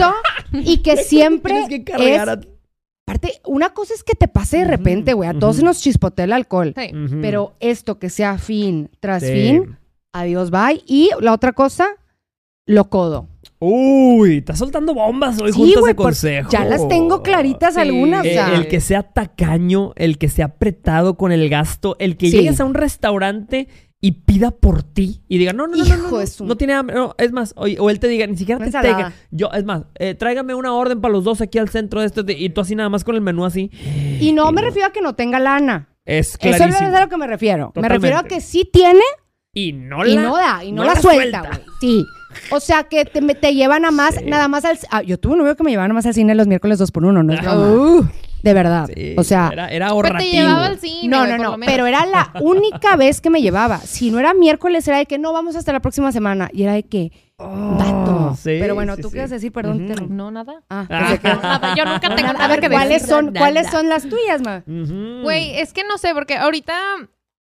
bulto, 0.51 0.69
y 0.71 0.77
que 0.79 0.97
siempre 1.03 1.53
Tienes 1.53 1.69
que 1.69 1.75
es 1.75 1.97
cargar 1.97 2.29
a- 2.29 2.41
aparte 3.07 3.39
una 3.45 3.69
cosa 3.69 3.93
es 3.93 4.03
que 4.03 4.15
te 4.15 4.27
pase 4.27 4.57
de 4.57 4.65
repente, 4.65 5.13
güey, 5.13 5.29
a 5.29 5.33
todos 5.39 5.55
se 5.55 5.63
nos 5.63 5.79
chispotea 5.79 6.25
el 6.25 6.33
alcohol. 6.33 6.73
Sí. 6.77 6.91
Pero 7.21 7.55
esto 7.61 7.97
que 7.97 8.09
sea 8.09 8.37
fin 8.39 8.89
tras 8.99 9.23
Sí. 9.23 9.31
fin, 9.31 9.77
adiós, 10.11 10.49
bye. 10.51 10.83
Y 10.85 11.11
la 11.21 11.31
otra 11.31 11.53
cosa, 11.53 11.87
lo 12.65 12.89
codo. 12.89 13.27
Uy, 13.59 14.37
estás 14.37 14.59
soltando 14.59 14.93
bombas 14.93 15.39
hoy 15.41 15.53
Sí, 15.53 15.59
juntas 15.59 15.83
de 15.85 15.95
consejo. 15.95 16.49
ya 16.51 16.65
las 16.65 16.87
tengo 16.87 17.23
claritas 17.23 17.75
Sí. 17.75 17.79
algunas, 17.79 18.25
Eh, 18.25 18.37
el 18.53 18.67
que 18.67 18.79
sea 18.81 19.03
tacaño, 19.03 19.93
el 19.95 20.17
que 20.17 20.29
sea 20.29 20.45
apretado 20.45 21.15
con 21.15 21.31
el 21.31 21.47
gasto, 21.49 21.95
el 21.99 22.17
que 22.17 22.29
Sí. 22.29 22.37
llegues 22.37 22.59
a 22.59 22.65
un 22.65 22.73
restaurante 22.73 23.67
y 24.01 24.11
pida 24.11 24.51
por 24.51 24.83
ti 24.83 25.21
y 25.27 25.37
diga, 25.37 25.53
no, 25.53 25.67
no, 25.67 25.77
no, 25.77 25.83
no, 25.85 25.97
no, 25.97 26.11
no, 26.11 26.17
de 26.17 26.27
su- 26.27 26.45
no 26.45 26.57
tiene 26.57 26.73
hambre, 26.73 26.95
no, 26.95 27.15
es 27.17 27.31
más, 27.31 27.53
o, 27.55 27.61
o 27.63 27.89
él 27.89 27.99
te 27.99 28.07
diga, 28.07 28.27
ni 28.27 28.35
siquiera 28.37 28.57
Una 28.59 28.69
te 28.69 28.87
tenga, 28.87 29.13
yo, 29.31 29.49
es 29.51 29.63
más, 29.63 29.83
eh, 29.97 30.13
tráigame 30.13 30.53
una 30.53 30.73
orden 30.73 30.99
para 31.01 31.13
los 31.13 31.23
dos 31.23 31.41
aquí 31.41 31.57
al 31.57 31.69
centro 31.69 32.01
de 32.01 32.07
esto, 32.07 32.21
de- 32.23 32.33
y 32.33 32.49
tú 32.49 32.61
así 32.61 32.75
nada 32.75 32.89
más 32.89 33.03
con 33.03 33.15
el 33.15 33.21
menú 33.21 33.45
así. 33.45 33.71
y 34.19 34.33
no 34.33 34.49
y 34.49 34.53
me 34.53 34.61
no. 34.61 34.67
refiero 34.67 34.89
a 34.89 34.91
que 34.91 35.01
no 35.01 35.15
tenga 35.15 35.39
lana. 35.39 35.89
Es 36.03 36.35
Eso 36.35 36.37
es 36.51 36.57
clarísimo. 36.57 36.95
a 36.95 37.01
lo 37.01 37.09
que 37.09 37.17
me 37.17 37.25
refiero. 37.25 37.71
Me 37.75 37.89
refiero 37.89 38.17
a 38.17 38.23
que 38.25 38.41
sí 38.41 38.69
tiene 38.71 39.01
Y 39.53 39.71
no 39.73 40.05
y 40.05 40.13
la, 40.15 40.21
no 40.21 40.35
da, 40.35 40.63
y 40.63 40.71
no, 40.71 40.83
no 40.83 40.89
la, 40.89 40.93
la 40.95 41.01
suelta, 41.01 41.39
suelta. 41.41 41.47
güey. 41.47 41.61
Sí. 41.79 42.05
O 42.51 42.59
sea, 42.59 42.83
que 42.83 43.05
te, 43.05 43.21
te 43.21 43.53
llevan 43.53 43.85
a 43.85 43.91
más, 43.91 44.15
Sí. 44.15 44.25
nada 44.25 44.47
más 44.47 44.65
al... 44.65 44.77
ah, 44.91 45.01
yo 45.01 45.17
tuve 45.19 45.33
un 45.33 45.39
novio 45.39 45.55
que 45.55 45.63
me 45.63 45.71
llevaba 45.71 45.87
nada 45.87 45.95
más 45.95 46.05
al 46.05 46.13
cine 46.13 46.35
los 46.35 46.47
miércoles 46.47 46.77
dos 46.79 46.91
por 46.91 47.05
uno, 47.05 47.23
no 47.23 47.33
es 47.33 47.41
broma. 47.41 47.71
Uh, 47.71 48.05
De 48.43 48.53
verdad. 48.53 48.87
sí, 48.93 49.15
o 49.17 49.23
sea... 49.23 49.49
era, 49.51 49.67
era 49.69 49.85
Pero 49.87 49.95
ahorrativo. 49.95 50.19
te 50.31 50.37
llevaba 50.37 50.65
al 50.65 50.79
cine. 50.79 51.07
No, 51.09 51.25
no, 51.27 51.37
no, 51.37 51.55
pero 51.65 51.85
era 51.87 52.05
la 52.05 52.31
única 52.41 52.95
vez 52.95 53.21
que 53.21 53.29
me 53.29 53.41
llevaba. 53.41 53.79
Si 53.79 54.11
no 54.11 54.19
era 54.19 54.33
miércoles, 54.33 54.87
era 54.87 54.97
de 54.97 55.05
que 55.05 55.17
no, 55.17 55.33
vamos 55.33 55.55
hasta 55.55 55.73
la 55.73 55.79
próxima 55.79 56.11
semana. 56.11 56.49
Y 56.53 56.63
era 56.63 56.73
de 56.73 56.83
que, 56.83 57.11
Oh, 57.37 57.75
vato. 57.77 58.33
sí, 58.37 58.55
pero 58.61 58.75
bueno, 58.75 58.95
sí, 58.95 59.01
tú 59.01 59.09
a 59.19 59.27
decir, 59.27 59.51
perdón. 59.51 59.87
Te 59.87 59.95
lo- 59.95 60.07
No, 60.07 60.31
nada. 60.31 60.61
Ah, 60.69 60.85
Ah. 60.89 60.99
pensé 61.09 61.19
que- 61.19 61.27
Nada, 61.43 61.75
yo 61.75 61.83
nunca 61.85 62.15
tengo 62.15 62.29
a 62.29 62.33
nada 62.33 62.47
ver, 62.47 62.61
que 62.61 62.69
¿cuáles 62.69 63.01
decir. 63.01 63.09
son, 63.09 63.25
Nada. 63.25 63.39
¿cuáles 63.39 63.67
son 63.69 63.89
las 63.89 64.03
tuyas, 64.07 64.41
ma? 64.41 64.63
Güey, 65.21 65.59
es 65.59 65.73
que 65.73 65.83
no 65.83 65.97
sé, 65.97 66.13
porque 66.13 66.35
ahorita 66.37 66.73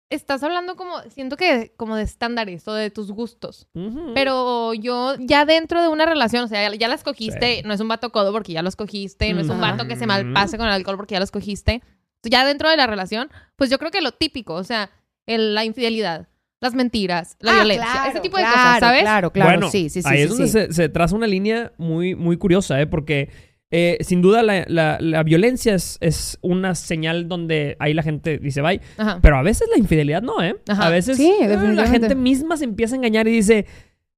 estás 0.09 0.41
hablando 0.43 0.75
como, 0.75 0.99
siento 1.09 1.35
que 1.37 1.73
como 1.77 1.95
de 1.95 2.03
estándares 2.03 2.67
o 2.67 2.73
de 2.73 2.89
tus 2.89 3.11
gustos. 3.11 3.67
Pero 4.13 4.73
yo 4.73 5.15
ya 5.19 5.45
dentro 5.45 5.81
de 5.81 5.87
una 5.89 6.05
relación, 6.05 6.45
o 6.45 6.47
sea, 6.47 6.69
ya, 6.69 6.75
ya 6.75 6.87
la 6.87 6.95
escogiste, 6.95 7.57
Sí. 7.57 7.61
no 7.65 7.73
es 7.73 7.79
un 7.79 7.87
vato 7.87 8.11
codo 8.11 8.31
porque 8.31 8.53
ya 8.53 8.61
lo 8.61 8.69
escogiste, 8.69 9.33
no 9.33 9.41
es 9.41 9.49
un 9.49 9.59
vato 9.61 9.87
que 9.87 9.95
se 9.95 10.07
malpase 10.07 10.57
con 10.57 10.67
el 10.67 10.73
alcohol 10.73 10.97
porque 10.97 11.13
ya 11.15 11.19
lo 11.19 11.25
escogiste. 11.25 11.81
Ya 12.23 12.45
dentro 12.45 12.69
de 12.69 12.77
la 12.77 12.87
relación, 12.87 13.29
pues 13.55 13.69
yo 13.69 13.77
creo 13.79 13.91
que 13.91 14.01
lo 14.01 14.11
típico, 14.11 14.53
o 14.55 14.63
sea, 14.63 14.89
el- 15.25 15.53
la 15.53 15.65
infidelidad, 15.65 16.27
las 16.59 16.73
mentiras, 16.73 17.37
la 17.39 17.51
Ah, 17.51 17.55
violencia, 17.55 17.91
claro, 17.91 18.09
ese 18.09 18.19
tipo 18.21 18.37
de 18.37 18.43
claro, 18.43 18.57
cosas, 18.57 18.79
¿sabes? 18.79 19.01
Claro, 19.01 19.31
claro, 19.31 19.49
bueno, 19.51 19.69
sí, 19.69 19.89
sí, 19.89 20.01
sí. 20.01 20.07
ahí 20.09 20.17
sí, 20.17 20.23
es 20.23 20.29
donde 20.29 20.45
sí. 20.47 20.51
Se, 20.51 20.73
se 20.73 20.89
traza 20.89 21.15
una 21.15 21.27
línea 21.27 21.71
muy, 21.77 22.15
muy 22.15 22.37
curiosa, 22.37 22.81
¿eh? 22.81 22.87
Porque 22.87 23.29
eh, 23.71 23.97
sin 24.01 24.21
duda 24.21 24.43
la, 24.43 24.63
la- 24.67 24.97
la 25.01 25.23
violencia 25.23 25.75
es, 25.75 25.97
es 25.99 26.37
una 26.41 26.73
señal 26.75 27.27
donde 27.27 27.75
ahí 27.79 27.93
la 27.93 28.01
gente 28.03 28.37
dice 28.37 28.61
bye, 28.61 28.79
Ajá. 28.97 29.19
pero 29.21 29.37
a 29.37 29.41
veces 29.41 29.67
la 29.71 29.77
infidelidad 29.77 30.21
no, 30.21 30.41
¿eh? 30.41 30.55
Ajá. 30.69 30.87
A 30.87 30.89
veces 30.89 31.17
Sí, 31.17 31.33
eh, 31.41 31.47
la 31.73 31.87
gente 31.87 32.15
misma 32.15 32.55
se 32.57 32.63
empieza 32.63 32.95
a 32.95 32.97
engañar 32.97 33.27
y 33.27 33.31
dice, 33.31 33.65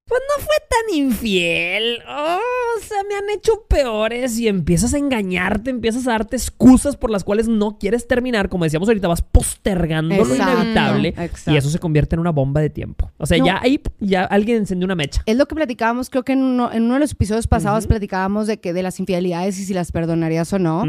pues 0.09 0.21
no 0.27 0.43
fue 0.43 0.55
tan 0.67 0.95
infiel, 0.97 1.99
oh, 2.09 2.39
o 2.77 2.81
sea, 2.83 2.97
me 3.07 3.15
han 3.15 3.29
hecho 3.29 3.63
peores 3.69 4.37
y 4.39 4.47
empiezas 4.47 4.93
a 4.93 4.97
engañarte, 4.97 5.69
empiezas 5.69 6.07
a 6.07 6.11
darte 6.11 6.35
excusas 6.35 6.97
por 6.97 7.11
las 7.11 7.23
cuales 7.23 7.47
no 7.47 7.77
quieres 7.77 8.07
terminar, 8.07 8.49
como 8.49 8.63
decíamos 8.63 8.89
ahorita, 8.89 9.07
vas 9.07 9.21
postergando 9.21 10.15
lo 10.15 10.23
Exacto, 10.23 10.53
inevitable 10.61 11.09
exacto. 11.09 11.51
y 11.51 11.57
eso 11.57 11.69
se 11.69 11.77
convierte 11.79 12.15
en 12.15 12.21
una 12.21 12.31
bomba 12.31 12.59
de 12.59 12.69
tiempo. 12.71 13.11
O 13.17 13.25
sea, 13.27 13.37
No. 13.37 13.45
ya 13.45 13.59
ahí 13.61 13.79
ya 13.99 14.23
alguien 14.25 14.57
encendió 14.57 14.85
una 14.85 14.95
mecha. 14.95 15.21
Es 15.27 15.37
lo 15.37 15.45
que 15.47 15.53
platicábamos, 15.55 16.09
creo 16.09 16.23
que 16.23 16.33
en 16.33 16.41
uno, 16.43 16.71
en 16.73 16.83
uno 16.83 16.95
de 16.95 17.01
los 17.01 17.11
episodios 17.11 17.47
pasados 17.47 17.85
platicábamos 17.87 18.47
de 18.47 18.59
que 18.59 18.73
de 18.73 18.81
las 18.83 18.99
infidelidades 18.99 19.59
y 19.59 19.65
si 19.65 19.73
las 19.75 19.91
perdonarías 19.91 20.51
o 20.53 20.59
no. 20.59 20.83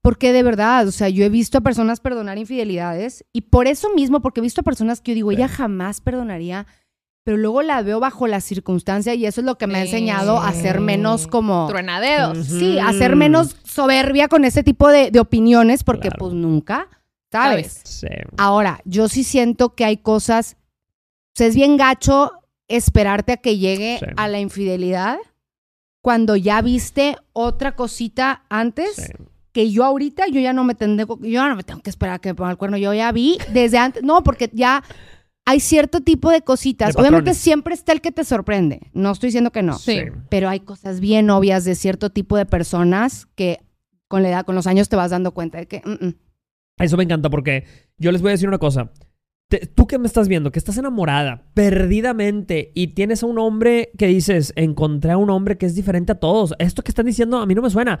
Porque 0.00 0.32
de 0.32 0.42
verdad, 0.44 0.86
o 0.86 0.92
sea, 0.92 1.08
yo 1.08 1.24
he 1.24 1.28
visto 1.28 1.58
a 1.58 1.60
personas 1.62 1.98
perdonar 2.00 2.38
infidelidades 2.38 3.24
y 3.32 3.42
por 3.42 3.66
eso 3.66 3.92
mismo, 3.92 4.22
porque 4.22 4.40
he 4.40 4.42
visto 4.42 4.60
a 4.60 4.64
personas 4.64 5.00
que 5.00 5.10
yo 5.12 5.14
digo, 5.16 5.32
ella 5.32 5.48
jamás 5.48 6.00
perdonaría, 6.00 6.66
pero 7.26 7.38
luego 7.38 7.60
la 7.62 7.82
veo 7.82 7.98
bajo 7.98 8.28
la 8.28 8.40
circunstancia 8.40 9.12
y 9.14 9.26
eso 9.26 9.40
es 9.40 9.44
lo 9.44 9.58
que 9.58 9.66
me 9.66 9.78
ha 9.78 9.82
enseñado 9.82 10.38
a 10.40 10.52
ser 10.52 10.78
menos 10.78 11.26
como... 11.26 11.66
Truenadedos. 11.66 12.38
Ujú. 12.38 12.58
Sí, 12.60 12.78
a 12.78 12.92
ser 12.92 13.16
menos 13.16 13.56
soberbia 13.64 14.28
con 14.28 14.44
ese 14.44 14.62
tipo 14.62 14.88
de, 14.90 15.10
de 15.10 15.18
opiniones, 15.18 15.82
porque 15.82 16.02
Claro. 16.06 16.18
pues 16.20 16.34
nunca, 16.34 16.86
¿sabes? 17.32 17.80
Sí. 17.82 18.06
Ahora, 18.36 18.78
yo 18.84 19.08
sí 19.08 19.24
siento 19.24 19.74
que 19.74 19.84
hay 19.84 19.96
cosas, 19.96 20.54
o 20.54 21.32
sea, 21.34 21.48
es 21.48 21.56
bien 21.56 21.76
gacho 21.76 22.30
esperarte 22.68 23.32
a 23.32 23.36
que 23.38 23.58
llegue 23.58 23.96
Sí. 23.98 24.06
a 24.16 24.28
la 24.28 24.38
infidelidad 24.38 25.18
cuando 26.02 26.36
ya 26.36 26.62
viste 26.62 27.16
otra 27.32 27.74
cosita 27.74 28.44
antes 28.48 28.94
sí. 28.94 29.12
que 29.50 29.72
yo 29.72 29.84
ahorita 29.84 30.28
yo 30.28 30.38
ya 30.40 30.52
no 30.52 30.62
me 30.62 30.76
tengo 30.76 31.18
yo 31.22 31.28
ya 31.28 31.48
no 31.48 31.56
me 31.56 31.64
tengo 31.64 31.80
que 31.82 31.90
esperar 31.90 32.14
a 32.14 32.18
que 32.20 32.28
me 32.28 32.34
ponga 32.36 32.52
el 32.52 32.56
cuerno 32.56 32.76
yo 32.76 32.94
ya 32.94 33.10
vi 33.10 33.36
desde 33.52 33.78
antes 33.78 34.04
no 34.04 34.22
porque 34.22 34.48
ya 34.52 34.84
hay 35.46 35.60
cierto 35.60 36.00
tipo 36.00 36.30
de 36.30 36.42
cositas 36.42 36.94
De 36.94 37.00
obviamente 37.00 37.32
siempre 37.34 37.72
está 37.74 37.92
el 37.92 38.00
que 38.00 38.12
te 38.12 38.24
sorprende 38.24 38.90
no 38.92 39.12
estoy 39.12 39.28
diciendo 39.28 39.52
que 39.52 39.62
no 39.62 39.78
Sí. 39.78 40.00
pero 40.28 40.48
hay 40.48 40.60
cosas 40.60 41.00
bien 41.00 41.30
obvias 41.30 41.64
de 41.64 41.74
cierto 41.74 42.10
tipo 42.10 42.36
de 42.36 42.44
personas 42.46 43.26
que 43.34 43.60
con 44.08 44.22
la 44.22 44.28
edad 44.28 44.44
con 44.44 44.54
los 44.54 44.66
años 44.66 44.88
te 44.88 44.96
vas 44.96 45.10
dando 45.10 45.32
cuenta 45.32 45.58
de 45.58 45.66
que 45.66 45.82
mm, 45.84 46.06
mm. 46.06 46.14
Eso 46.78 46.96
me 46.98 47.04
encanta 47.04 47.30
porque 47.30 47.64
yo 47.96 48.12
les 48.12 48.20
voy 48.20 48.28
a 48.28 48.32
decir 48.32 48.48
una 48.48 48.58
cosa. 48.58 48.92
Te- 49.48 49.66
tú 49.66 49.86
que 49.86 49.98
me 49.98 50.06
estás 50.06 50.28
viendo, 50.28 50.52
que 50.52 50.58
estás 50.58 50.76
enamorada 50.76 51.46
perdidamente 51.54 52.70
y 52.74 52.88
tienes 52.88 53.22
a 53.22 53.26
un 53.26 53.38
hombre 53.38 53.90
que 53.96 54.06
dices, 54.08 54.52
encontré 54.56 55.12
a 55.12 55.16
un 55.16 55.30
hombre 55.30 55.56
que 55.56 55.64
es 55.66 55.74
diferente 55.74 56.12
a 56.12 56.20
todos. 56.20 56.54
Esto 56.58 56.82
que 56.82 56.90
están 56.90 57.06
diciendo 57.06 57.38
a 57.38 57.46
mí 57.46 57.54
no 57.54 57.62
me 57.62 57.70
suena. 57.70 57.98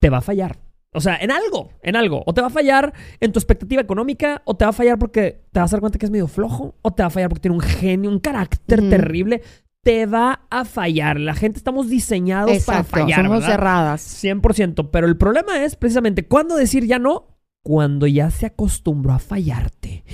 Te 0.00 0.10
va 0.10 0.18
a 0.18 0.20
fallar. 0.20 0.58
O 0.94 1.00
sea, 1.00 1.16
en 1.20 1.30
algo, 1.30 1.70
en 1.82 1.96
algo. 1.96 2.22
O 2.26 2.32
te 2.32 2.40
va 2.40 2.46
a 2.46 2.50
fallar 2.50 2.92
en 3.20 3.32
tu 3.32 3.38
expectativa 3.38 3.82
económica, 3.82 4.42
o 4.44 4.56
te 4.56 4.64
va 4.64 4.70
a 4.70 4.72
fallar 4.72 4.98
porque 4.98 5.42
te 5.52 5.60
vas 5.60 5.72
a 5.72 5.76
dar 5.76 5.80
cuenta 5.80 5.98
que 5.98 6.06
es 6.06 6.10
medio 6.12 6.28
flojo, 6.28 6.76
o 6.82 6.92
te 6.92 7.02
va 7.02 7.08
a 7.08 7.10
fallar 7.10 7.28
porque 7.28 7.42
tiene 7.42 7.56
un 7.56 7.60
genio, 7.60 8.10
un 8.10 8.20
carácter 8.20 8.80
Ujú. 8.80 8.90
terrible. 8.90 9.42
Te 9.82 10.06
va 10.06 10.46
a 10.48 10.64
fallar. 10.64 11.20
La 11.20 11.34
gente 11.34 11.58
estamos 11.58 11.90
diseñados 11.90 12.64
para 12.64 12.84
fallar. 12.84 13.22
somos 13.22 13.40
¿verdad? 13.40 13.48
cerradas 13.54 14.24
100%, 14.24 14.88
pero 14.90 15.06
el 15.06 15.18
problema 15.18 15.62
es 15.62 15.76
precisamente 15.76 16.26
cuándo 16.26 16.56
decir 16.56 16.86
ya 16.86 16.98
no, 16.98 17.33
cuando 17.64 18.06
ya 18.06 18.30
se 18.30 18.44
acostumbró 18.46 19.14
a 19.14 19.18
fallarte. 19.18 20.04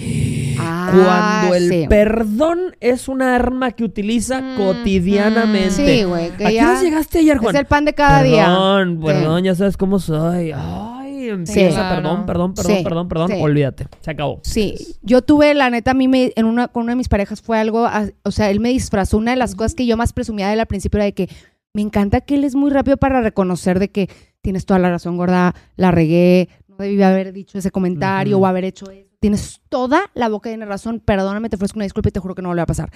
Ah, 0.58 1.40
Cuando 1.42 1.54
el 1.56 1.68
sí. 1.68 1.86
perdón 1.88 2.76
es 2.80 3.08
una 3.08 3.34
arma 3.34 3.72
que 3.72 3.84
utiliza 3.84 4.40
Mm, 4.40 4.56
cotidianamente. 4.56 5.70
Sí, 5.98 6.04
güey, 6.04 6.26
¿A 6.30 6.36
qué 6.36 6.76
llegaste 6.82 7.18
ayer, 7.18 7.38
Juan? 7.38 7.54
es 7.54 7.60
el 7.60 7.66
pan 7.66 7.84
de 7.84 7.92
cada 7.94 8.22
día. 8.22 8.44
Perdón, 8.46 8.98
Sí. 9.00 9.06
perdón, 9.06 9.44
ya 9.44 9.54
sabes 9.54 9.76
cómo 9.76 9.98
soy. 9.98 10.52
Ay, 10.54 11.28
empieza, 11.28 11.70
Claro. 11.80 11.96
perdón, 11.96 12.26
perdón, 12.26 12.54
perdón, 12.54 12.76
Sí, 12.76 12.84
perdón, 12.84 13.08
perdón. 13.08 13.28
sí. 13.30 13.36
Olvídate, 13.40 13.86
se 14.00 14.10
acabó. 14.12 14.40
Sí, 14.44 14.74
yo 15.02 15.22
tuve, 15.22 15.52
la 15.54 15.70
neta, 15.70 15.90
a 15.90 15.94
mí 15.94 16.06
me, 16.08 16.32
en 16.36 16.46
una, 16.46 16.68
con 16.68 16.84
una 16.84 16.92
de 16.92 16.96
mis 16.96 17.08
parejas 17.08 17.42
fue 17.42 17.58
algo, 17.58 17.88
o 18.22 18.30
sea, 18.30 18.50
él 18.50 18.60
me 18.60 18.68
disfrazó. 18.70 19.18
Una 19.18 19.32
de 19.32 19.36
las 19.38 19.56
cosas 19.56 19.74
que 19.74 19.86
yo 19.86 19.96
más 19.96 20.12
presumía 20.12 20.46
de 20.48 20.54
él 20.54 20.60
al 20.60 20.66
principio 20.66 20.98
era 20.98 21.04
de 21.06 21.14
que 21.14 21.28
me 21.74 21.82
encanta 21.82 22.20
que 22.20 22.34
él 22.36 22.44
es 22.44 22.54
muy 22.54 22.70
rápido 22.70 22.96
para 22.96 23.20
reconocer 23.20 23.78
de 23.78 23.90
que 23.90 24.08
tienes 24.42 24.64
toda 24.66 24.80
la 24.80 24.88
razón, 24.90 25.16
gorda, 25.18 25.54
la 25.76 25.90
regué, 25.90 26.48
debí 26.81 27.03
haber 27.03 27.33
dicho 27.33 27.59
ese 27.59 27.71
comentario 27.71 28.38
o 28.38 28.47
haber 28.47 28.64
hecho 28.64 28.90
eso. 28.90 29.09
Tienes 29.21 29.61
toda 29.69 30.11
la 30.14 30.29
boca 30.29 30.51
llena 30.51 30.64
de 30.64 30.71
razón, 30.71 31.01
perdóname, 31.01 31.49
te 31.51 31.57
ofrezco 31.57 31.79
una 31.79 31.85
disculpa 31.85 32.09
y 32.09 32.12
te 32.12 32.21
juro 32.21 32.35
que 32.35 32.43
no 32.43 32.49
vuelve 32.49 32.62
a 32.62 32.66
pasar. 32.66 32.90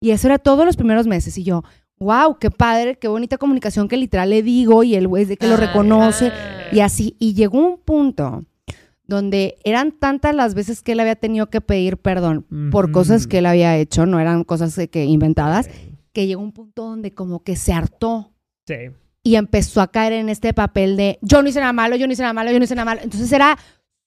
Y 0.00 0.10
eso 0.10 0.28
era 0.28 0.38
todos 0.38 0.64
los 0.64 0.76
primeros 0.76 1.06
meses. 1.06 1.36
Y 1.38 1.44
yo, 1.44 1.62
wow, 1.98 2.38
qué 2.38 2.50
padre, 2.50 2.96
qué 2.96 3.08
bonita 3.08 3.38
comunicación 3.38 3.88
que 3.88 3.96
literal 3.96 4.30
le 4.30 4.42
digo 4.42 4.82
y 4.82 4.94
el 4.94 5.08
güey 5.08 5.22
es 5.24 5.28
de 5.28 5.36
que 5.36 5.46
lo 5.46 5.56
reconoce. 5.56 6.32
Y 6.72 6.80
así, 6.80 7.16
y 7.18 7.34
llegó 7.34 7.58
un 7.58 7.78
punto 7.78 8.44
donde 9.04 9.56
eran 9.64 9.92
tantas 9.92 10.34
las 10.34 10.54
veces 10.54 10.82
que 10.82 10.92
él 10.92 11.00
había 11.00 11.16
tenido 11.16 11.50
que 11.50 11.60
pedir 11.60 11.96
perdón 11.96 12.46
por 12.70 12.92
cosas 12.92 13.26
que 13.26 13.38
él 13.38 13.46
había 13.46 13.76
hecho, 13.76 14.06
no 14.06 14.20
eran 14.20 14.44
cosas 14.44 14.76
de 14.76 14.88
que 14.88 15.04
inventadas, 15.04 15.68
que 16.12 16.26
llegó 16.26 16.42
un 16.42 16.52
punto 16.52 16.84
donde 16.84 17.12
como 17.12 17.42
que 17.42 17.56
se 17.56 17.72
hartó 17.72 18.32
Sí. 18.66 18.90
Y 19.22 19.34
empezó 19.36 19.80
a 19.80 19.90
caer 19.90 20.12
en 20.14 20.28
este 20.28 20.54
papel 20.54 20.96
de 20.96 21.18
yo 21.22 21.42
no 21.42 21.48
hice 21.48 21.60
nada 21.60 21.72
malo, 21.72 21.96
yo 21.96 22.06
no 22.06 22.12
hice 22.12 22.22
nada 22.22 22.32
malo, 22.32 22.50
yo 22.52 22.58
no 22.58 22.64
hice 22.64 22.74
nada 22.74 22.84
malo. 22.86 23.00
Entonces 23.02 23.30
era 23.32 23.58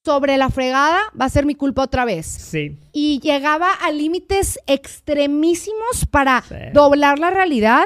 sobre 0.06 0.38
la 0.38 0.49
fregada, 0.49 0.99
va 1.19 1.26
a 1.26 1.30
ser 1.30 1.45
mi 1.45 1.56
culpa 1.56 1.84
otra 1.84 2.04
vez. 2.04 2.26
Sí. 2.26 2.78
Y 2.91 3.19
llegaba 3.21 3.71
a 3.71 3.91
límites 3.91 4.60
extremísimos 4.67 6.06
para 6.10 6.41
Sí. 6.41 6.56
doblar 6.73 7.19
la 7.19 7.30
realidad 7.30 7.86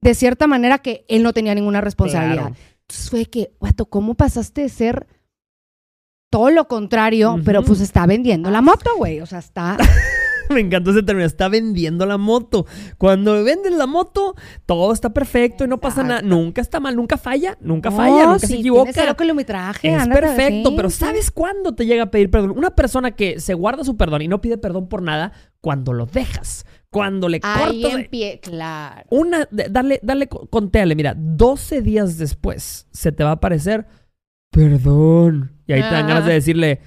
de 0.00 0.14
cierta 0.14 0.46
manera 0.46 0.78
que 0.78 1.04
él 1.08 1.22
no 1.22 1.32
tenía 1.32 1.54
ninguna 1.54 1.80
responsabilidad. 1.80 2.48
Claro. 2.48 2.56
Entonces 2.82 3.10
fue 3.10 3.24
que, 3.24 3.52
guato, 3.58 3.86
¿cómo 3.86 4.14
pasaste 4.14 4.62
de 4.62 4.68
ser 4.68 5.06
todo 6.30 6.50
lo 6.50 6.68
contrario? 6.68 7.40
Pero 7.44 7.62
pues 7.62 7.80
está 7.80 8.04
vendiendo 8.04 8.50
la 8.50 8.60
moto, 8.60 8.90
güey. 8.98 9.20
O 9.20 9.26
sea, 9.26 9.38
está. 9.38 9.78
Me 10.54 10.60
encantó 10.60 10.90
ese 10.90 11.02
término. 11.02 11.26
Está 11.26 11.48
vendiendo 11.48 12.06
la 12.06 12.18
moto. 12.18 12.66
Cuando 12.98 13.42
vendes 13.44 13.72
la 13.72 13.86
moto, 13.86 14.34
todo 14.66 14.92
está 14.92 15.12
perfecto 15.12 15.64
y 15.64 15.68
no 15.68 15.78
pasa 15.80 16.02
nada. 16.02 16.22
Nunca 16.22 16.60
está 16.60 16.80
mal, 16.80 16.96
nunca 16.96 17.16
falla, 17.16 17.56
nunca 17.60 17.90
falla, 17.90 18.26
nunca 18.26 18.38
se 18.46 18.54
equivoca. 18.56 18.90
cero 18.92 19.16
kilometraje, 19.16 19.94
Es 19.94 20.08
perfecto, 20.08 20.74
pero. 20.76 20.90
¿sabes 20.90 21.30
cuándo 21.30 21.74
te 21.74 21.86
llega 21.86 22.04
a 22.04 22.10
pedir 22.10 22.30
perdón? 22.30 22.50
Una 22.56 22.70
persona 22.74 23.12
que 23.12 23.40
se 23.40 23.54
guarda 23.54 23.84
su 23.84 23.96
perdón 23.96 24.22
y 24.22 24.28
no 24.28 24.40
pide 24.40 24.58
perdón 24.58 24.88
por 24.88 25.02
nada, 25.02 25.32
cuando 25.60 25.92
lo 25.92 26.06
dejas, 26.06 26.66
cuando 26.90 27.28
le 27.28 27.40
Ahí 27.42 27.82
cortas. 27.82 28.00
en 28.00 28.10
pie, 28.10 28.40
claro. 28.42 29.02
Una, 29.10 29.48
dale, 29.50 29.98
dale, 30.02 30.28
co- 30.28 30.46
contéale, 30.48 30.94
mira, 30.94 31.14
12 31.16 31.80
días 31.82 32.18
después 32.18 32.86
se 32.92 33.12
te 33.12 33.24
va 33.24 33.30
a 33.30 33.34
aparecer 33.34 33.86
perdón. 34.50 35.52
Y 35.66 35.72
ahí 35.72 35.80
te 35.82 35.88
dan 35.90 36.04
Ah. 36.04 36.08
ganas 36.08 36.26
de 36.26 36.32
decirle, 36.34 36.80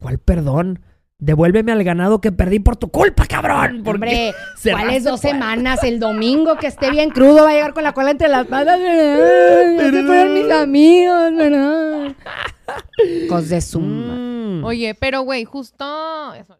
¿cuál 0.00 0.18
perdón? 0.18 0.80
Devuélveme 1.20 1.70
al 1.72 1.84
ganado 1.84 2.20
que 2.20 2.32
perdí 2.32 2.60
por 2.60 2.76
tu 2.76 2.90
culpa, 2.90 3.26
cabrón. 3.26 3.82
Porque 3.84 4.32
Hombre, 4.32 4.34
¿cuáles 4.72 5.04
dos 5.04 5.20
semanas? 5.20 5.84
El 5.84 6.00
domingo 6.00 6.56
que 6.56 6.66
esté 6.66 6.90
bien 6.90 7.10
crudo 7.10 7.44
va 7.44 7.50
a 7.50 7.52
llegar 7.52 7.74
con 7.74 7.82
la 7.84 7.92
cola 7.92 8.10
entre 8.10 8.28
las 8.28 8.46
patas. 8.46 8.78
Se 8.80 10.02
fueron 10.04 10.34
mis 10.34 10.50
amigos, 10.50 11.34
¿verdad? 11.36 12.12
Cos 13.28 13.48
de 13.50 13.60
suma. 13.60 14.14
Mm. 14.16 14.64
Oye, 14.64 14.94
pero 14.94 15.22
güey, 15.22 15.44
justo. 15.44 16.34
eso. 16.34 16.56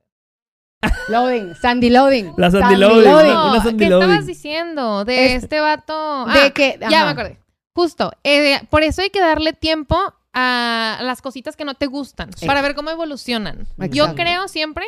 Loading, 1.08 1.54
Sandy 1.60 1.90
Loading. 1.90 2.32
La 2.36 2.50
Sandy 2.50 2.76
Loading, 2.76 3.04
Loading. 3.04 3.30
una 3.32 3.54
No, 3.56 3.62
Sandy 3.62 3.84
¿Qué 3.84 3.90
Loading. 3.90 4.08
estabas 4.10 4.26
diciendo 4.26 5.04
de 5.04 5.26
Es- 5.34 5.42
este 5.44 5.60
vato? 5.60 6.26
de 6.26 6.38
Ah, 6.40 6.50
que- 6.50 6.78
Ya 6.80 6.86
ajá. 7.02 7.04
me 7.06 7.10
acordé. 7.12 7.38
Justo. 7.74 8.12
eh, 8.24 8.60
por 8.70 8.82
eso 8.82 9.02
hay 9.02 9.10
que 9.10 9.20
darle 9.20 9.52
tiempo 9.52 9.96
a 10.32 10.98
las 11.02 11.22
cositas 11.22 11.56
que 11.56 11.64
no 11.64 11.74
te 11.74 11.86
gustan 11.86 12.30
para 12.46 12.62
ver 12.62 12.74
cómo 12.74 12.90
evolucionan. 12.90 13.66
Yo 13.90 14.14
creo 14.14 14.48
siempre 14.48 14.84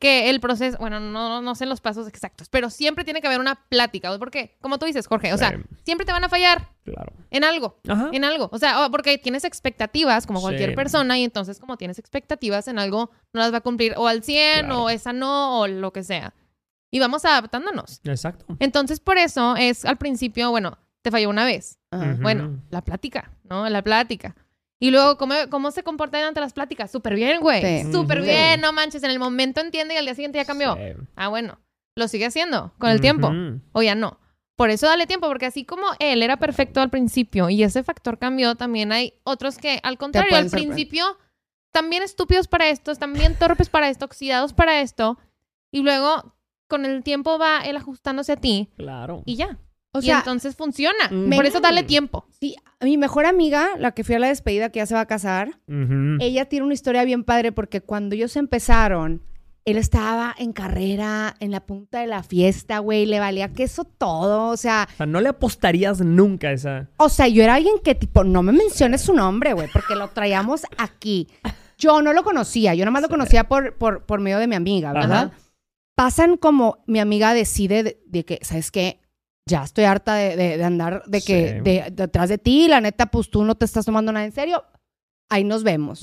que 0.00 0.28
el 0.28 0.38
proceso, 0.40 0.76
bueno, 0.78 1.00
no, 1.00 1.40
no 1.40 1.54
sé 1.54 1.64
los 1.66 1.80
pasos 1.80 2.06
exactos, 2.08 2.48
pero 2.50 2.68
siempre 2.68 3.04
tiene 3.04 3.20
que 3.20 3.26
haber 3.26 3.40
una 3.40 3.54
plática. 3.68 4.16
Porque, 4.18 4.56
como 4.60 4.78
tú 4.78 4.84
dices, 4.86 5.06
Jorge, 5.06 5.32
o 5.32 5.38
sea, 5.38 5.50
Sí. 5.52 5.56
siempre 5.84 6.04
te 6.04 6.12
van 6.12 6.24
a 6.24 6.28
fallar 6.28 6.68
Claro. 6.84 7.12
en 7.30 7.42
algo. 7.44 7.78
Ajá. 7.88 8.10
En 8.12 8.24
algo. 8.24 8.50
O 8.52 8.58
sea, 8.58 8.88
porque 8.90 9.16
tienes 9.18 9.44
expectativas, 9.44 10.26
como 10.26 10.40
cualquier 10.42 10.70
Sí. 10.70 10.76
persona, 10.76 11.18
y 11.18 11.24
entonces, 11.24 11.58
como 11.58 11.76
tienes 11.78 11.98
expectativas 11.98 12.68
en 12.68 12.78
algo, 12.78 13.10
no 13.32 13.40
las 13.40 13.52
va 13.52 13.58
a 13.58 13.62
cumplir 13.62 13.94
o 13.96 14.06
al 14.06 14.22
100, 14.22 14.66
Claro. 14.66 14.82
o 14.82 14.90
esa 14.90 15.12
no, 15.14 15.60
o 15.60 15.66
lo 15.68 15.92
que 15.92 16.02
sea. 16.02 16.34
Y 16.90 17.00
vamos 17.00 17.24
adaptándonos. 17.24 18.00
Exacto. 18.04 18.44
Entonces, 18.60 19.00
por 19.00 19.16
eso 19.16 19.56
es 19.56 19.84
al 19.86 19.96
principio, 19.96 20.50
bueno, 20.50 20.76
te 21.02 21.10
falló 21.10 21.30
una 21.30 21.44
vez. 21.46 21.78
Ajá. 21.90 22.16
Bueno, 22.20 22.60
la 22.70 22.82
plática, 22.82 23.30
¿no? 23.44 23.68
La 23.70 23.80
plática. 23.82 24.34
Y 24.84 24.90
luego, 24.90 25.16
¿cómo, 25.16 25.34
cómo 25.48 25.70
se 25.70 25.82
comporta 25.82 26.18
ante 26.28 26.40
las 26.42 26.52
pláticas? 26.52 26.90
Súper 26.90 27.14
bien, 27.14 27.40
güey. 27.40 27.84
Sí. 27.84 27.90
Súper 27.90 28.20
bien, 28.20 28.60
no 28.60 28.70
manches. 28.74 29.02
En 29.02 29.10
el 29.10 29.18
momento 29.18 29.62
entiende 29.62 29.94
y 29.94 29.96
al 29.96 30.04
día 30.04 30.14
siguiente 30.14 30.36
ya 30.36 30.44
cambió. 30.44 30.74
Sí. 30.74 30.82
Ah, 31.16 31.28
bueno. 31.28 31.58
Lo 31.96 32.06
sigue 32.06 32.26
haciendo 32.26 32.74
con 32.78 32.90
el 32.90 33.00
tiempo. 33.00 33.32
O 33.72 33.80
ya 33.80 33.94
no. 33.94 34.20
Por 34.56 34.68
eso 34.68 34.86
dale 34.86 35.06
tiempo, 35.06 35.26
porque 35.26 35.46
así 35.46 35.64
como 35.64 35.86
él 36.00 36.22
era 36.22 36.36
perfecto 36.36 36.82
al 36.82 36.90
principio 36.90 37.48
y 37.48 37.62
ese 37.62 37.82
factor 37.82 38.18
cambió, 38.18 38.56
también 38.56 38.92
hay 38.92 39.14
otros 39.24 39.56
que, 39.56 39.80
al 39.82 39.96
contrario, 39.96 40.36
al 40.36 40.50
principio 40.50 41.16
también 41.72 42.02
estúpidos 42.02 42.46
para 42.46 42.68
esto, 42.68 42.94
también 42.94 43.38
torpes 43.38 43.70
para 43.70 43.88
esto, 43.88 44.04
oxidados 44.04 44.52
para 44.52 44.82
esto, 44.82 45.18
y 45.72 45.80
luego 45.82 46.36
con 46.68 46.84
el 46.84 47.02
tiempo 47.02 47.38
va 47.38 47.60
él 47.64 47.76
ajustándose 47.78 48.32
a 48.32 48.36
ti 48.36 48.70
Claro. 48.76 49.22
y 49.24 49.36
ya. 49.36 49.58
O 49.94 50.00
y 50.00 50.06
sea, 50.06 50.18
entonces 50.18 50.56
funciona. 50.56 51.08
Por 51.34 51.46
eso 51.46 51.60
dale 51.60 51.84
tiempo. 51.84 52.26
sí, 52.40 52.56
a 52.80 52.84
mi 52.84 52.98
mejor 52.98 53.26
amiga, 53.26 53.68
la 53.78 53.92
que 53.92 54.02
fui 54.02 54.16
a 54.16 54.18
la 54.18 54.26
despedida, 54.26 54.68
que 54.70 54.80
ya 54.80 54.86
se 54.86 54.94
va 54.94 55.00
a 55.00 55.06
casar, 55.06 55.60
ella 56.20 56.44
tiene 56.46 56.64
una 56.66 56.74
historia 56.74 57.04
bien 57.04 57.22
padre 57.24 57.52
porque 57.52 57.80
cuando 57.80 58.16
ellos 58.16 58.36
empezaron, 58.36 59.22
él 59.64 59.78
estaba 59.78 60.34
en 60.36 60.52
carrera, 60.52 61.36
en 61.40 61.50
la 61.50 61.60
punta 61.60 62.00
de 62.00 62.06
la 62.08 62.22
fiesta, 62.22 62.80
güey, 62.80 63.06
le 63.06 63.20
valía 63.20 63.52
queso 63.52 63.84
todo, 63.84 64.48
o 64.48 64.56
sea, 64.56 64.88
O 64.92 64.96
sea, 64.96 65.06
no 65.06 65.20
le 65.20 65.30
apostarías 65.30 66.00
nunca 66.00 66.48
a 66.48 66.52
esa. 66.52 66.88
o 66.98 67.08
sea, 67.08 67.28
yo 67.28 67.42
era 67.42 67.54
alguien 67.54 67.76
que 67.82 67.94
tipo, 67.94 68.24
no 68.24 68.42
me 68.42 68.52
menciones 68.52 69.00
su 69.00 69.14
nombre, 69.14 69.52
güey, 69.54 69.68
porque 69.72 69.94
lo 69.94 70.08
traíamos 70.08 70.62
aquí. 70.76 71.28
Yo 71.78 72.02
no 72.02 72.12
lo 72.12 72.24
conocía, 72.24 72.74
yo 72.74 72.84
nomás 72.84 73.02
lo 73.02 73.08
conocía 73.08 73.44
por, 73.44 73.74
por, 73.76 74.04
por 74.04 74.20
medio 74.20 74.38
de 74.38 74.48
mi 74.48 74.54
amiga, 74.56 74.92
¿verdad? 74.92 75.32
Ajá. 75.32 75.38
Pasan 75.94 76.36
como 76.36 76.82
mi 76.86 76.98
amiga 76.98 77.32
decide 77.32 77.82
de, 77.84 78.02
de 78.06 78.24
que, 78.24 78.40
¿sabes 78.42 78.70
qué? 78.70 79.00
Ya 79.46 79.62
estoy 79.62 79.84
harta 79.84 80.14
de, 80.14 80.36
de- 80.36 80.56
de 80.56 80.64
andar 80.64 81.02
de 81.06 81.20
que 81.20 81.60
Sí. 81.64 81.92
detrás 81.92 82.28
de 82.30 82.38
ti, 82.38 82.66
la 82.68 82.80
neta, 82.80 83.06
pues 83.06 83.28
tú 83.30 83.44
no 83.44 83.54
te 83.54 83.64
estás 83.66 83.84
tomando 83.84 84.10
nada 84.10 84.24
en 84.24 84.32
serio. 84.32 84.64
Ahí 85.30 85.44
nos 85.44 85.64
vemos. 85.64 86.00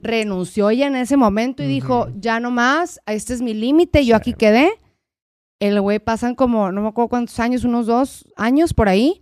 Renunció 0.00 0.70
ella 0.70 0.86
en 0.86 0.96
ese 0.96 1.16
momento 1.16 1.62
y 1.62 1.66
dijo, 1.66 2.08
ya 2.16 2.40
no 2.40 2.50
más, 2.50 3.00
este 3.06 3.34
es 3.34 3.42
mi 3.42 3.54
límite, 3.54 4.04
yo 4.04 4.14
Sí. 4.16 4.20
aquí 4.20 4.32
quedé. 4.34 4.70
El 5.60 5.80
güey 5.80 5.98
pasan 6.00 6.34
como, 6.34 6.72
no 6.72 6.80
me 6.82 6.88
acuerdo 6.88 7.08
cuántos 7.08 7.38
años, 7.38 7.64
unos 7.64 7.86
dos 7.86 8.24
años 8.36 8.74
por 8.74 8.88
ahí, 8.88 9.20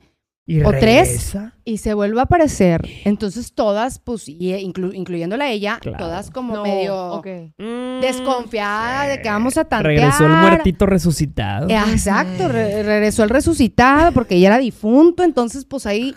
¿Y 0.50 0.62
¿O 0.64 0.70
tres? 0.70 1.36
y 1.64 1.78
se 1.78 1.94
vuelve 1.94 2.18
a 2.18 2.24
aparecer. 2.24 2.80
Entonces 3.04 3.52
todas, 3.52 4.00
pues, 4.00 4.28
y, 4.28 4.52
eh, 4.52 4.60
inclu- 4.62 4.92
incluyéndola 4.94 5.44
a 5.44 5.50
ella, 5.50 5.78
Claro. 5.80 5.98
todas 5.98 6.30
como 6.32 6.56
No, 6.56 6.62
medio 6.64 6.96
ok. 7.12 7.26
Mm, 7.58 8.00
desconfiadas 8.00 9.06
de 9.08 9.14
sí. 9.16 9.22
que 9.22 9.28
vamos 9.28 9.56
a 9.56 9.64
tantear. 9.64 9.84
Regresó 9.94 10.26
el 10.26 10.32
muertito 10.32 10.86
resucitado. 10.86 11.68
Eh, 11.68 11.78
Exacto, 11.92 12.48
re- 12.48 12.82
regresó 12.82 13.22
el 13.22 13.30
resucitado 13.30 14.10
porque 14.10 14.34
ella 14.34 14.48
era 14.48 14.58
difunto, 14.58 15.22
entonces 15.22 15.64
pues 15.64 15.86
ahí, 15.86 16.16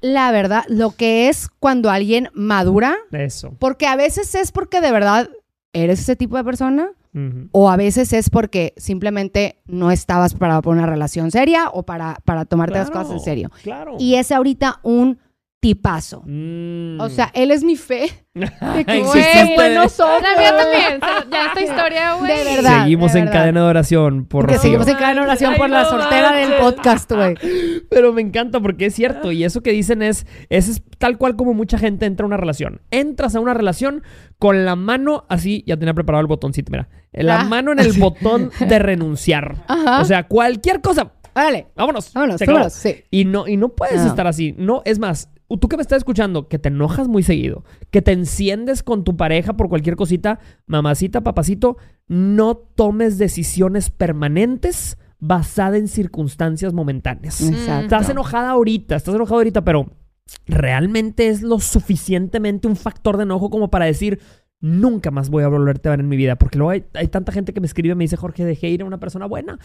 la 0.00 0.30
verdad, 0.32 0.64
lo 0.68 0.92
que 0.92 1.28
es 1.28 1.48
cuando 1.58 1.90
alguien 1.90 2.30
madura, 2.32 2.96
Eso. 3.12 3.54
porque 3.58 3.86
a 3.86 3.96
veces 3.96 4.34
es 4.34 4.52
porque 4.52 4.80
de 4.80 4.92
verdad 4.92 5.28
eres 5.74 6.00
ese 6.00 6.16
tipo 6.16 6.36
de 6.38 6.44
persona, 6.44 6.88
O 7.52 7.70
a 7.70 7.76
veces 7.76 8.12
es 8.12 8.28
porque 8.28 8.74
simplemente 8.76 9.58
no 9.66 9.90
estabas 9.90 10.34
para 10.34 10.60
una 10.66 10.84
relación 10.84 11.30
seria 11.30 11.70
o 11.72 11.84
para, 11.84 12.18
para 12.24 12.44
tomarte 12.44 12.74
las 12.74 12.90
cosas 12.90 13.12
en 13.12 13.20
serio. 13.20 13.50
Claro. 13.62 13.96
Y 13.98 14.16
es 14.16 14.32
ahorita 14.32 14.80
un 14.82 15.18
tipazo. 15.60 16.22
Mm. 16.26 17.00
O 17.00 17.08
sea, 17.08 17.30
él 17.34 17.50
es 17.50 17.64
mi 17.64 17.76
fe 17.76 18.08
de 18.34 18.84
que 18.84 19.00
güey, 19.00 19.54
buenos 19.56 19.98
ojos. 19.98 20.22
La 20.22 20.38
mía 20.40 20.54
también. 20.56 21.00
Ya 21.30 21.46
esta 21.46 21.60
historia, 21.62 22.14
güey. 22.14 22.30
De 22.38 22.44
verdad. 22.44 22.82
Seguimos 22.82 23.12
de 23.14 23.18
en 23.20 23.24
verdad. 23.24 23.40
cadena 23.40 23.60
de 23.62 23.66
oración 23.66 24.26
por 24.26 24.46
Que 24.46 24.58
seguimos 24.58 24.86
en 24.86 24.96
cada 24.96 25.20
oración 25.22 25.54
por 25.56 25.64
Ay, 25.66 25.70
la 25.72 25.82
no 25.82 25.88
soltera 25.90 26.32
del 26.36 26.52
podcast, 26.60 27.10
güey. 27.10 27.34
Pero 27.90 28.12
me 28.12 28.20
encanta 28.20 28.60
porque 28.60 28.86
es 28.86 28.94
cierto. 28.94 29.32
Y 29.32 29.44
eso 29.44 29.62
que 29.62 29.72
dicen 29.72 30.02
es, 30.02 30.26
es, 30.50 30.68
es 30.68 30.82
tal 30.98 31.16
cual 31.18 31.36
como 31.36 31.54
mucha 31.54 31.78
gente 31.78 32.06
entra 32.06 32.24
a 32.24 32.28
una 32.28 32.36
relación. 32.36 32.82
Entras 32.90 33.34
a 33.34 33.40
una 33.40 33.54
relación 33.54 34.02
con 34.38 34.64
la 34.66 34.76
mano 34.76 35.24
así, 35.28 35.64
ya 35.66 35.76
tenía 35.78 35.94
preparado 35.94 36.20
el 36.20 36.26
botoncito, 36.28 36.70
mira. 36.70 36.88
La 37.12 37.40
Ah. 37.40 37.44
mano 37.44 37.72
en 37.72 37.78
el 37.80 37.92
botón 37.98 38.50
de 38.60 38.78
renunciar. 38.78 39.64
Ajá. 39.68 40.00
O 40.00 40.04
sea, 40.04 40.28
cualquier 40.28 40.80
cosa. 40.82 41.12
Órale, 41.34 41.66
Vámonos. 41.76 42.12
vámonos, 42.14 42.40
vámonos. 42.40 42.72
Sí. 42.72 43.04
Y 43.10 43.24
no, 43.26 43.46
y 43.48 43.56
no 43.58 43.70
puedes 43.70 44.00
No. 44.00 44.06
estar 44.06 44.26
así. 44.26 44.54
No, 44.56 44.80
es 44.86 44.98
más, 44.98 45.28
tú 45.48 45.68
que 45.68 45.76
me 45.76 45.82
estás 45.82 45.98
escuchando, 45.98 46.48
que 46.48 46.58
te 46.58 46.68
enojas 46.68 47.08
muy 47.08 47.22
seguido, 47.22 47.64
que 47.90 48.02
te 48.02 48.12
enciendes 48.12 48.82
con 48.82 49.04
tu 49.04 49.16
pareja 49.16 49.54
por 49.56 49.68
cualquier 49.68 49.96
cosita, 49.96 50.40
mamacita, 50.66 51.22
papacito, 51.22 51.76
no 52.08 52.56
tomes 52.56 53.18
decisiones 53.18 53.90
permanentes 53.90 54.98
basadas 55.18 55.78
en 55.78 55.88
circunstancias 55.88 56.72
momentáneas. 56.72 57.40
Exacto. 57.40 57.84
Estás 57.84 58.10
enojada 58.10 58.50
ahorita, 58.50 58.96
estás 58.96 59.14
enojado 59.14 59.36
ahorita, 59.36 59.64
pero 59.64 59.90
realmente 60.46 61.28
es 61.28 61.42
lo 61.42 61.60
suficientemente 61.60 62.68
un 62.68 62.76
factor 62.76 63.16
de 63.16 63.22
enojo 63.22 63.50
como 63.50 63.70
para 63.70 63.86
decir, 63.86 64.20
nunca 64.60 65.10
más 65.10 65.28
voy 65.28 65.44
a 65.44 65.48
volverte 65.48 65.88
a 65.88 65.92
ver 65.92 66.00
en 66.00 66.08
mi 66.08 66.16
vida. 66.16 66.36
Porque 66.36 66.58
luego 66.58 66.70
hay, 66.70 66.84
hay 66.94 67.08
tanta 67.08 67.32
gente 67.32 67.52
que 67.52 67.60
me 67.60 67.66
escribe 67.66 67.92
y 67.92 67.94
me 67.94 68.04
dice, 68.04 68.16
Jorge, 68.16 68.44
dejé 68.44 68.68
ir 68.68 68.82
a 68.82 68.84
una 68.84 68.98
persona 68.98 69.26
buena. 69.26 69.58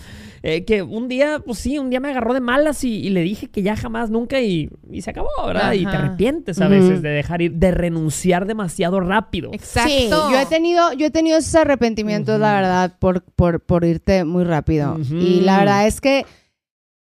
Eh, 0.44 0.66
que 0.66 0.84
un 0.84 1.08
día, 1.08 1.42
pues 1.46 1.60
sí, 1.60 1.80
un 1.80 1.90
día 1.90 2.00
me 2.00 2.10
agarró 2.10 2.34
de 2.34 2.42
malas 2.42 2.84
y, 2.84 2.96
y 2.98 3.10
le 3.10 3.22
dije 3.22 3.48
que 3.48 3.62
ya 3.62 3.76
jamás, 3.76 4.10
nunca 4.10 4.42
y, 4.42 4.70
y 4.90 5.02
se 5.02 5.10
acabó, 5.12 5.30
¿verdad? 5.46 5.74
Y 5.74 5.86
te 5.86 5.96
arrepientes 5.96 6.60
a 6.62 6.68
veces 6.68 7.02
de 7.02 7.10
dejar 7.10 7.42
ir, 7.42 7.54
de 7.54 7.72
renunciar 7.72 8.46
demasiado 8.46 9.00
rápido. 9.00 9.52
Exacto. 9.54 9.90
Sí, 9.90 10.10
yo 10.10 10.40
he 10.40 10.46
tenido, 10.46 10.94
yo 10.94 11.08
he 11.08 11.12
tenido 11.12 11.38
esos 11.38 11.56
arrepentimientos, 11.56 12.40
la 12.40 12.54
verdad, 12.54 12.98
por, 13.00 13.24
por, 13.24 13.62
por 13.62 13.86
irte 13.86 14.24
muy 14.26 14.44
rápido. 14.44 14.98
Y 15.10 15.42
la 15.42 15.60
verdad 15.60 15.88
es 15.88 16.02
que, 16.02 16.26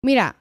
mira, 0.01 0.35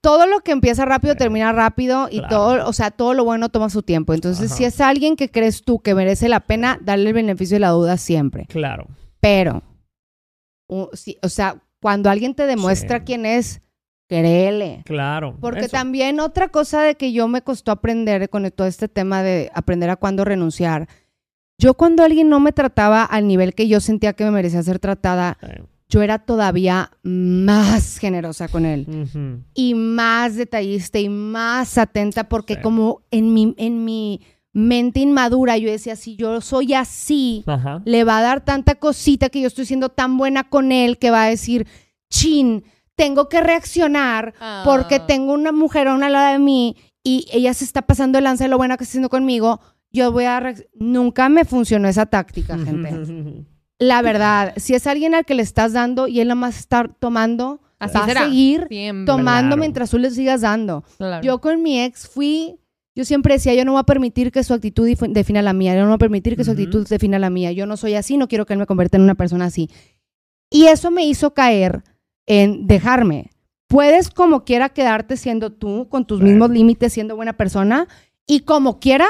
todo 0.00 0.26
lo 0.26 0.40
que 0.40 0.52
empieza 0.52 0.84
rápido 0.84 1.14
termina 1.16 1.52
rápido 1.52 2.08
y 2.10 2.18
Claro. 2.18 2.28
todo, 2.36 2.66
o 2.68 2.72
sea, 2.72 2.90
todo 2.90 3.14
lo 3.14 3.24
bueno 3.24 3.48
toma 3.48 3.70
su 3.70 3.82
tiempo. 3.82 4.14
Entonces, 4.14 4.46
Ajá. 4.50 4.56
si 4.56 4.64
es 4.64 4.80
alguien 4.80 5.16
que 5.16 5.30
crees 5.30 5.62
tú 5.62 5.80
que 5.80 5.94
merece 5.94 6.28
la 6.28 6.40
pena, 6.40 6.78
darle 6.82 7.08
el 7.08 7.14
beneficio 7.14 7.56
de 7.56 7.60
la 7.60 7.70
duda 7.70 7.96
siempre. 7.96 8.46
Claro. 8.46 8.86
Pero, 9.20 9.62
u- 10.68 10.88
sí, 10.92 11.18
o 11.22 11.28
sea, 11.28 11.62
cuando 11.80 12.10
alguien 12.10 12.34
te 12.34 12.46
demuestra 12.46 12.98
Sí. 12.98 13.04
quién 13.06 13.26
es, 13.26 13.60
créele. 14.08 14.82
Claro. 14.86 15.36
Porque 15.40 15.60
eso. 15.66 15.70
también 15.70 16.20
otra 16.20 16.48
cosa 16.48 16.82
de 16.82 16.94
que 16.96 17.12
yo 17.12 17.28
me 17.28 17.42
costó 17.42 17.72
aprender 17.72 18.28
con 18.30 18.50
todo 18.50 18.66
este 18.66 18.88
tema 18.88 19.22
de 19.22 19.50
aprender 19.54 19.90
a 19.90 19.96
cuándo 19.96 20.24
renunciar. 20.24 20.88
Yo 21.60 21.74
cuando 21.74 22.04
alguien 22.04 22.28
no 22.28 22.40
me 22.40 22.52
trataba 22.52 23.02
al 23.04 23.26
nivel 23.26 23.54
que 23.54 23.68
yo 23.68 23.80
sentía 23.80 24.12
que 24.12 24.24
me 24.24 24.30
merecía 24.30 24.62
ser 24.62 24.78
tratada, 24.78 25.36
Sí. 25.40 25.62
Yo 25.88 26.02
era 26.02 26.18
todavía 26.18 26.90
más 27.02 27.98
generosa 27.98 28.48
con 28.48 28.66
él 28.66 28.86
y 29.54 29.74
más 29.74 30.36
detallista 30.36 30.98
y 30.98 31.08
más 31.08 31.78
atenta 31.78 32.28
porque 32.28 32.54
Sí. 32.56 32.60
como 32.62 33.02
en 33.10 33.32
mi, 33.32 33.54
en 33.56 33.84
mi 33.84 34.20
mente 34.52 35.00
inmadura 35.00 35.56
yo 35.56 35.70
decía, 35.70 35.96
si 35.96 36.16
yo 36.16 36.40
soy 36.40 36.74
así, 36.74 37.44
Ajá. 37.46 37.80
le 37.84 38.04
va 38.04 38.18
a 38.18 38.22
dar 38.22 38.44
tanta 38.44 38.74
cosita 38.74 39.28
que 39.30 39.40
yo 39.40 39.46
estoy 39.46 39.64
siendo 39.66 39.88
tan 39.88 40.16
buena 40.18 40.48
con 40.50 40.72
él 40.72 40.98
que 40.98 41.10
va 41.10 41.24
a 41.24 41.28
decir, 41.30 41.66
chin, 42.10 42.64
tengo 42.94 43.28
que 43.28 43.40
reaccionar 43.40 44.34
Ah. 44.40 44.62
porque 44.64 44.98
tengo 45.00 45.32
una 45.32 45.52
mujer 45.52 45.88
a 45.88 45.94
una 45.94 46.08
lado 46.10 46.32
de 46.32 46.38
mí 46.38 46.76
y 47.04 47.26
ella 47.32 47.54
se 47.54 47.64
está 47.64 47.82
pasando 47.82 48.18
el 48.18 48.24
lance 48.24 48.44
de 48.44 48.48
lo 48.50 48.56
buena 48.58 48.76
que 48.76 48.84
está 48.84 48.92
haciendo 48.92 49.08
conmigo. 49.08 49.60
Yo 49.92 50.12
voy 50.12 50.24
a... 50.24 50.54
Nunca 50.74 51.28
me 51.30 51.44
funcionó 51.46 51.88
esa 51.88 52.04
táctica, 52.06 52.58
gente. 52.58 52.90
La 53.78 54.02
verdad, 54.02 54.54
si 54.56 54.74
es 54.74 54.86
alguien 54.86 55.14
al 55.14 55.24
que 55.24 55.34
le 55.34 55.42
estás 55.42 55.72
dando 55.72 56.08
y 56.08 56.20
él 56.20 56.28
nada 56.28 56.34
más 56.40 56.58
está 56.58 56.88
tomando, 56.98 57.60
Así 57.78 57.96
va 57.96 58.06
será. 58.06 58.22
a 58.22 58.24
seguir 58.24 58.66
Siempre. 58.68 59.06
tomando 59.06 59.50
Claro. 59.50 59.60
mientras 59.60 59.90
tú 59.90 59.98
le 59.98 60.10
sigas 60.10 60.40
dando. 60.40 60.82
Claro. 60.96 61.22
Yo 61.24 61.40
con 61.40 61.62
mi 61.62 61.80
ex 61.80 62.08
fui, 62.08 62.56
yo 62.96 63.04
siempre 63.04 63.34
decía, 63.34 63.54
yo 63.54 63.64
no 63.64 63.72
voy 63.72 63.80
a 63.80 63.84
permitir 63.84 64.32
que 64.32 64.42
su 64.42 64.52
actitud 64.52 64.88
defina 65.10 65.42
la 65.42 65.52
mía, 65.52 65.74
yo 65.76 65.82
no 65.82 65.86
voy 65.88 65.94
a 65.94 65.98
permitir 65.98 66.36
que 66.36 66.42
su 66.42 66.50
actitud 66.50 66.88
defina 66.88 67.20
la 67.20 67.30
mía, 67.30 67.52
yo 67.52 67.66
no 67.66 67.76
soy 67.76 67.94
así, 67.94 68.16
no 68.16 68.26
quiero 68.26 68.46
que 68.46 68.54
él 68.54 68.58
me 68.58 68.66
convierta 68.66 68.96
en 68.96 69.04
una 69.04 69.14
persona 69.14 69.44
así. 69.44 69.70
Y 70.50 70.64
eso 70.66 70.90
me 70.90 71.04
hizo 71.06 71.32
caer 71.34 71.84
en 72.26 72.66
dejarme. 72.66 73.30
Puedes 73.68 74.10
como 74.10 74.44
quiera 74.44 74.70
quedarte 74.70 75.16
siendo 75.16 75.52
tú, 75.52 75.88
con 75.88 76.04
tus 76.06 76.20
mismos 76.20 76.50
límites, 76.50 76.92
siendo 76.92 77.14
buena 77.14 77.34
persona, 77.36 77.86
y 78.26 78.40
como 78.40 78.80
quiera 78.80 79.06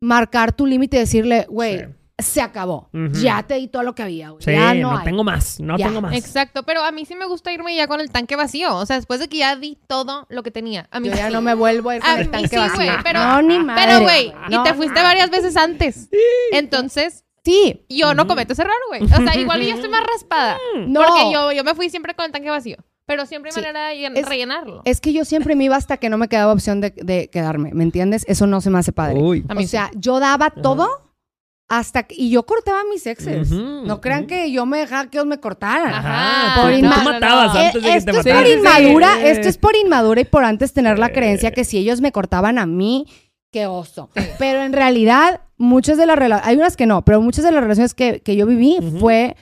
marcar 0.00 0.52
tu 0.52 0.66
límite 0.66 0.96
y 0.96 1.00
decirle, 1.00 1.46
güey, 1.48 1.78
Sí. 1.78 1.84
Se 2.20 2.42
acabó, 2.42 2.90
ya 3.12 3.44
te 3.44 3.54
di 3.54 3.68
todo 3.68 3.84
lo 3.84 3.94
que 3.94 4.02
había, 4.02 4.30
güey, 4.30 4.42
Sí, 4.42 4.50
ya 4.50 4.74
no, 4.74 4.90
no, 4.90 4.98
hay. 4.98 5.04
tengo 5.04 5.22
más, 5.22 5.60
no 5.60 5.78
Ya. 5.78 5.86
tengo 5.86 6.00
más. 6.00 6.14
Exacto, 6.14 6.64
pero 6.64 6.82
a 6.82 6.90
mí 6.90 7.04
sí 7.04 7.14
me 7.14 7.26
gusta 7.26 7.52
irme 7.52 7.76
ya 7.76 7.86
con 7.86 8.00
el 8.00 8.10
tanque 8.10 8.34
vacío. 8.34 8.74
O 8.76 8.84
sea, 8.86 8.96
después 8.96 9.20
de 9.20 9.28
que 9.28 9.36
ya 9.38 9.54
di 9.54 9.78
todo 9.86 10.26
lo 10.28 10.42
que 10.42 10.50
tenía. 10.50 10.88
A 10.90 10.98
mí 10.98 11.08
Yo 11.10 11.14
ya 11.14 11.28
sí. 11.28 11.32
no 11.32 11.40
me 11.42 11.54
vuelvo 11.54 11.90
a 11.90 11.96
ir 11.96 12.02
con 12.02 12.10
A 12.10 12.18
el 12.20 12.28
tanque 12.30 12.48
sí, 12.48 12.56
vacío. 12.56 12.92
pero- 13.04 13.20
no, 13.20 13.42
ni 13.42 13.58
madre. 13.60 13.84
Pero, 13.86 14.00
güey, 14.00 14.32
No, 14.50 14.60
y 14.60 14.64
te 14.64 14.74
fuiste 14.74 15.00
varias 15.02 15.30
veces 15.30 15.56
antes. 15.56 16.08
Entonces, 16.52 17.24
Sí, 17.44 17.86
yo 17.88 18.12
no 18.14 18.26
cometo 18.26 18.52
ese 18.52 18.60
error, 18.62 18.74
güey. 18.88 19.04
O 19.04 19.08
sea, 19.08 19.34
igual 19.36 19.62
yo 19.62 19.74
estoy 19.74 19.88
más 19.88 20.02
raspada. 20.04 20.58
no. 20.86 21.00
Porque 21.02 21.32
yo, 21.32 21.52
yo 21.52 21.64
me 21.64 21.74
fui 21.74 21.88
siempre 21.88 22.14
con 22.14 22.26
el 22.26 22.32
tanque 22.32 22.50
vacío. 22.50 22.76
Pero 23.06 23.24
siempre 23.24 23.50
hay 23.50 23.54
Sí. 23.54 23.60
manera 23.60 23.88
de 23.88 24.20
Es- 24.20 24.28
rellenarlo. 24.28 24.82
Es 24.84 25.00
que 25.00 25.14
yo 25.14 25.24
siempre 25.24 25.54
me 25.54 25.64
iba 25.64 25.76
hasta 25.76 25.96
que 25.96 26.10
no 26.10 26.18
me 26.18 26.28
quedaba 26.28 26.52
opción 26.52 26.82
de, 26.82 26.90
de 26.90 27.30
quedarme, 27.30 27.70
¿me 27.72 27.84
entiendes? 27.84 28.26
Eso 28.28 28.46
no 28.46 28.60
se 28.60 28.68
me 28.68 28.78
hace 28.80 28.92
padre. 28.92 29.18
Uy. 29.22 29.46
A 29.48 29.54
mí 29.54 29.64
o 29.64 29.68
sea, 29.68 29.90
yo 29.94 30.20
daba 30.20 30.50
todo 30.50 31.07
hasta 31.68 32.04
que... 32.04 32.14
Y 32.16 32.30
yo 32.30 32.44
cortaba 32.44 32.80
a 32.80 32.84
mis 32.92 33.06
exes. 33.06 33.50
No 33.50 34.00
crean 34.00 34.26
que 34.26 34.50
yo 34.50 34.64
me 34.66 34.78
dejaba 34.78 35.08
que 35.10 35.18
ellos 35.18 35.26
me 35.26 35.38
cortaran. 35.38 35.92
Ajá. 35.92 36.62
Por 36.62 36.70
tú, 36.72 36.78
inma- 36.78 36.94
tú 36.94 37.02
matabas 37.04 37.54
Eh, 37.56 37.66
antes 37.66 37.82
de 37.82 37.88
que 37.90 37.96
esto 37.96 38.12
te 38.22 38.30
es 38.30 38.36
por 38.36 38.46
inmadura, 38.46 39.14
Sí. 39.16 39.26
esto 39.26 39.48
es 39.48 39.58
por 39.58 39.76
inmadura 39.76 40.20
y 40.20 40.24
por 40.24 40.44
antes 40.44 40.72
tener 40.72 40.98
la 40.98 41.10
creencia 41.10 41.50
que 41.52 41.64
si 41.64 41.78
ellos 41.78 42.00
me 42.00 42.10
cortaban 42.12 42.58
a 42.58 42.64
mí, 42.66 43.06
qué 43.52 43.66
oso. 43.66 44.10
Pero 44.38 44.62
en 44.62 44.72
realidad, 44.72 45.42
muchas 45.58 45.98
de 45.98 46.06
las 46.06 46.18
relaciones, 46.18 46.48
hay 46.48 46.56
unas 46.56 46.76
que 46.76 46.86
no, 46.86 47.04
pero 47.04 47.20
muchas 47.20 47.44
de 47.44 47.52
las 47.52 47.62
relaciones 47.62 47.92
que, 47.94 48.20
que 48.20 48.34
yo 48.36 48.46
viví 48.46 48.78
fue 48.98 49.36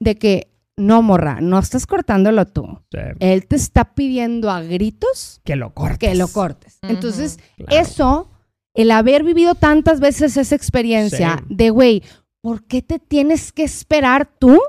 de 0.00 0.16
que, 0.16 0.48
no, 0.76 1.00
morra, 1.02 1.38
no 1.40 1.58
estás 1.60 1.86
cortándolo 1.86 2.44
tú. 2.46 2.80
Sí. 2.90 2.98
Él 3.20 3.46
te 3.46 3.54
está 3.56 3.94
pidiendo 3.94 4.50
a 4.50 4.62
gritos 4.62 5.40
Que 5.44 5.54
lo 5.54 5.74
cortes. 5.74 5.98
que 5.98 6.14
lo 6.16 6.26
cortes. 6.28 6.78
Entonces, 6.82 7.38
claro. 7.56 7.82
eso, 7.82 8.30
el 8.74 8.90
haber 8.90 9.22
vivido 9.24 9.54
tantas 9.54 10.00
veces 10.00 10.36
esa 10.36 10.54
experiencia 10.54 11.36
Sí. 11.38 11.54
de, 11.54 11.70
güey, 11.70 12.02
¿por 12.40 12.64
qué 12.64 12.82
te 12.82 12.98
tienes 12.98 13.52
que 13.52 13.64
esperar 13.64 14.28
tú 14.38 14.60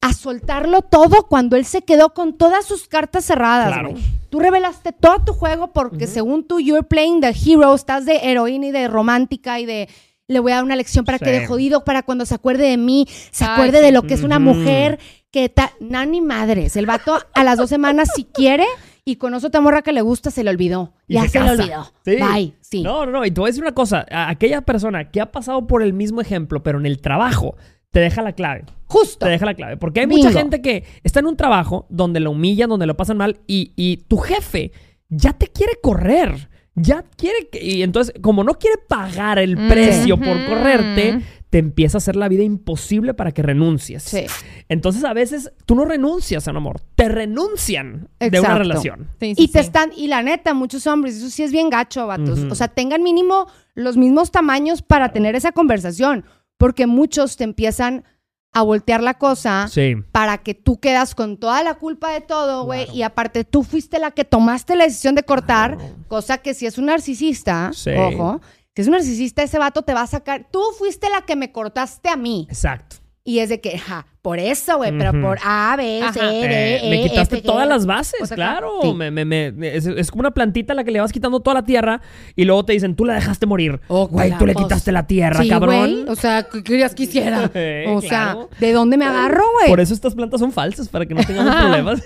a 0.00 0.12
soltarlo 0.12 0.82
todo 0.82 1.26
cuando 1.28 1.56
él 1.56 1.64
se 1.64 1.82
quedó 1.82 2.14
con 2.14 2.36
todas 2.36 2.64
sus 2.64 2.86
cartas 2.86 3.24
cerradas, 3.24 3.72
Claro. 3.72 3.94
Tú 4.30 4.40
revelaste 4.40 4.92
todo 4.92 5.24
tu 5.24 5.32
juego 5.32 5.72
porque 5.72 6.06
según 6.06 6.44
tú, 6.44 6.60
you're 6.60 6.86
playing 6.86 7.20
the 7.20 7.28
hero, 7.34 7.74
estás 7.74 8.04
de 8.04 8.16
heroína 8.22 8.66
y 8.66 8.70
de 8.72 8.88
romántica 8.88 9.58
y 9.60 9.66
de... 9.66 9.88
Le 10.28 10.40
voy 10.40 10.50
a 10.52 10.56
dar 10.56 10.64
una 10.64 10.74
lección 10.76 11.04
para 11.04 11.20
que 11.20 11.30
de 11.30 11.46
jodido, 11.46 11.84
para 11.84 12.02
cuando 12.02 12.26
se 12.26 12.34
acuerde 12.34 12.68
de 12.68 12.76
mí, 12.76 13.06
se 13.30 13.44
Ay, 13.44 13.50
acuerde 13.52 13.78
sí. 13.78 13.84
de 13.84 13.92
lo 13.92 14.02
que 14.02 14.14
es 14.14 14.24
una 14.24 14.40
mujer 14.40 14.98
que 15.30 15.48
ta... 15.48 15.72
Nani 15.80 16.20
madres. 16.20 16.76
El 16.76 16.84
vato 16.86 17.16
a 17.32 17.44
las 17.44 17.56
dos 17.58 17.70
semanas, 17.70 18.08
si 18.14 18.24
quiere, 18.24 18.66
y 19.08 19.16
con 19.16 19.32
otra 19.34 19.60
morra 19.60 19.82
que 19.82 19.92
le 19.92 20.02
gusta, 20.02 20.30
se 20.32 20.42
le 20.44 20.50
olvidó. 20.50 20.92
Y 21.06 21.14
ya 21.14 21.22
se 21.22 21.28
se, 21.28 21.40
le 21.40 21.50
olvidó. 21.52 21.92
Sí. 22.04 22.16
Bye. 22.16 22.54
Sí. 22.60 22.82
No, 22.82 23.06
no, 23.06 23.12
no. 23.12 23.24
Y 23.24 23.30
te 23.30 23.40
voy 23.40 23.48
a 23.48 23.50
decir 23.50 23.62
una 23.62 23.72
cosa. 23.72 24.04
A- 24.10 24.28
aquella 24.28 24.62
persona 24.62 25.10
que 25.10 25.20
ha 25.20 25.30
pasado 25.30 25.66
por 25.68 25.82
el 25.82 25.92
mismo 25.92 26.20
ejemplo, 26.20 26.62
pero 26.64 26.78
en 26.80 26.86
el 26.86 27.00
trabajo, 27.00 27.56
te 27.92 28.00
deja 28.00 28.20
la 28.20 28.32
clave. 28.32 28.64
Justo. 28.86 29.24
Te 29.24 29.30
deja 29.30 29.46
la 29.46 29.54
clave. 29.54 29.76
Porque 29.76 30.00
hay 30.00 30.06
mucha 30.08 30.32
gente 30.32 30.60
que 30.60 30.82
está 31.04 31.20
en 31.20 31.26
un 31.26 31.36
trabajo 31.36 31.86
donde 31.88 32.18
lo 32.18 32.32
humillan, 32.32 32.68
donde 32.68 32.86
lo 32.86 32.96
pasan 32.96 33.16
mal, 33.16 33.38
y, 33.46 33.72
y 33.76 33.98
tu 34.08 34.18
jefe 34.18 34.72
ya 35.08 35.32
te 35.32 35.46
quiere 35.46 35.74
correr. 35.80 36.48
Ya 36.74 37.04
quiere 37.16 37.48
que. 37.50 37.64
Y 37.64 37.82
entonces, 37.82 38.12
como 38.20 38.44
no 38.44 38.54
quiere 38.54 38.76
pagar 38.88 39.38
el 39.38 39.56
Mm. 39.56 39.68
precio 39.68 40.18
por 40.18 40.44
correrte, 40.46 41.22
te 41.50 41.58
empieza 41.58 41.96
a 41.96 41.98
hacer 41.98 42.16
la 42.16 42.28
vida 42.28 42.42
imposible 42.42 43.14
para 43.14 43.32
que 43.32 43.42
renuncies. 43.42 44.02
Sí. 44.02 44.26
Entonces, 44.68 45.04
a 45.04 45.12
veces 45.14 45.52
tú 45.64 45.74
no 45.74 45.84
renuncias 45.84 46.46
a 46.48 46.50
un 46.50 46.56
amor, 46.56 46.80
te 46.96 47.08
renuncian 47.08 48.08
de 48.18 48.40
una 48.40 48.58
relación. 48.58 49.08
Sí, 49.20 49.34
sí, 49.36 49.44
Y 49.44 49.48
te 49.48 49.60
están, 49.60 49.90
y 49.96 50.08
la 50.08 50.22
neta, 50.22 50.54
muchos 50.54 50.86
hombres, 50.86 51.16
eso 51.16 51.30
sí 51.30 51.42
es 51.42 51.52
bien 51.52 51.70
gacho, 51.70 52.06
vatos. 52.06 52.40
O 52.50 52.54
sea, 52.54 52.68
tengan 52.68 53.02
mínimo 53.02 53.46
los 53.74 53.96
mismos 53.96 54.30
tamaños 54.32 54.82
para 54.82 55.12
tener 55.12 55.36
esa 55.36 55.52
conversación. 55.52 56.24
Porque 56.58 56.86
muchos 56.86 57.36
te 57.36 57.44
empiezan 57.44 58.04
a 58.52 58.62
voltear 58.62 59.02
la 59.02 59.14
cosa 59.18 59.68
Sí. 59.70 59.94
para 60.12 60.38
que 60.38 60.54
tú 60.54 60.80
quedas 60.80 61.14
con 61.14 61.36
toda 61.36 61.62
la 61.62 61.74
culpa 61.74 62.10
de 62.12 62.22
todo, 62.22 62.64
güey. 62.64 62.84
Claro. 62.84 62.98
Y 62.98 63.02
aparte, 63.02 63.44
tú 63.44 63.62
fuiste 63.62 63.98
la 63.98 64.10
que 64.12 64.24
tomaste 64.24 64.74
la 64.76 64.84
decisión 64.84 65.14
de 65.14 65.22
cortar, 65.24 65.76
Claro. 65.76 65.94
cosa 66.08 66.38
que 66.38 66.54
si 66.54 66.64
es 66.64 66.78
un 66.78 66.86
narcisista, 66.86 67.70
Sí. 67.74 67.90
ojo, 67.90 68.40
si 68.76 68.82
es 68.82 68.86
un 68.88 68.92
narcisista, 68.92 69.42
ese 69.42 69.58
vato 69.58 69.82
te 69.82 69.94
va 69.94 70.02
a 70.02 70.06
sacar. 70.06 70.46
Tú 70.50 70.60
fuiste 70.78 71.08
la 71.10 71.22
que 71.22 71.34
me 71.36 71.50
cortaste 71.50 72.08
a 72.08 72.16
mí. 72.16 72.46
Exacto. 72.48 72.96
Y 73.28 73.40
es 73.40 73.48
de 73.48 73.60
que, 73.60 73.76
ja, 73.76 74.06
por 74.22 74.38
eso, 74.38 74.76
güey, 74.76 74.96
pero 74.96 75.10
por 75.20 75.38
A, 75.42 75.74
B, 75.76 75.98
C, 76.12 76.20
Ajá. 76.20 76.30
D, 76.30 76.44
Eh, 76.44 76.80
E, 76.86 76.90
me 76.90 77.02
quitaste 77.08 77.38
F, 77.38 77.42
G. 77.42 77.46
todas 77.46 77.66
las 77.66 77.84
bases, 77.84 78.20
O 78.22 78.26
sea, 78.26 78.36
claro. 78.36 78.78
sí. 78.82 78.92
Me- 78.94 79.10
me- 79.10 79.24
me- 79.24 79.48
es, 79.74 79.84
es 79.84 80.10
como 80.12 80.20
una 80.20 80.30
plantita 80.30 80.74
a 80.74 80.76
la 80.76 80.84
que 80.84 80.92
le 80.92 81.00
vas 81.00 81.10
quitando 81.12 81.40
toda 81.40 81.54
la 81.54 81.64
tierra 81.64 82.00
y 82.36 82.44
luego 82.44 82.64
te 82.64 82.72
dicen, 82.74 82.94
tú 82.94 83.04
la 83.04 83.14
dejaste 83.14 83.44
morir. 83.46 83.80
Oh, 83.88 84.06
Güey, 84.06 84.30
tú 84.38 84.46
le 84.46 84.52
pues, 84.52 84.66
quitaste 84.66 84.92
la 84.92 85.08
tierra, 85.08 85.42
sí, 85.42 85.48
cabrón. 85.48 85.76
güey, 86.04 86.04
O 86.08 86.14
sea, 86.14 86.44
¿qué 86.44 86.62
querías 86.62 86.94
que 86.94 87.02
hiciera? 87.02 87.50
Eh, 87.54 87.86
o 87.88 87.98
claro. 88.00 88.48
sea, 88.52 88.58
¿de 88.60 88.72
dónde 88.72 88.96
me 88.96 89.06
agarro, 89.06 89.42
güey? 89.54 89.70
Por 89.70 89.80
eso 89.80 89.92
estas 89.92 90.14
plantas 90.14 90.38
son 90.38 90.52
falsas, 90.52 90.88
para 90.88 91.04
que 91.04 91.14
no 91.14 91.24
tengamos 91.24 91.52
problemas. 91.60 92.02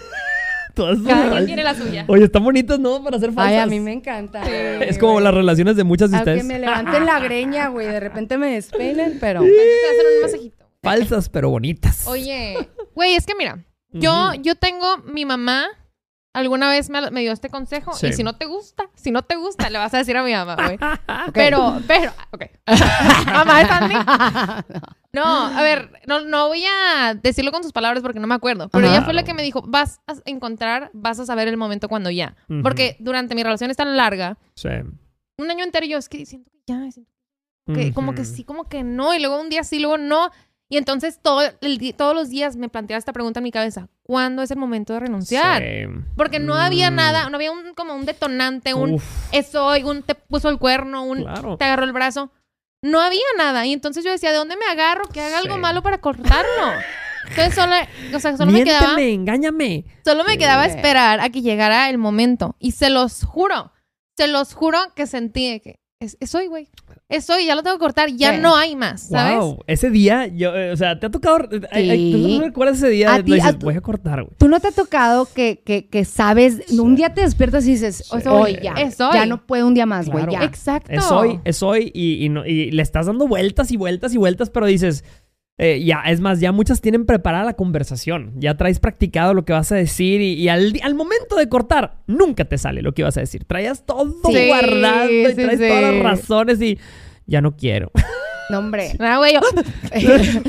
Todas 0.81 0.99
Cada 1.07 1.31
quien 1.33 1.47
tiene 1.47 1.63
la 1.63 1.75
suya. 1.75 2.05
Oye, 2.09 2.25
están 2.25 2.43
bonitas, 2.43 2.79
¿no? 2.79 3.05
Para 3.05 3.19
ser 3.19 3.33
falsas. 3.33 3.53
Ay, 3.53 3.59
a 3.59 3.67
mí 3.67 3.81
me 3.81 3.93
encanta. 3.93 4.43
Es 4.83 4.97
como 4.99 5.21
las 5.21 5.35
relaciones 5.35 5.77
de 5.77 5.85
muchas 5.85 6.11
de 6.11 6.17
Aunque 6.17 6.31
ustedes. 6.31 6.47
me 6.47 6.59
levanten 6.59 7.05
la 7.05 7.21
greña, 7.21 7.69
güey, 7.69 7.87
de 7.87 8.01
repente 8.01 8.39
me 8.39 8.55
despeinen, 8.55 9.19
pero... 9.21 9.41
Entonces 9.45 9.67
te 9.83 9.89
hacen 9.91 10.07
un 10.17 10.23
masajito. 10.23 10.71
Falsas, 10.83 11.29
pero 11.29 11.51
bonitas. 11.51 12.07
Oye, 12.07 12.71
güey, 12.95 13.15
es 13.15 13.27
que 13.27 13.35
mira, 13.35 13.63
yo, 13.91 14.33
yo 14.41 14.55
tengo 14.55 14.99
mi 15.13 15.27
mamá 15.27 15.67
alguna 16.33 16.71
vez 16.71 16.91
me, 16.91 17.11
me 17.11 17.21
dio 17.21 17.33
este 17.33 17.49
consejo. 17.49 17.93
Sí. 17.93 18.09
Y 18.09 18.13
si 18.13 18.23
no 18.23 18.35
te 18.35 18.47
gusta, 18.47 18.85
si 18.95 19.11
no 19.11 19.23
te 19.23 19.37
gusta, 19.37 19.69
le 19.69 19.79
vas 19.79 19.93
a 19.95 19.99
decir 19.99 20.17
a 20.17 20.23
mi 20.23 20.33
mamá, 20.33 20.57
güey. 20.57 20.79
Pero, 21.35 21.81
pero, 21.87 22.13
ok. 22.31 22.45
mamá 23.27 23.59
de 23.59 23.67
Sandy. 23.67 23.95
No, 25.13 25.25
a 25.25 25.61
ver, 25.63 25.91
no, 26.07 26.21
no 26.21 26.49
voy 26.49 26.65
a 26.65 27.15
decirlo 27.15 27.51
con 27.51 27.63
sus 27.65 27.73
palabras 27.73 28.03
porque 28.03 28.21
no 28.21 28.27
me 28.29 28.35
acuerdo. 28.35 28.69
Pero 28.69 28.87
Ajá. 28.87 28.97
ella 28.97 29.05
fue 29.05 29.13
la 29.15 29.25
que 29.25 29.35
me 29.35 29.43
dijo, 29.43 29.63
vas 29.67 30.01
a 30.07 30.15
encontrar, 30.25 30.91
vas 30.93 31.19
a 31.19 31.27
saber 31.27 31.49
el 31.49 31.57
momento 31.57 31.89
cuando 31.89 32.11
ya. 32.11 32.37
Porque 32.63 32.97
durante 33.01 33.35
mi 33.35 33.43
relación 33.43 33.71
es 33.71 33.77
tan 33.77 33.97
larga, 33.97 34.39
Sí. 34.55 34.69
un 35.39 35.51
año 35.51 35.65
entero 35.65 35.87
yo 35.87 35.99
es 35.99 36.09
que 36.09 36.25
siento 36.27 36.51
que 36.53 36.61
ya, 36.67 36.91
siento 36.91 37.11
que 37.75 37.93
como 37.93 38.15
que 38.15 38.25
sí, 38.25 38.45
como 38.45 38.69
que 38.69 38.83
no, 38.83 39.15
y 39.15 39.19
luego 39.21 39.41
un 39.41 39.49
día 39.49 39.65
sí, 39.65 39.79
luego 39.81 39.99
no. 39.99 40.31
Y 40.73 40.77
entonces 40.77 41.19
todo 41.21 41.41
el 41.61 41.95
todos 41.97 42.15
los 42.15 42.29
días 42.29 42.55
me 42.57 42.69
planteaba 42.69 42.99
esta 42.99 43.13
pregunta 43.13 43.41
en 43.41 43.45
mi 43.45 43.51
cabeza, 43.51 43.89
¿cuándo 44.05 44.43
es 44.43 44.53
el 44.53 44.57
momento 44.59 44.93
de 44.93 45.01
renunciar? 45.01 45.61
Sí. 45.63 45.87
Porque 46.17 46.39
no 46.39 46.55
había 46.55 46.93
Mm. 46.93 46.95
nada, 46.95 47.29
no 47.31 47.37
había 47.37 47.51
un, 47.51 47.75
como 47.75 47.95
un 47.95 48.07
detonante, 48.07 48.73
un 48.75 48.93
Uf, 48.95 49.05
es 49.33 49.53
hoy, 49.57 49.83
un 49.83 50.03
te 50.05 50.15
puso 50.15 50.49
el 50.49 50.59
cuerno, 50.59 51.03
un 51.03 51.23
claro. 51.23 51.57
te 51.57 51.65
agarró 51.65 51.83
el 51.85 51.93
brazo. 51.93 52.31
No 52.83 53.01
había 53.01 53.21
nada. 53.37 53.67
Y 53.67 53.73
entonces 53.73 54.05
yo 54.05 54.11
decía, 54.11 54.31
¿de 54.31 54.39
dónde 54.39 54.57
me 54.57 54.67
agarro? 54.67 55.09
Que 55.09 55.21
haga 55.21 55.39
algo 55.39 55.59
malo 55.59 55.83
para 55.83 56.01
cortarlo. 56.01 56.73
Entonces 57.29 57.55
solo, 57.55 57.75
o 58.15 58.21
sea, 58.21 58.37
solo 58.37 58.51
me 58.51 58.65
quedaba, 58.65 59.01
engáñame. 59.01 59.85
solo 60.05 60.25
me 60.25 60.39
quedaba 60.39 60.67
esperar 60.67 61.21
a 61.21 61.31
que 61.31 61.43
llegara 61.43 61.89
el 61.91 61.99
momento. 61.99 62.57
Y 62.59 62.73
se 62.73 62.91
los 62.91 63.25
juro, 63.25 63.73
se 64.17 64.27
los 64.27 64.55
juro 64.55 64.79
que 64.95 65.07
sentí 65.07 65.61
que 65.61 65.80
es, 66.01 66.17
es 66.19 66.35
hoy, 66.35 66.47
güey. 66.47 66.67
Es 67.11 67.29
hoy, 67.29 67.45
ya 67.45 67.55
lo 67.55 67.63
tengo 67.63 67.77
que 67.77 67.81
cortar, 67.81 68.09
ya 68.11 68.35
Sí. 68.35 68.41
no 68.41 68.57
hay 68.57 68.75
más, 68.75 69.09
¿sabes? 69.09 69.37
Wow, 69.39 69.59
ese 69.67 69.91
día, 69.91 70.29
yo, 70.29 70.57
eh, 70.57 70.73
o 70.73 70.77
sea, 70.77 70.99
te 70.99 71.05
ha 71.07 71.11
tocado. 71.11 71.41
eh, 71.53 71.61
ay, 71.71 71.91
ay, 71.91 72.13
Sí. 72.15 72.23
¿Tú 72.23 72.39
no 72.39 72.45
recuerdas 72.47 72.79
ese 72.79 72.89
día? 72.89 73.13
A 73.15 73.17
ti- 73.23 73.33
dices, 73.33 73.45
a 73.45 73.53
tu- 73.59 73.67
voy 73.67 73.75
a 73.75 73.83
cortar, 73.83 74.23
güey. 74.23 74.35
¿Tú 74.39 74.49
no 74.49 74.59
te 74.61 74.69
ha 74.69 74.73
tocado 74.73 75.27
que, 75.27 75.61
que, 75.63 75.89
que 75.89 76.07
sabes, 76.07 76.71
un 76.73 76.97
día 76.97 77.13
te 77.13 77.21
despiertas 77.21 77.67
y 77.67 77.73
dices, 77.73 77.97
Sí. 78.11 78.29
hoy 78.29 78.59
ya, 78.63 78.73
Es 78.75 78.99
hoy. 78.99 79.11
ya 79.13 79.27
no 79.27 79.45
puedo 79.47 79.67
un 79.67 79.75
día 79.75 79.85
más, 79.85 80.07
güey, 80.09 80.25
Claro. 80.25 80.41
ya. 80.41 80.45
Exacto. 80.45 80.91
Es 80.91 81.11
hoy, 81.13 81.39
es 81.45 81.63
hoy 81.63 81.91
y, 81.95 82.25
y 82.25 82.31
no- 82.31 82.47
y 82.47 82.71
le 82.71 82.81
estás 82.83 83.05
dando 83.05 83.29
vueltas 83.29 83.71
y 83.71 83.77
vueltas 83.77 84.15
y 84.15 84.17
vueltas, 84.17 84.49
pero 84.49 84.65
dices, 84.65 85.05
eh, 85.63 85.83
ya, 85.85 86.01
es 86.07 86.21
más, 86.21 86.41
ya 86.41 86.53
muchas 86.53 86.81
tienen 86.81 87.05
preparada 87.05 87.45
la 87.45 87.53
conversación, 87.53 88.33
ya 88.37 88.57
traes 88.57 88.79
practicado 88.81 89.35
lo 89.35 89.45
que 89.45 89.53
vas 89.53 89.71
a 89.73 89.75
decir 89.77 90.23
y, 90.23 90.33
y 90.33 90.49
al, 90.49 90.73
momento 90.95 91.37
de 91.37 91.49
cortar, 91.51 91.99
nunca 92.07 92.47
te 92.47 92.57
sale 92.57 92.81
lo 92.81 92.95
que 92.95 93.03
ibas 93.03 93.17
a 93.19 93.21
decir. 93.21 93.45
Traías 93.45 93.85
todo 93.85 94.11
Sí, 94.33 94.47
guardado 94.47 95.11
y 95.11 95.27
sí, 95.27 95.35
traes 95.35 95.59
sí. 95.61 95.69
todas 95.69 95.83
las 95.95 96.03
razones 96.03 96.63
y 96.63 96.79
ya 97.27 97.41
no 97.43 97.57
quiero. 97.57 97.91
No, 98.49 98.59
hombre. 98.59 98.93
Ah, 98.99 99.19
güey, 99.19 99.35
yo- 99.35 99.41
Güey, 99.41 100.01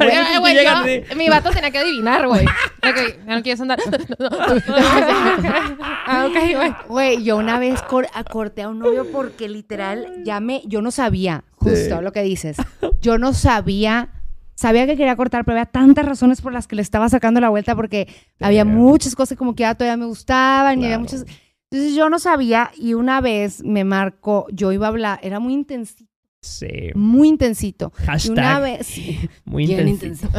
Eh, 0.00 0.38
güey, 0.38 0.54
llegan 0.54 0.84
yo- 0.86 1.02
así. 1.02 1.16
mi 1.16 1.28
vato 1.28 1.50
tenía 1.50 1.70
que 1.72 1.78
adivinar, 1.78 2.28
güey. 2.28 2.44
Ok, 2.44 3.16
ya 3.26 3.34
no 3.34 3.42
quieres 3.42 3.60
andar. 3.60 3.80
ah, 6.06 6.26
ok, 6.28 6.56
güey. 6.56 6.74
Güey, 6.88 7.24
yo 7.24 7.36
una 7.36 7.58
vez 7.58 7.80
cor- 7.82 8.08
a- 8.14 8.24
corté 8.24 8.62
a 8.62 8.68
un 8.68 8.78
novio 8.78 9.06
porque 9.12 9.48
literal 9.48 10.22
ya 10.24 10.40
me, 10.40 10.62
yo 10.66 10.82
no 10.82 10.90
sabía, 10.90 11.44
justo 11.56 11.96
Sí. 11.98 12.02
lo 12.02 12.12
que 12.12 12.22
dices. 12.22 12.56
Yo 13.00 13.18
no 13.18 13.32
sabía, 13.32 14.10
sabía 14.54 14.86
que 14.86 14.96
quería 14.96 15.16
cortar, 15.16 15.44
pero 15.44 15.56
había 15.58 15.66
tantas 15.70 16.04
razones 16.06 16.40
por 16.40 16.52
las 16.52 16.66
que 16.66 16.76
le 16.76 16.82
estaba 16.82 17.08
sacando 17.08 17.40
la 17.40 17.48
vuelta 17.48 17.74
porque 17.76 18.08
había 18.40 18.64
muchas 18.64 19.14
cosas 19.14 19.36
como 19.38 19.54
que 19.54 19.62
ya 19.62 19.74
todavía 19.74 19.96
me 19.96 20.06
gustaban 20.06 20.80
y 20.80 20.84
había 20.84 20.98
muchas. 20.98 21.24
Entonces 21.70 21.94
yo 21.94 22.10
no 22.10 22.18
sabía 22.18 22.70
y 22.76 22.94
una 22.94 23.20
vez 23.20 23.62
me 23.64 23.84
marcó, 23.84 24.46
yo 24.52 24.72
iba 24.72 24.86
a 24.86 24.90
hablar, 24.90 25.20
era 25.22 25.40
muy 25.40 25.54
intensito, 25.54 26.04
Sí. 26.42 26.68
muy 26.94 27.28
intensito. 27.28 27.92
Y 27.98 28.06
Hashtag. 28.06 28.32
una 28.32 28.60
vez, 28.60 28.86
sí, 28.86 29.18
muy 29.44 29.64
intensito. 29.64 30.28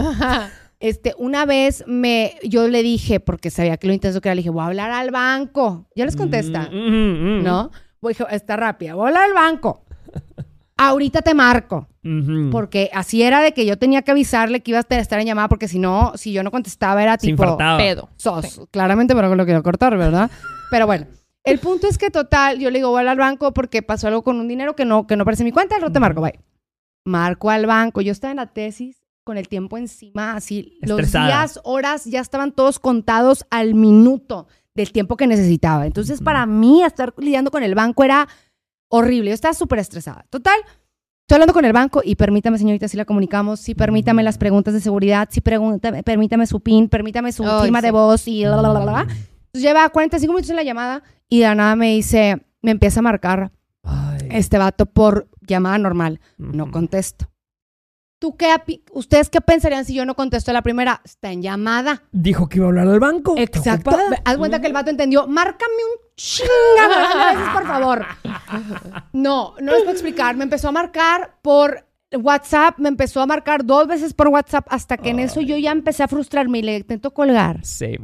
Este, 0.79 1.15
una 1.17 1.45
vez 1.45 1.85
me, 1.87 2.33
yo 2.43 2.67
le 2.67 2.83
dije, 2.83 3.21
porque 3.21 3.49
sabía 3.51 3.77
que 3.77 3.87
lo 3.87 3.93
intenso 3.93 4.19
que 4.19 4.27
era, 4.27 4.35
le 4.35 4.39
dije, 4.39 4.49
voy 4.49 4.63
a 4.63 4.65
hablar 4.65 4.91
al 4.91 5.11
banco. 5.11 5.87
Ya 5.95 6.03
les 6.03 6.17
contesta. 6.17 6.67
Mm, 6.69 6.75
mm, 6.75 7.39
mm. 7.39 7.43
¿no? 7.43 7.71
Voy, 8.01 8.13
está 8.31 8.57
rápida. 8.57 8.93
Voy 8.93 9.05
a 9.05 9.07
hablar 9.07 9.23
al 9.23 9.33
banco. 9.33 9.82
Ahorita 10.77 11.21
te 11.21 11.33
marco. 11.33 11.87
Porque 12.51 12.89
así 12.93 13.23
era 13.23 13.41
de 13.41 13.53
que 13.53 13.65
yo 13.65 13.77
tenía 13.77 14.01
que 14.01 14.11
avisarle 14.11 14.61
que 14.61 14.71
iba 14.71 14.79
a 14.79 14.95
estar 14.97 15.19
en 15.19 15.25
llamada, 15.25 15.47
porque 15.47 15.69
si 15.69 15.79
no, 15.79 16.11
si 16.15 16.33
yo 16.33 16.43
no 16.43 16.51
contestaba, 16.51 17.01
era 17.01 17.17
tipo. 17.17 17.57
Pedo. 17.77 18.09
Sos. 18.17 18.61
Claramente, 18.71 19.15
pero 19.15 19.33
lo 19.33 19.45
quiero 19.45 19.63
cortar, 19.63 19.97
¿verdad? 19.97 20.29
Pero 20.69 20.85
bueno. 20.85 21.05
El 21.45 21.59
punto 21.59 21.87
es 21.87 21.97
que 21.97 22.09
total, 22.09 22.59
yo 22.59 22.69
le 22.71 22.79
digo, 22.79 22.89
voy 22.89 23.05
al 23.05 23.17
banco 23.17 23.53
porque 23.53 23.81
pasó 23.81 24.07
algo 24.07 24.23
con 24.23 24.39
un 24.39 24.47
dinero 24.47 24.75
que 24.75 24.85
no, 24.85 25.07
que 25.07 25.17
no 25.17 25.23
aparece 25.23 25.43
en 25.43 25.45
mi 25.45 25.51
cuenta, 25.51 25.77
no 25.77 25.91
te 25.91 25.99
marco, 25.99 26.21
bye. 26.21 26.39
Marco 27.05 27.49
al 27.49 27.65
banco. 27.65 28.01
Yo 28.01 28.13
estaba 28.13 28.31
en 28.31 28.37
la 28.37 28.47
tesis 28.47 29.03
con 29.25 29.37
el 29.37 29.47
tiempo 29.47 29.77
encima, 29.77 30.35
así. 30.35 30.77
Los 30.81 31.11
días, 31.11 31.59
horas, 31.63 32.05
ya 32.05 32.21
estaban 32.21 32.51
todos 32.53 32.79
contados 32.79 33.45
al 33.49 33.75
minuto 33.75 34.47
del 34.73 34.91
tiempo 34.91 35.17
que 35.17 35.27
necesitaba. 35.27 35.85
Entonces, 35.85 36.21
para 36.21 36.45
mí, 36.45 36.83
estar 36.83 37.13
lidiando 37.17 37.51
con 37.51 37.63
el 37.63 37.75
banco 37.75 38.03
era 38.03 38.27
horrible. 38.97 39.31
Yo 39.31 39.33
estaba 39.33 39.53
súper 39.53 39.79
estresada. 39.79 40.25
Total, 40.29 40.55
estoy 41.21 41.35
hablando 41.35 41.53
con 41.53 41.65
el 41.65 41.73
banco 41.73 42.01
y 42.03 42.15
permítame, 42.15 42.57
señorita, 42.59 42.87
si 42.87 42.95
la 42.95 43.05
comunicamos, 43.05 43.59
sí, 43.59 43.73
permítame 43.73 44.21
las 44.21 44.37
preguntas 44.37 44.73
de 44.73 44.81
seguridad, 44.81 45.27
sí, 45.31 45.41
pregúntame, 45.41 46.03
permítame 46.03 46.45
su 46.45 46.59
PIN, 46.59 46.89
permítame 46.89 47.31
su 47.31 47.43
Ay, 47.43 47.63
firma 47.63 47.79
sí. 47.79 47.85
de 47.87 47.91
voz 47.91 48.27
y 48.27 48.43
la, 48.43 48.55
la, 48.57 48.61
la, 48.61 48.79
la, 48.79 48.85
la. 48.85 49.01
Entonces, 49.01 49.61
lleva 49.61 49.89
45 49.89 50.31
minutos 50.31 50.49
en 50.51 50.55
la 50.57 50.63
llamada 50.63 51.03
y 51.27 51.39
de 51.39 51.45
la 51.45 51.55
nada 51.55 51.75
me 51.75 51.93
dice, 51.93 52.45
me 52.61 52.71
empieza 52.71 52.99
a 52.99 53.03
marcar 53.03 53.51
Ay. 53.81 54.27
este 54.29 54.59
vato 54.59 54.85
por 54.85 55.27
llamada 55.41 55.77
normal. 55.79 56.19
No 56.37 56.69
contesto. 56.69 57.32
¿Tú 58.23 58.37
qué, 58.37 58.47
¿Ustedes 58.93 59.29
qué 59.29 59.41
pensarían 59.41 59.83
si 59.83 59.93
yo 59.93 60.05
no 60.05 60.15
contesto 60.15 60.53
la 60.53 60.61
primera? 60.61 61.01
Está 61.03 61.33
en 61.33 61.41
llamada. 61.41 62.03
Dijo 62.13 62.47
que 62.47 62.59
iba 62.59 62.67
a 62.67 62.69
hablar 62.69 62.87
al 62.87 63.01
banco. 63.01 63.35
¿Está 63.35 63.59
Exacto. 63.59 63.97
Haz 64.23 64.37
cuenta 64.37 64.61
que 64.61 64.67
el 64.67 64.71
vato 64.71 64.89
entendió. 64.89 65.27
Márcame 65.27 65.73
un 65.91 65.99
veces, 66.15 67.49
por 67.53 67.67
favor. 67.67 68.05
No, 69.11 69.55
no 69.59 69.73
les 69.73 69.81
puedo 69.81 69.91
explicar. 69.91 70.37
Me 70.37 70.45
empezó 70.45 70.69
a 70.69 70.71
marcar 70.71 71.37
por 71.41 71.85
WhatsApp, 72.13 72.79
me 72.79 72.87
empezó 72.87 73.19
a 73.19 73.25
marcar 73.25 73.65
dos 73.65 73.87
veces 73.87 74.13
por 74.13 74.29
WhatsApp 74.29 74.67
hasta 74.69 74.95
que 74.95 75.09
en 75.09 75.19
eso 75.19 75.41
yo 75.41 75.57
ya 75.57 75.73
empecé 75.73 76.03
a 76.03 76.07
frustrarme 76.07 76.59
y 76.59 76.61
le 76.61 76.77
intento 76.77 77.13
colgar. 77.13 77.59
Sí. 77.65 77.97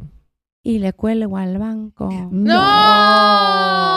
Y 0.62 0.80
le 0.80 0.92
cuelgo 0.92 1.38
al 1.38 1.56
banco. 1.56 2.10
¡No! 2.30 3.89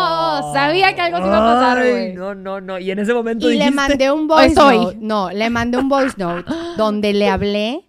Sabía 0.54 0.94
que 0.96 1.02
algo 1.02 1.18
se 1.20 1.24
iba 1.28 1.38
a 1.38 1.54
pasar, 1.54 1.78
güey. 1.80 2.14
No, 2.14 2.36
no, 2.36 2.60
no. 2.60 2.80
Y 2.80 2.92
en 2.92 3.00
ese 3.00 3.14
momento 3.14 3.50
Y 3.50 3.58
le 3.58 3.72
mandé 3.72 4.12
un 4.12 4.28
voice 4.28 4.56
soy. 4.56 4.78
note. 4.78 4.98
No, 5.00 5.32
le 5.32 5.50
mandé 5.50 5.78
un 5.78 5.88
voice 5.90 6.16
note 6.18 6.44
donde 6.78 7.14
le 7.14 7.30
hablé 7.30 7.86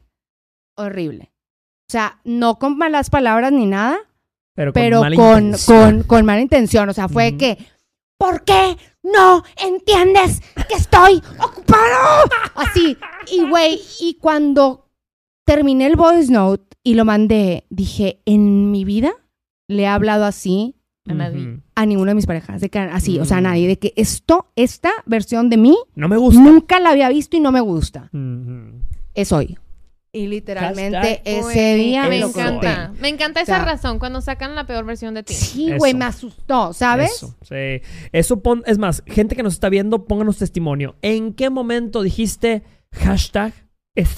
horrible. 0.76 1.32
O 1.88 1.92
sea, 1.92 2.18
no 2.24 2.58
con 2.58 2.78
malas 2.78 3.10
palabras 3.10 3.52
ni 3.52 3.66
nada, 3.66 3.96
Pero 4.54 4.72
con 4.72 4.82
pero 4.82 5.00
mala 5.00 5.16
con, 5.16 5.44
intención. 5.46 5.90
con, 5.98 6.02
con 6.04 6.24
mala 6.26 6.40
intención. 6.40 6.88
O 6.88 6.92
sea, 6.92 7.08
fue 7.08 7.36
que, 7.36 7.58
¿por 8.18 8.44
qué 8.44 8.76
no 9.02 9.42
entiendes 9.56 10.40
que 10.68 10.74
estoy 10.74 11.22
ocupado? 11.42 12.24
Así. 12.54 12.96
Y, 13.32 13.48
güey, 13.48 13.80
y 14.00 14.14
cuando 14.14 14.88
terminé 15.44 15.86
el 15.86 15.96
voice 15.96 16.32
note 16.32 16.76
y 16.82 16.94
lo 16.94 17.04
mandé, 17.04 17.66
dije, 17.70 18.20
en 18.24 18.70
mi 18.70 18.84
vida 18.84 19.12
le 19.68 19.82
he 19.82 19.86
hablado 19.86 20.24
así 20.24 20.76
A 21.08 21.14
nadie. 21.14 21.60
A 21.76 21.86
ninguna 21.86 22.12
de 22.12 22.14
mis 22.14 22.26
parejas. 22.26 22.60
De 22.60 22.70
que, 22.70 22.78
así, 22.78 23.18
o 23.18 23.24
sea, 23.24 23.38
a 23.38 23.40
Mm. 23.40 23.44
nadie. 23.44 23.66
De 23.68 23.78
que 23.78 23.92
esto, 23.96 24.50
esta 24.56 24.90
versión 25.06 25.50
de 25.50 25.56
mí, 25.56 25.76
No 25.96 26.08
me 26.08 26.16
gusta. 26.16 26.40
nunca 26.40 26.78
la 26.80 26.90
había 26.90 27.08
visto 27.08 27.36
y 27.36 27.40
no 27.40 27.50
me 27.52 27.60
gusta. 27.60 28.10
Ujú. 28.12 28.80
Es 29.14 29.32
hoy. 29.32 29.58
Y 30.12 30.28
literalmente 30.28 30.96
Hashtag, 30.96 31.22
ese 31.24 31.74
día 31.74 32.06
me 32.08 32.20
lo 32.20 32.28
encanta. 32.28 32.92
Me 33.00 33.08
encanta 33.08 33.42
O 33.42 33.44
sea, 33.44 33.56
esa 33.56 33.64
razón 33.64 33.98
cuando 33.98 34.20
sacan 34.20 34.54
la 34.54 34.64
peor 34.64 34.84
versión 34.84 35.12
de 35.14 35.24
ti. 35.24 35.34
Sí, 35.34 35.72
güey, 35.76 35.92
me 35.94 36.04
asustó, 36.04 36.72
¿sabes? 36.72 37.10
Eso, 37.16 37.34
sí. 37.42 37.82
Eso 38.12 38.40
pon, 38.40 38.62
es 38.66 38.78
más, 38.78 39.02
gente 39.06 39.34
que 39.34 39.42
nos 39.42 39.54
está 39.54 39.68
viendo, 39.68 40.04
pónganos 40.04 40.38
testimonio. 40.38 40.94
¿En 41.02 41.32
qué 41.34 41.50
momento 41.50 42.02
dijiste 42.02 42.62
hashtag 42.92 43.52
es 43.96 44.14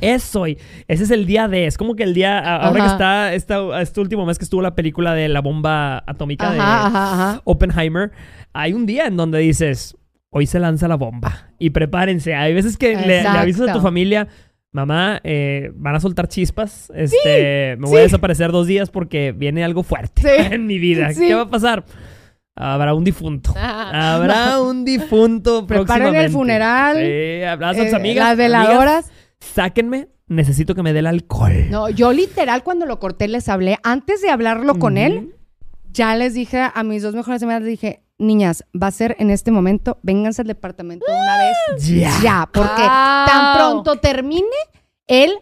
Es 0.00 0.36
hoy. 0.36 0.58
Ese 0.86 1.04
es 1.04 1.10
el 1.10 1.26
día 1.26 1.48
de. 1.48 1.66
Es 1.66 1.76
como 1.78 1.96
que 1.96 2.02
el 2.04 2.14
día. 2.14 2.38
a- 2.38 2.66
Ahora 2.66 2.80
que 2.84 2.86
está 2.90 3.34
esta, 3.34 3.80
este 3.80 4.00
último 4.00 4.26
mes 4.26 4.38
que 4.38 4.44
estuvo 4.44 4.60
la 4.62 4.74
película 4.74 5.14
de 5.14 5.28
la 5.28 5.40
bomba 5.40 6.04
atómica 6.06 6.52
de 6.52 6.58
Ajá, 6.60 6.86
ajá, 6.86 7.12
ajá. 7.12 7.40
Oppenheimer. 7.44 8.12
Hay 8.52 8.74
un 8.74 8.86
día 8.86 9.06
en 9.06 9.16
donde 9.16 9.38
dices. 9.38 9.96
Hoy 10.30 10.46
se 10.46 10.60
lanza 10.60 10.88
la 10.88 10.96
bomba. 10.96 11.48
Y 11.58 11.70
prepárense. 11.70 12.34
Hay 12.34 12.52
veces 12.52 12.76
que 12.76 12.94
le, 12.96 13.22
le 13.22 13.26
avisas 13.28 13.70
a 13.70 13.72
tu 13.72 13.80
familia. 13.80 14.28
Mamá, 14.72 15.20
eh, 15.24 15.72
van 15.74 15.94
a 15.94 16.00
soltar 16.00 16.28
chispas. 16.28 16.92
Este, 16.94 17.76
me 17.78 17.88
voy 17.88 18.00
a 18.00 18.02
desaparecer 18.02 18.52
dos 18.52 18.66
días 18.66 18.90
porque 18.90 19.32
viene 19.32 19.64
algo 19.64 19.82
fuerte 19.82 20.20
Sí. 20.20 20.28
en 20.54 20.66
mi 20.66 20.78
vida. 20.78 21.08
¿Qué 21.14 21.34
va 21.34 21.42
a 21.42 21.48
pasar? 21.50 21.82
Habrá 22.54 22.92
un 22.92 23.04
difunto. 23.04 23.54
Ah. 23.56 24.16
Habrá 24.16 24.60
un 24.60 24.84
difunto 24.84 25.66
Preparen 25.66 26.14
el 26.14 26.30
funeral. 26.30 26.96
Sí, 26.98 27.42
a 27.42 27.56
tus 27.56 27.78
Eh, 27.92 27.96
amigas. 27.96 28.28
Las 28.28 28.36
veladoras. 28.36 29.06
amigas, 29.06 29.12
sáquenme. 29.40 30.08
Necesito 30.28 30.74
que 30.74 30.82
me 30.82 30.92
dé 30.92 30.98
el 30.98 31.06
alcohol. 31.06 31.70
No, 31.70 31.88
yo 31.88 32.12
literal 32.12 32.62
cuando 32.62 32.84
lo 32.84 32.98
corté 32.98 33.28
les 33.28 33.48
hablé, 33.48 33.78
antes 33.82 34.20
de 34.20 34.28
hablarlo 34.28 34.78
con 34.78 34.98
él, 34.98 35.34
ya 35.90 36.14
les 36.16 36.34
dije 36.34 36.68
a 36.74 36.82
mis 36.82 37.02
dos 37.02 37.14
mejores 37.14 37.42
amigas, 37.42 37.62
les 37.62 37.70
dije, 37.70 38.02
niñas, 38.18 38.64
va 38.80 38.88
a 38.88 38.90
ser 38.90 39.16
en 39.20 39.30
este 39.30 39.50
momento, 39.50 39.98
vénganse 40.02 40.42
al 40.42 40.48
departamento 40.48 41.06
de 41.10 41.12
una 41.18 41.38
vez 41.38 41.86
Ya. 41.88 42.10
ya, 42.22 42.48
porque 42.52 42.82
Wow. 42.82 43.26
tan 43.26 43.56
pronto 43.56 43.96
termine, 44.00 44.44
él 45.06 45.32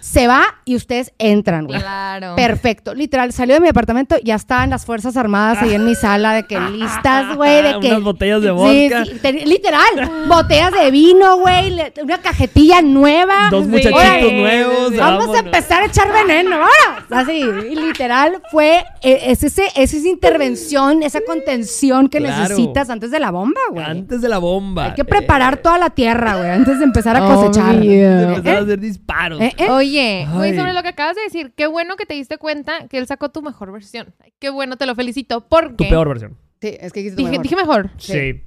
se 0.00 0.26
va 0.26 0.42
y 0.64 0.74
ustedes 0.74 1.12
entran, 1.18 1.66
güey. 1.66 1.78
Claro. 1.80 2.34
Perfecto. 2.34 2.94
Literal, 2.94 3.32
salió 3.32 3.54
de 3.56 3.60
mi 3.60 3.68
apartamento, 3.68 4.16
ya 4.24 4.34
estaban 4.34 4.70
las 4.70 4.86
Fuerzas 4.86 5.16
Armadas 5.18 5.62
ahí 5.62 5.74
en 5.74 5.84
mi 5.84 5.94
sala 5.94 6.32
de 6.32 6.44
que 6.44 6.58
listas, 6.58 7.36
güey, 7.36 7.62
de 7.62 7.78
que... 7.80 7.88
Unas 7.88 8.02
botellas 8.02 8.40
de 8.40 8.50
vodka. 8.52 9.04
sí, 9.04 9.18
te- 9.20 9.32
literal, 9.44 10.24
botellas 10.28 10.72
de 10.72 10.90
vino, 10.90 11.36
güey, 11.38 11.76
una 12.02 12.18
cajetilla 12.18 12.80
nueva. 12.80 13.48
Dos 13.50 13.66
muchachitos 13.66 14.32
nuevos. 14.32 14.88
sí. 14.92 14.96
Vamos 14.96 15.36
a 15.36 15.40
empezar 15.40 15.82
a 15.82 15.86
echar 15.86 16.10
veneno, 16.10 16.50
vámonos. 16.52 17.10
Así, 17.10 17.38
y 17.70 17.74
literal, 17.76 18.40
fue, 18.50 18.78
eh, 19.02 19.20
es, 19.26 19.42
ese, 19.44 19.64
es 19.76 19.92
esa 19.92 20.08
intervención, 20.08 21.02
esa 21.02 21.20
contención 21.20 22.08
que 22.08 22.18
Claro. 22.18 22.42
necesitas 22.44 22.88
antes 22.88 23.10
de 23.10 23.20
la 23.20 23.30
bomba, 23.30 23.60
güey. 23.70 23.84
Antes 23.84 24.22
de 24.22 24.28
la 24.28 24.38
bomba. 24.38 24.86
Hay 24.86 24.94
que 24.94 25.04
preparar 25.04 25.58
toda 25.58 25.76
la 25.76 25.90
tierra, 25.90 26.36
güey, 26.36 26.50
antes 26.50 26.78
de 26.78 26.84
empezar 26.84 27.14
a 27.16 27.20
cosechar. 27.26 27.74
Eh, 27.76 28.00
¿Eh? 28.02 28.22
empezar 28.36 28.56
a 28.56 28.60
hacer 28.60 28.80
disparos. 28.80 29.40
¿Eh? 29.40 29.54
¿Eh? 29.66 29.70
Oye, 29.70 30.26
Ay. 30.28 30.56
sobre 30.56 30.72
lo 30.72 30.82
que 30.82 30.88
acabas 30.88 31.16
de 31.16 31.22
decir, 31.22 31.52
qué 31.56 31.66
bueno 31.66 31.96
que 31.96 32.06
te 32.06 32.14
diste 32.14 32.38
cuenta 32.38 32.88
que 32.88 32.98
él 32.98 33.06
sacó 33.06 33.30
tu 33.30 33.42
mejor 33.42 33.72
versión. 33.72 34.14
Qué 34.38 34.50
bueno, 34.50 34.76
te 34.76 34.86
lo 34.86 34.94
felicito. 34.94 35.46
Porque 35.48 35.84
Tu 35.84 35.90
peor 35.90 36.08
versión. 36.08 36.36
Sí, 36.60 36.76
es 36.80 36.92
que 36.92 37.00
dijiste 37.00 37.16
dije, 37.16 37.30
mejor. 37.32 37.42
dije 37.42 37.56
mejor. 37.56 37.90
Sí. 37.98 38.42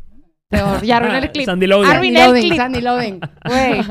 Peor. 0.50 0.82
Ya 0.84 0.98
arruiné 0.98 1.20
el 1.20 1.32
clip. 1.32 1.46
Sandy 1.46 1.68
Logan. 1.68 1.92
Arruiné 1.92 2.26
el 2.26 2.34
clip. 2.34 2.56
Sandy 2.56 2.82
Loading. 2.82 3.20
Güey. 3.46 3.82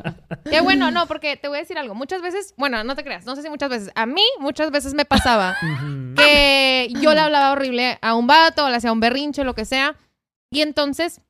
Qué 0.51 0.61
bueno, 0.61 0.91
no, 0.91 1.07
porque 1.07 1.37
te 1.37 1.47
voy 1.49 1.59
a 1.59 1.61
decir 1.61 1.79
algo. 1.79 1.95
Muchas 1.95 2.20
veces, 2.20 2.53
bueno, 2.57 2.83
no 2.83 2.97
te 2.97 3.05
creas, 3.05 3.26
no 3.26 3.37
sé 3.37 3.43
si 3.43 3.49
muchas 3.49 3.70
veces. 3.70 3.91
A 3.95 4.07
mí, 4.07 4.22
muchas 4.41 4.70
veces 4.72 4.95
me 4.95 5.05
pasaba 5.05 5.57
que 6.16 6.89
yo 7.01 7.14
le 7.14 7.20
hablaba 7.20 7.53
horrible 7.53 7.99
a 8.03 8.14
un 8.14 8.26
vato, 8.26 8.64
o 8.64 8.70
le 8.70 8.76
hacía 8.76 8.91
un 8.93 9.01
berrinche, 9.01 9.45
lo 9.45 9.55
que 9.55 9.64
sea. 9.64 9.95
Y 10.51 10.62
entonces, 10.62 11.20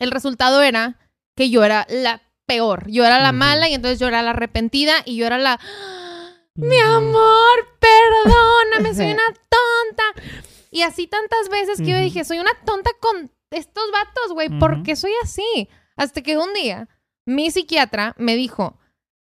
el 0.00 0.10
resultado 0.10 0.62
era 0.62 0.96
que 1.36 1.50
yo 1.50 1.62
era 1.62 1.86
la 1.88 2.20
peor. 2.48 2.90
Yo 2.90 3.04
era 3.04 3.20
la 3.20 3.30
mala 3.32 3.68
y 3.68 3.74
entonces 3.74 4.00
yo 4.00 4.08
era 4.08 4.22
la 4.22 4.30
arrepentida 4.30 4.94
y 5.04 5.14
yo 5.16 5.26
era 5.26 5.38
la. 5.38 5.60
Mi 6.56 6.66
Ujú. 6.66 6.92
amor, 6.96 7.78
perdóname, 7.78 8.94
soy 8.94 9.12
una 9.12 9.22
tonta. 9.48 10.02
Y 10.70 10.82
así 10.82 11.06
tantas 11.06 11.48
veces 11.50 11.78
que 11.78 11.90
yo 11.90 11.98
dije, 11.98 12.24
soy 12.24 12.38
una 12.40 12.50
tonta 12.64 12.90
con 13.00 13.30
estos 13.50 13.84
vatos, 13.92 14.32
güey, 14.32 14.48
¿por 14.58 14.72
Ujú. 14.74 14.82
qué 14.82 14.96
soy 14.96 15.12
así? 15.22 15.68
Hasta 15.96 16.20
que 16.22 16.36
un 16.36 16.52
día 16.54 16.88
mi 17.24 17.50
psiquiatra 17.50 18.14
me 18.18 18.34
dijo, 18.36 18.78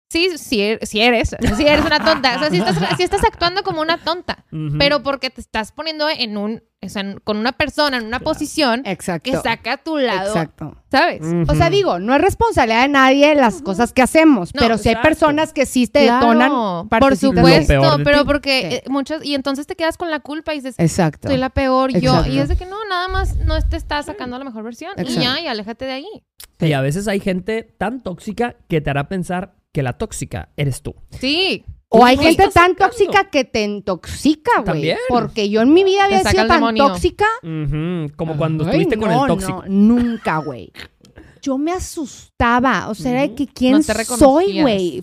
sí, 0.10 0.38
sí, 0.38 0.60
er- 0.62 0.86
sí 0.86 1.02
eres, 1.02 1.36
sí 1.56 1.68
eres 1.68 1.86
una 1.86 2.04
tonta. 2.04 2.36
O 2.36 2.40
sea, 2.40 2.50
sí 2.50 2.58
estás, 2.58 2.78
sí 2.98 3.04
estás 3.04 3.24
actuando 3.24 3.64
como 3.64 3.82
una 3.82 3.98
tonta, 4.04 4.46
pero 4.80 5.04
porque 5.04 5.30
te 5.30 5.42
estás 5.42 5.72
poniendo 5.72 6.10
en 6.10 6.38
un, 6.38 6.64
o 6.80 6.90
sea, 6.90 7.16
con 7.24 7.38
una 7.38 7.54
persona 7.54 7.98
en 7.98 8.04
una 8.06 8.20
Claro. 8.20 8.24
posición 8.34 8.84
Exacto. 8.86 9.32
que 9.32 9.38
saca 9.38 9.78
tu 9.78 9.98
lado, 9.98 10.28
Exacto. 10.28 10.76
¿sabes? 10.92 11.22
O 11.50 11.56
sea, 11.56 11.70
digo, 11.72 11.98
no 12.00 12.14
es 12.16 12.22
responsabilidad 12.22 12.84
de 12.84 12.88
nadie 12.90 13.34
las 13.36 13.62
cosas 13.64 13.94
que 13.94 14.02
hacemos, 14.04 14.54
No, 14.54 14.62
pero 14.62 14.78
si 14.78 14.90
hay 14.90 14.96
personas 14.98 15.54
que 15.54 15.66
sí 15.66 15.88
te 15.88 16.04
Claro, 16.06 16.28
detonan 16.28 16.88
por 16.88 17.18
supuesto, 17.18 17.98
de 17.98 18.04
pero 18.04 18.20
ti. 18.22 18.26
porque 18.26 18.62
Sí. 18.70 18.76
eh, 18.76 18.84
muchas 18.90 19.26
y 19.26 19.34
entonces 19.34 19.66
te 19.66 19.76
quedas 19.76 19.98
con 19.98 20.12
la 20.12 20.20
culpa 20.20 20.54
y 20.54 20.58
dices, 20.58 20.76
Exacto. 20.78 21.28
soy 21.30 21.38
la 21.38 21.50
peor 21.50 21.92
yo 22.00 22.26
y 22.28 22.38
es 22.38 22.48
de 22.50 22.56
que 22.56 22.66
no, 22.66 22.78
nada 22.90 23.08
más 23.08 23.36
no 23.38 23.60
te 23.62 23.76
estás 23.76 24.06
sacando 24.06 24.38
la 24.38 24.46
mejor 24.46 24.64
versión 24.64 24.92
y 24.98 25.16
ya, 25.16 25.40
y 25.42 25.48
aléjate 25.48 25.86
de 25.86 25.92
ahí. 25.94 26.08
Y 26.60 26.74
a 26.74 26.82
veces 26.82 27.08
hay 27.08 27.20
gente 27.20 27.64
tan 27.78 28.02
tóxica 28.04 28.56
que 28.68 28.82
te 28.82 28.90
hará 28.92 29.08
pensar 29.10 29.56
que 29.72 29.82
la 29.84 29.94
tóxica 29.94 30.50
eres 30.58 30.82
tú. 30.82 30.96
Sí. 31.12 31.66
O 31.90 32.04
hay 32.04 32.18
gente 32.18 32.44
tan 32.44 32.52
sacando. 32.52 32.76
tóxica 32.86 33.30
que 33.30 33.46
te 33.46 33.64
intoxica, 33.64 34.52
güey. 34.58 34.66
También. 34.66 34.98
Porque 35.08 35.50
yo 35.50 35.62
en 35.62 35.74
mi 35.74 35.84
vida 35.84 36.06
había 36.06 36.24
sido 36.24 36.46
tan 36.48 36.58
demonio. 36.58 36.88
tóxica. 36.88 37.26
Como 37.42 38.38
cuando 38.38 38.66
Ay, 38.66 38.70
estuviste 38.72 38.98
con 38.98 39.10
no, 39.10 39.22
el 39.26 39.28
tóxico. 39.30 39.64
No, 39.68 39.96
nunca, 39.96 40.38
güey. 40.40 40.72
Yo 41.42 41.58
me 41.58 41.72
asustaba. 41.72 42.90
O 42.90 42.96
sea, 42.96 43.24
era 43.24 43.36
que 43.36 43.48
quién 43.48 43.74
No 43.74 43.84
soy, 43.84 44.62
güey. 44.62 45.02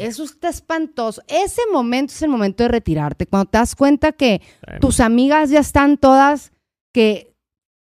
Eso 0.00 0.24
está 0.24 0.48
espantoso. 0.48 1.22
Ese 1.28 1.62
momento 1.72 2.12
es 2.12 2.22
el 2.22 2.30
momento 2.30 2.64
de 2.64 2.68
retirarte. 2.68 3.26
Cuando 3.26 3.50
te 3.50 3.58
das 3.58 3.76
cuenta 3.76 4.10
que 4.12 4.42
tus 4.80 4.98
amigas 4.98 5.50
ya 5.50 5.60
están 5.60 5.98
todas 5.98 6.52
que 6.92 7.32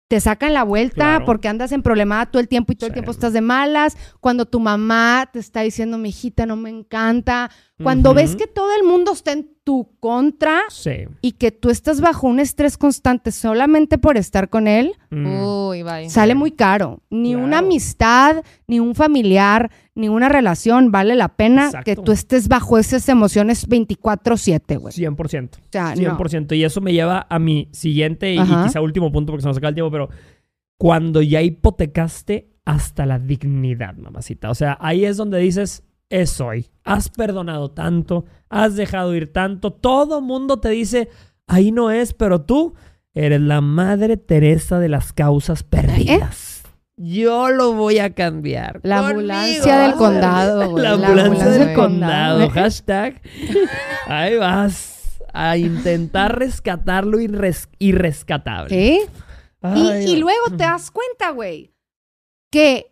te 0.09 0.21
sacan 0.21 0.55
la 0.55 0.63
vuelta 0.65 0.95
Claro. 0.95 1.25
porque 1.27 1.49
andas 1.49 1.71
en 1.71 1.83
problemada 1.83 2.27
todo 2.27 2.41
el 2.41 2.49
tiempo 2.49 2.73
y 2.73 2.77
todo 2.77 2.87
el 2.89 2.95
tiempo 2.95 3.11
estás 3.11 3.33
de 3.35 3.43
malas. 3.43 3.97
Cuando 4.21 4.47
tu 4.47 4.59
mamá 4.59 5.29
te 5.33 5.39
está 5.39 5.61
diciendo, 5.61 5.99
mi 5.99 6.09
hijita, 6.09 6.47
no 6.47 6.57
me 6.57 6.71
encanta. 6.71 7.51
Cuando 7.83 8.13
ves 8.13 8.35
que 8.35 8.47
todo 8.49 8.71
el 8.75 8.85
mundo 8.87 9.13
está 9.13 9.31
en 9.33 9.49
tu 9.63 9.89
contra 10.01 10.63
Sí. 10.69 11.07
y 11.21 11.33
que 11.33 11.53
tú 11.53 11.71
estás 11.71 12.01
bajo 12.01 12.27
un 12.27 12.41
estrés 12.41 12.77
constante 12.77 13.31
solamente 13.31 13.99
por 13.99 14.17
estar 14.17 14.49
con 14.49 14.67
él, 14.67 14.95
Mm. 15.11 15.43
Uy, 15.43 15.83
bye. 15.85 16.11
sale 16.11 16.35
muy 16.35 16.51
caro. 16.51 17.01
Ni 17.11 17.35
una 17.37 17.59
amistad, 17.59 18.43
ni 18.67 18.81
un 18.81 18.95
familiar, 18.95 19.71
ni 19.95 20.09
una 20.09 20.29
relación 20.29 20.91
vale 20.91 21.15
la 21.15 21.29
pena 21.29 21.67
Exacto. 21.67 21.85
que 21.85 21.97
tú 21.97 22.13
estés 22.13 22.49
bajo 22.49 22.79
esas 22.79 23.09
emociones 23.09 23.67
24/7, 23.69 24.77
güey. 24.77 24.93
100%. 24.93 25.59
O 25.59 25.63
sea, 25.71 25.91
no. 25.95 26.01
100%. 26.17 26.55
Y 26.57 26.65
eso 26.65 26.81
me 26.81 26.93
lleva 26.93 27.27
a 27.31 27.39
mi 27.39 27.69
siguiente 27.73 28.33
y, 28.35 28.39
quizá 28.39 28.81
último 28.81 29.13
punto 29.13 29.33
porque 29.33 29.43
se 29.43 29.49
nos 29.49 29.57
acaba 29.57 29.69
el 29.71 29.75
tiempo, 29.77 29.91
pero 29.93 30.09
cuando 30.77 31.23
ya 31.23 31.43
hipotecaste 31.43 32.51
hasta 32.65 33.07
la 33.07 33.19
dignidad, 33.19 33.95
mamacita. 33.97 34.51
O 34.51 34.55
sea, 34.55 34.77
ahí 34.81 35.05
es 35.05 35.17
donde 35.17 35.39
dices, 35.39 35.85
es 36.11 36.41
hoy. 36.41 36.71
Has 36.85 37.09
perdonado 37.09 37.71
tanto, 37.71 38.25
has 38.49 38.77
dejado 38.77 39.15
ir 39.15 39.33
tanto, 39.33 39.73
todo 39.73 40.21
mundo 40.21 40.59
te 40.61 40.71
dice, 40.71 41.09
ahí 41.47 41.71
no 41.73 41.91
es, 41.91 42.15
pero 42.15 42.41
tú 42.43 42.75
eres 43.15 43.41
la 43.41 43.61
madre 43.61 44.17
Teresa 44.17 44.79
de 44.79 44.89
las 44.89 45.13
causas 45.13 45.63
perdidas. 45.63 46.63
Yo 46.97 47.51
lo 47.51 47.75
voy 47.75 47.99
a 48.01 48.15
cambiar. 48.15 48.79
¿Eh? 48.79 48.81
La 48.85 48.97
Conmigo 48.99 49.19
ambulancia 49.21 49.79
del 49.79 49.93
condado, 49.95 50.71
güey. 50.71 50.83
La 50.83 50.91
La 50.91 50.95
ambulancia 51.07 51.25
ambulancia 51.27 51.65
del 51.67 51.77
condado. 51.77 52.39
condado. 52.47 52.51
Hashtag. 52.51 53.23
Ahí 54.07 54.37
vas. 54.37 54.95
A 55.33 55.57
intentar 55.57 56.37
rescatar 56.39 57.07
lo 57.07 57.19
irres- 57.21 57.69
irrescatable. 57.79 58.75
Y, 58.77 59.01
Ay, 59.61 60.05
y 60.09 60.13
va. 60.15 60.19
luego 60.21 60.47
te 60.51 60.65
das 60.65 60.91
cuenta, 60.91 61.31
güey, 61.31 61.73
que 62.51 62.91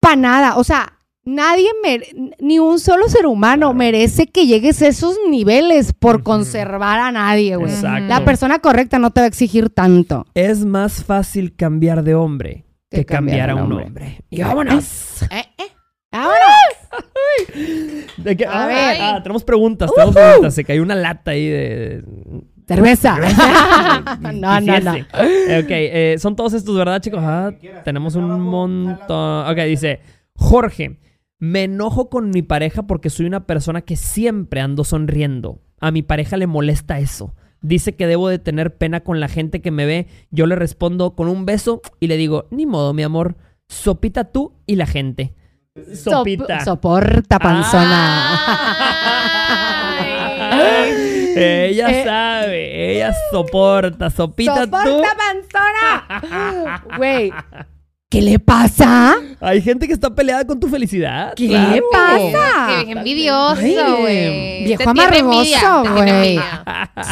para 0.00 0.16
nada, 0.16 0.56
o 0.58 0.64
sea, 0.64 0.98
nadie, 1.24 1.68
mere- 1.82 2.34
ni 2.40 2.58
un 2.58 2.78
solo 2.78 3.08
ser 3.08 3.26
humano 3.26 3.66
Claro. 3.68 3.74
merece 3.74 4.26
que 4.26 4.46
llegues 4.46 4.80
a 4.82 4.88
esos 4.88 5.16
niveles 5.28 5.92
por 5.92 6.22
conservar 6.22 6.98
a 7.00 7.12
nadie, 7.12 7.56
güey. 7.56 7.72
Exacto. 7.72 8.06
La 8.08 8.24
persona 8.24 8.58
correcta 8.58 8.98
no 8.98 9.10
te 9.10 9.20
va 9.20 9.24
a 9.24 9.28
exigir 9.28 9.70
tanto. 9.70 10.26
Es 10.34 10.64
más 10.64 11.04
fácil 11.04 11.54
cambiar 11.56 12.02
de 12.02 12.14
hombre 12.14 12.64
que, 12.90 12.98
Que 12.98 13.04
cambiar 13.04 13.48
cambiar 13.48 13.50
a 13.50 13.54
de 13.54 13.62
un 13.66 13.72
hombre. 13.72 13.86
hombre. 13.86 14.20
Y 14.30 14.42
vámonos. 14.42 15.22
¿Eh? 15.30 15.44
¿Eh? 15.58 15.64
Ahora. 16.12 16.46
¿De 18.16 18.36
qué? 18.36 18.44
A 18.46 18.64
Ah, 18.64 18.66
ver. 18.66 18.96
ah, 19.00 19.20
tenemos 19.22 19.44
preguntas, 19.44 19.90
tenemos 19.94 20.14
preguntas. 20.14 20.54
Se 20.54 20.64
cayó 20.64 20.82
una 20.82 20.94
lata 20.94 21.30
ahí 21.32 21.46
de... 21.48 22.04
Cerveza. 22.66 23.16
no, 24.32 24.60
no, 24.60 24.80
no. 24.80 24.92
Ok, 24.92 25.70
eh, 25.70 26.16
son 26.18 26.36
todos 26.36 26.52
estos, 26.52 26.76
¿verdad, 26.76 27.00
chicos? 27.00 27.20
Ah, 27.22 27.50
tenemos 27.84 28.14
un 28.14 28.40
montón. 28.40 29.48
Ok, 29.50 29.56
dice 29.66 30.00
Jorge. 30.34 30.98
Me 31.40 31.64
enojo 31.64 32.08
con 32.10 32.30
mi 32.30 32.42
pareja 32.42 32.82
porque 32.84 33.10
soy 33.10 33.26
una 33.26 33.46
persona 33.46 33.80
que 33.80 33.96
siempre 33.96 34.60
ando 34.60 34.84
sonriendo. 34.84 35.60
A 35.80 35.90
mi 35.90 36.02
pareja 36.02 36.36
le 36.36 36.46
molesta 36.46 36.98
eso. 36.98 37.34
Dice 37.62 37.96
que 37.96 38.06
debo 38.06 38.28
de 38.28 38.38
tener 38.38 38.76
pena 38.76 39.00
con 39.00 39.20
la 39.20 39.28
gente 39.28 39.60
que 39.62 39.70
me 39.70 39.86
ve. 39.86 40.06
Yo 40.30 40.46
le 40.46 40.54
respondo 40.54 41.14
con 41.14 41.28
un 41.28 41.46
beso 41.46 41.80
y 41.98 42.06
le 42.08 42.16
digo, 42.18 42.46
ni 42.50 42.66
modo, 42.66 42.92
mi 42.94 43.02
amor. 43.02 43.36
Sopita 43.68 44.24
tú 44.24 44.52
y 44.66 44.76
la 44.76 44.86
gente. 44.86 45.34
Sopita. 45.94 46.58
Sop- 46.60 46.64
soporta, 46.64 47.38
panzona. 47.38 48.36
Ay. 50.52 50.92
ella 51.36 51.90
Eh. 51.90 52.04
sabe, 52.04 52.96
ella 52.96 53.14
soporta. 53.30 54.10
Sopita 54.10 54.66
tú. 54.66 54.76
¡Soporta, 54.76 55.08
panzona! 55.16 56.82
Güey, 56.98 57.32
¿qué 58.10 58.20
le 58.20 58.38
pasa? 58.38 59.16
Hay 59.40 59.62
gente 59.62 59.86
que 59.86 59.94
está 59.94 60.14
peleada 60.14 60.44
con 60.46 60.60
tu 60.60 60.68
felicidad. 60.68 61.32
¿Qué 61.34 61.46
claro. 61.48 61.74
le 61.76 61.82
pasa? 61.90 62.84
Qué 62.84 62.90
envidioso, 62.90 63.96
güey. 64.00 64.64
viejo 64.64 64.82
Te 64.82 64.90
amargoso, 64.90 65.94
güey. 65.94 66.38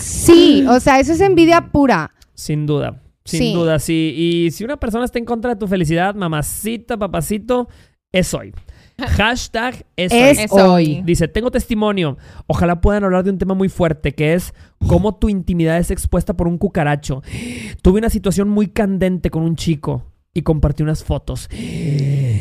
Sí, 0.02 0.66
o 0.68 0.78
sea, 0.80 1.00
eso 1.00 1.12
es 1.12 1.20
envidia 1.20 1.68
pura. 1.72 2.10
Sin 2.34 2.66
duda, 2.66 3.00
sin 3.24 3.40
Sí. 3.40 3.54
duda, 3.54 3.78
sí. 3.78 4.12
Y 4.16 4.50
si 4.50 4.64
una 4.64 4.76
persona 4.76 5.04
está 5.04 5.18
en 5.18 5.24
contra 5.24 5.54
de 5.54 5.56
tu 5.60 5.66
felicidad, 5.66 6.14
mamacita, 6.14 6.96
papacito, 6.98 7.68
es 8.12 8.34
hoy. 8.34 8.52
Hashtag 8.98 9.86
es, 9.96 10.12
Es 10.12 10.38
hoy. 10.38 10.44
Es 10.44 10.52
hoy. 10.52 10.60
hoy. 10.60 11.02
Dice, 11.04 11.28
tengo 11.28 11.52
testimonio. 11.52 12.18
Ojalá 12.48 12.80
puedan 12.80 13.04
hablar 13.04 13.22
de 13.22 13.30
un 13.30 13.38
tema 13.38 13.54
muy 13.54 13.68
fuerte, 13.68 14.12
que 14.12 14.34
es 14.34 14.52
cómo 14.88 15.14
tu 15.14 15.28
intimidad 15.28 15.78
es 15.78 15.92
expuesta 15.92 16.36
por 16.36 16.48
un 16.48 16.58
cucaracho. 16.58 17.22
Tuve 17.82 18.00
una 18.00 18.10
situación 18.10 18.48
muy 18.48 18.66
candente 18.66 19.30
con 19.30 19.44
un 19.44 19.54
chico 19.54 20.04
y 20.34 20.42
compartí 20.42 20.82
unas 20.82 21.02
fotos. 21.04 21.48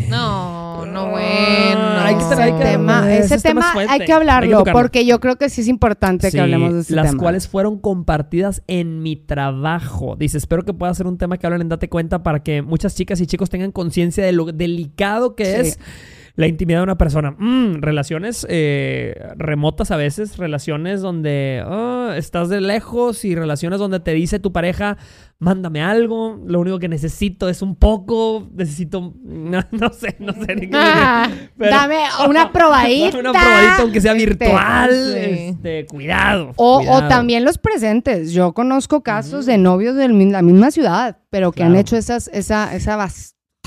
No, 0.10 0.86
no 0.86 1.00
Ah, 1.00 1.10
bueno. 1.10 2.00
hay 2.00 2.16
que 2.16 2.22
estar- 2.22 2.40
hay 2.40 2.50
Ese 2.52 2.58
que- 2.60 2.64
tema, 2.66 3.14
ese 3.14 3.20
ese 3.20 3.28
tema 3.28 3.36
es 3.38 3.44
tema 3.44 3.74
fuerte. 3.74 3.92
hay 3.92 3.98
que 4.00 4.04
Hay 4.04 4.08
que 4.08 4.14
hablarlo 4.14 4.64
porque 4.72 5.06
yo 5.06 5.20
creo 5.20 5.36
que 5.38 5.50
sí 5.50 5.62
es 5.62 5.68
importante 5.68 6.30
Sí, 6.30 6.38
que 6.38 6.42
hablemos 6.42 6.74
de 6.74 6.80
ese 6.82 6.96
las 6.96 7.08
tema. 7.08 7.22
cuales 7.22 7.48
fueron 7.48 7.80
compartidas 7.80 8.62
en 8.68 9.02
mi 9.02 9.16
trabajo. 9.16 10.16
Dice, 10.16 10.38
espero 10.38 10.64
que 10.64 10.74
pueda 10.74 10.94
ser 10.94 11.08
un 11.08 11.18
tema 11.18 11.38
que 11.38 11.48
hablen 11.48 11.62
en 11.62 11.70
Date 11.70 11.90
Cuenta 11.90 12.24
para 12.24 12.44
que 12.44 12.62
muchas 12.62 12.96
chicas 12.96 13.20
y 13.22 13.28
chicos 13.28 13.50
tengan 13.50 13.72
conciencia 13.72 14.24
de 14.26 14.32
lo 14.32 14.46
delicado 14.46 15.36
que 15.36 15.46
Sí. 15.46 15.52
es 15.70 15.80
la 16.38 16.48
intimidad 16.48 16.80
de 16.80 16.84
una 16.84 16.98
persona. 16.98 17.32
Mm, 17.38 17.82
relaciones 17.82 18.46
eh, 18.48 19.16
remotas 19.38 19.90
a 19.92 19.98
veces, 19.98 20.38
relaciones 20.38 21.02
donde 21.02 21.62
ah, 21.66 22.14
estás 22.16 22.48
de 22.48 22.62
lejos 22.62 23.26
y 23.26 23.34
relaciones 23.36 23.80
donde 23.80 24.00
te 24.00 24.14
dice 24.14 24.40
tu 24.40 24.54
pareja, 24.54 24.98
mándame 25.40 25.82
algo, 25.82 26.40
lo 26.46 26.60
único 26.60 26.78
que 26.80 26.88
necesito 26.90 27.50
es 27.50 27.64
un 27.64 27.76
poco, 27.76 28.48
necesito, 28.54 29.16
no, 29.24 29.62
no 29.72 29.90
sé, 29.90 30.16
no 30.20 30.32
sé. 30.34 30.56
ni 30.56 30.68
qué 30.70 30.78
Ah, 30.78 31.28
Pero- 31.58 31.72
dame 31.72 31.98
una 32.30 32.52
probadita. 32.54 33.18
Dame 33.18 33.30
una 33.30 33.32
probadita, 33.32 33.82
aunque 33.82 34.00
sea 34.02 34.14
Este, 34.14 34.26
virtual. 34.28 34.90
Este, 35.18 35.86
cuidado. 35.88 36.54
O, 36.56 36.84
o 36.88 37.08
también 37.08 37.46
los 37.46 37.58
presentes. 37.58 38.32
Yo 38.32 38.54
conozco 38.54 39.02
casos 39.02 39.48
de 39.48 39.58
novios 39.58 39.96
de 39.96 40.08
la 40.08 40.42
misma 40.44 40.70
ciudad, 40.70 41.18
pero 41.32 41.52
que 41.52 41.64
han 41.64 41.76
hecho 41.76 41.98
esas, 41.98 42.28
esa, 42.32 42.76
esa 42.76 42.96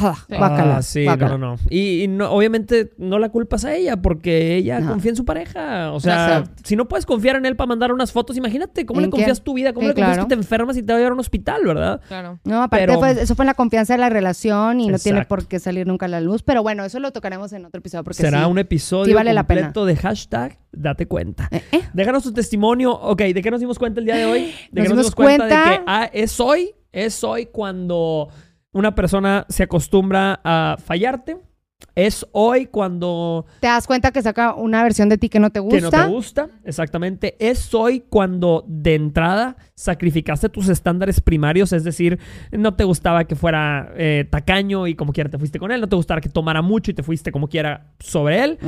ah, 0.01 0.17
Sí. 0.29 0.35
guácala, 0.37 0.77
Ah, 0.79 0.83
sí, 0.83 1.07
no, 1.07 1.39
no. 1.39 1.57
Y, 1.69 2.03
y 2.05 2.09
no, 2.09 2.31
obviamente 2.31 2.93
no 2.99 3.19
la 3.19 3.29
culpas 3.31 3.65
a 3.65 3.75
ella 3.75 3.97
porque 4.01 4.57
ella 4.57 4.81
No. 4.81 4.91
confía 4.93 5.11
en 5.11 5.17
su 5.17 5.25
pareja. 5.25 5.93
O 5.93 6.01
sea, 6.01 6.39
Exacto. 6.39 6.63
si 6.65 6.77
no 6.77 6.89
puedes 6.89 7.07
confiar 7.07 7.37
en 7.37 7.47
él 7.47 7.57
para 7.57 7.69
mandar 7.69 7.93
unas 7.93 8.13
fotos, 8.13 8.37
imagínate 8.37 8.87
cómo 8.87 9.01
¿En 9.01 9.07
le 9.07 9.09
qué? 9.09 9.17
confías 9.17 9.43
tu 9.43 9.55
vida, 9.55 9.73
cómo 9.73 9.83
Sí, 9.85 9.89
le 9.89 9.95
confías 9.95 10.15
claro. 10.17 10.29
que 10.29 10.35
te 10.35 10.41
enfermas 10.41 10.77
y 10.77 10.83
te 10.83 10.93
va 10.93 10.97
a 10.97 10.99
llevar 11.01 11.13
a 11.13 11.15
un 11.15 11.21
hospital, 11.21 11.63
¿verdad? 11.65 12.01
Claro. 12.09 12.39
No, 12.45 12.63
aparte 12.63 12.87
Pero- 12.87 12.99
pues, 12.99 13.19
eso 13.19 13.35
fue 13.35 13.45
la 13.45 13.55
confianza 13.55 13.95
de 13.95 13.99
la 13.99 14.09
relación 14.09 14.81
y 14.81 14.89
no 14.89 14.99
tiene 14.99 15.25
por 15.25 15.47
qué 15.47 15.59
salir 15.59 15.87
nunca 15.87 16.07
a 16.07 16.09
la 16.09 16.21
luz. 16.21 16.43
Pero 16.43 16.63
bueno, 16.63 16.85
eso 16.85 16.99
lo 17.01 17.13
tocaremos 17.13 17.53
en 17.53 17.65
otro 17.67 17.79
episodio 17.79 18.05
porque 18.05 18.17
Será 18.23 18.45
sí. 18.45 18.51
un 18.51 18.59
episodio 18.59 19.07
sí 19.07 19.13
vale 19.15 19.33
la 19.33 19.47
pena. 19.47 19.61
completo 19.63 19.87
de 19.87 19.97
hashtag 19.97 20.59
date 20.73 21.07
cuenta. 21.07 21.49
Eh, 21.51 21.63
eh. 21.73 21.81
Déjanos 21.93 22.23
tu 22.23 22.33
testimonio. 22.33 22.93
Ok, 22.93 23.23
¿de 23.23 23.43
qué 23.43 23.51
nos 23.51 23.61
dimos 23.61 23.79
cuenta 23.79 24.01
el 24.01 24.07
día 24.07 24.15
de 24.17 24.25
hoy? 24.25 24.41
¿De 24.71 24.81
Nos 24.81 24.85
qué 24.85 24.89
dimos 24.89 25.05
de 25.07 25.11
que 25.11 25.15
cuenta- 25.17 25.83
ah, 25.87 26.09
es 26.13 26.39
hoy? 26.41 26.71
Es 26.93 27.23
hoy 27.25 27.47
cuando 27.47 28.29
una 28.73 28.95
persona 28.95 29.47
se 29.49 29.65
acostumbra 29.65 30.41
a 30.45 30.77
fallarte. 30.85 31.39
Es 31.95 32.27
hoy 32.33 32.67
cuando 32.67 33.47
Te 33.61 33.67
das 33.67 33.87
cuenta 33.87 34.13
que 34.13 34.21
saca 34.21 34.55
una 34.55 34.83
versión 34.83 35.09
de 35.09 35.17
ti 35.17 35.31
que 35.31 35.41
no 35.41 35.51
te 35.51 35.61
gusta. 35.61 35.77
que 35.77 35.83
no 35.83 35.91
te 35.91 36.07
gusta, 36.07 36.49
exactamente. 36.65 37.37
Es 37.39 37.75
hoy 37.75 38.05
cuando 38.09 38.65
de 38.69 38.95
entrada 38.95 39.57
sacrificaste 39.75 40.51
tus 40.51 40.69
estándares 40.69 41.23
primarios, 41.23 41.73
es 41.73 41.83
decir, 41.83 42.19
no 42.53 42.75
te 42.75 42.85
gustaba 42.85 43.25
que 43.25 43.35
fuera 43.35 43.93
eh, 43.97 44.27
tacaño 44.31 44.87
y 44.87 44.95
como 44.95 45.13
quiera 45.13 45.31
te 45.31 45.39
fuiste 45.39 45.59
con 45.59 45.73
él, 45.73 45.81
no 45.81 45.89
te 45.89 45.97
gustaba 45.97 46.21
que 46.21 46.29
tomara 46.29 46.61
mucho 46.61 46.91
y 46.91 46.95
te 46.95 47.03
fuiste 47.03 47.33
como 47.33 47.49
quiera 47.49 47.95
sobre 47.99 48.45
él. 48.45 48.59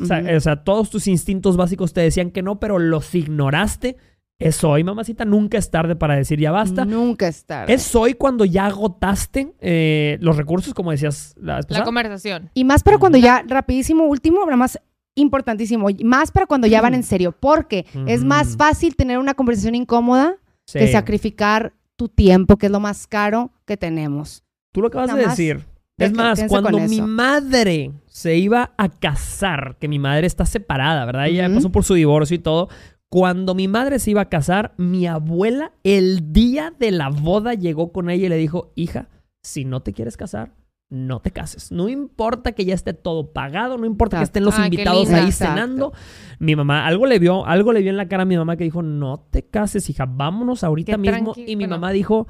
O 0.00 0.04
sea, 0.04 0.20
ujú. 0.20 0.36
o 0.36 0.40
sea, 0.40 0.56
todos 0.64 0.90
tus 0.90 1.06
instintos 1.06 1.56
básicos 1.56 1.92
te 1.92 2.00
decían 2.00 2.32
que 2.32 2.42
no, 2.42 2.58
pero 2.58 2.80
los 2.80 3.14
ignoraste. 3.14 3.96
Es 4.38 4.62
hoy, 4.64 4.84
mamacita, 4.84 5.24
nunca 5.24 5.56
es 5.56 5.70
tarde 5.70 5.96
para 5.96 6.14
decir 6.14 6.38
ya 6.38 6.52
basta. 6.52 6.84
Nunca 6.84 7.26
es 7.28 7.44
tarde. 7.46 7.72
Es 7.72 7.94
hoy 7.94 8.12
cuando 8.14 8.44
ya 8.44 8.66
agotaste 8.66 9.54
eh, 9.60 10.18
los 10.20 10.36
recursos, 10.36 10.74
como 10.74 10.90
decías 10.90 11.34
la 11.40 11.56
vez 11.56 11.64
La 11.64 11.68
pasada. 11.68 11.84
conversación. 11.86 12.50
Y 12.52 12.64
más 12.64 12.82
para 12.82 12.98
cuando 12.98 13.16
ya, 13.16 13.42
rapidísimo, 13.46 14.04
último, 14.04 14.40
pero 14.44 14.58
más 14.58 14.78
importantísimo, 15.14 15.88
más 16.04 16.30
para 16.30 16.44
cuando 16.46 16.66
ya 16.66 16.82
van 16.82 16.92
en 16.94 17.02
serio, 17.02 17.32
porque 17.32 17.86
es 18.06 18.22
más 18.24 18.56
fácil 18.58 18.94
tener 18.94 19.18
una 19.18 19.34
conversación 19.34 19.74
incómoda 19.74 20.36
Sí. 20.68 20.80
que 20.80 20.88
sacrificar 20.90 21.72
tu 21.94 22.08
tiempo, 22.08 22.56
que 22.56 22.66
es 22.66 22.72
lo 22.72 22.80
más 22.80 23.06
caro 23.06 23.52
que 23.64 23.76
tenemos. 23.76 24.42
Tú 24.72 24.82
lo 24.82 24.88
acabas 24.88 25.08
Nada 25.08 25.20
de 25.22 25.28
decir. 25.28 25.64
de 25.96 26.06
Es 26.06 26.12
más, 26.12 26.42
cuando 26.48 26.78
mi 26.80 27.00
madre 27.00 27.92
se 28.08 28.36
iba 28.36 28.72
a 28.76 28.88
casar, 28.90 29.76
que 29.80 29.86
mi 29.88 29.98
madre 30.00 30.26
está 30.26 30.44
separada, 30.44 31.04
¿verdad? 31.06 31.28
Ella 31.28 31.48
pasó 31.54 31.70
por 31.70 31.84
su 31.84 31.94
divorcio 31.94 32.34
y 32.34 32.40
todo. 32.40 32.68
Cuando 33.08 33.54
mi 33.54 33.68
madre 33.68 33.98
se 33.98 34.10
iba 34.10 34.22
a 34.22 34.28
casar, 34.28 34.74
mi 34.78 35.06
abuela 35.06 35.72
el 35.84 36.32
día 36.32 36.72
de 36.76 36.90
la 36.90 37.08
boda 37.08 37.54
llegó 37.54 37.92
con 37.92 38.10
ella 38.10 38.26
y 38.26 38.28
le 38.28 38.36
dijo, 38.36 38.72
hija, 38.74 39.08
si 39.42 39.64
no 39.64 39.80
te 39.80 39.92
quieres 39.92 40.16
casar, 40.16 40.54
no 40.88 41.20
te 41.20 41.30
cases. 41.30 41.72
No 41.72 41.88
importa 41.88 42.52
que 42.52 42.64
ya 42.64 42.74
esté 42.74 42.94
todo 42.94 43.32
pagado, 43.32 43.78
no 43.78 43.86
importa 43.86 44.18
que 44.18 44.24
estén 44.24 44.44
los 44.44 44.54
qué 44.54 44.64
invitados 44.64 45.10
ahí 45.10 45.26
Exacto. 45.26 45.54
cenando. 45.54 45.92
Mi 46.38 46.56
mamá, 46.56 46.86
algo 46.86 47.06
le 47.06 47.18
vio, 47.18 47.46
algo 47.46 47.72
le 47.72 47.80
vio 47.80 47.90
en 47.90 47.96
la 47.96 48.08
cara 48.08 48.22
a 48.22 48.26
mi 48.26 48.36
mamá 48.36 48.56
que 48.56 48.64
dijo, 48.64 48.82
no 48.82 49.26
te 49.30 49.42
cases, 49.44 49.88
hija, 49.88 50.06
vámonos 50.08 50.64
ahorita 50.64 50.92
Qué 50.92 50.98
mismo. 50.98 51.32
Y 51.36 51.56
mi 51.56 51.64
bueno. 51.64 51.76
mamá 51.76 51.92
dijo, 51.92 52.26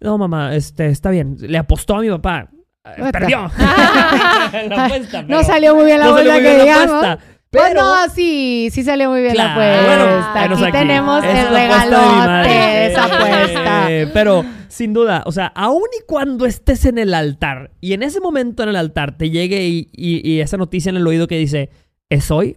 no, 0.00 0.18
mamá, 0.18 0.54
este, 0.54 0.86
está 0.86 1.10
bien. 1.10 1.36
Le 1.40 1.58
apostó 1.58 1.96
a 1.96 2.00
mi 2.00 2.08
papá. 2.08 2.50
Eh. 2.84 3.10
Perdió. 3.12 3.50
la 3.58 4.84
apuesta, 4.86 5.22
no 5.22 5.42
salió 5.42 5.74
muy 5.74 5.86
bien 5.86 6.00
la 6.00 6.06
no 6.06 6.16
salió 6.16 6.32
muy 6.32 6.42
que 6.42 6.46
bien 6.46 6.58
la 6.58 6.64
digamos. 6.64 7.18
Pues 7.50 7.64
Pero 7.68 7.80
no, 7.82 8.08
sí, 8.10 8.68
sí 8.72 8.82
salió 8.82 9.08
muy 9.10 9.22
bien 9.22 9.32
Claro, 9.34 9.60
la 9.60 9.78
apuesta. 9.78 10.32
bueno, 10.40 10.54
aquí, 10.56 10.64
aquí. 10.64 10.72
tenemos 10.72 11.24
el 11.24 11.48
regalote 11.48 12.48
de 12.48 12.86
esa 12.88 13.04
apuesta. 13.04 13.90
Eh, 13.92 14.10
pero 14.12 14.44
sin 14.68 14.92
duda, 14.92 15.22
o 15.26 15.32
sea, 15.32 15.46
aún 15.54 15.84
y 15.98 16.04
cuando 16.06 16.44
estés 16.44 16.84
en 16.84 16.98
el 16.98 17.14
altar 17.14 17.70
y 17.80 17.92
en 17.92 18.02
ese 18.02 18.20
momento 18.20 18.62
en 18.64 18.70
el 18.70 18.76
altar 18.76 19.16
te 19.16 19.30
llegue 19.30 19.64
y, 19.66 19.88
y- 19.92 20.28
y 20.28 20.40
esa 20.40 20.56
noticia 20.56 20.90
en 20.90 20.96
el 20.96 21.06
oído 21.06 21.28
que 21.28 21.38
dice, 21.38 21.70
es 22.10 22.30
hoy, 22.30 22.56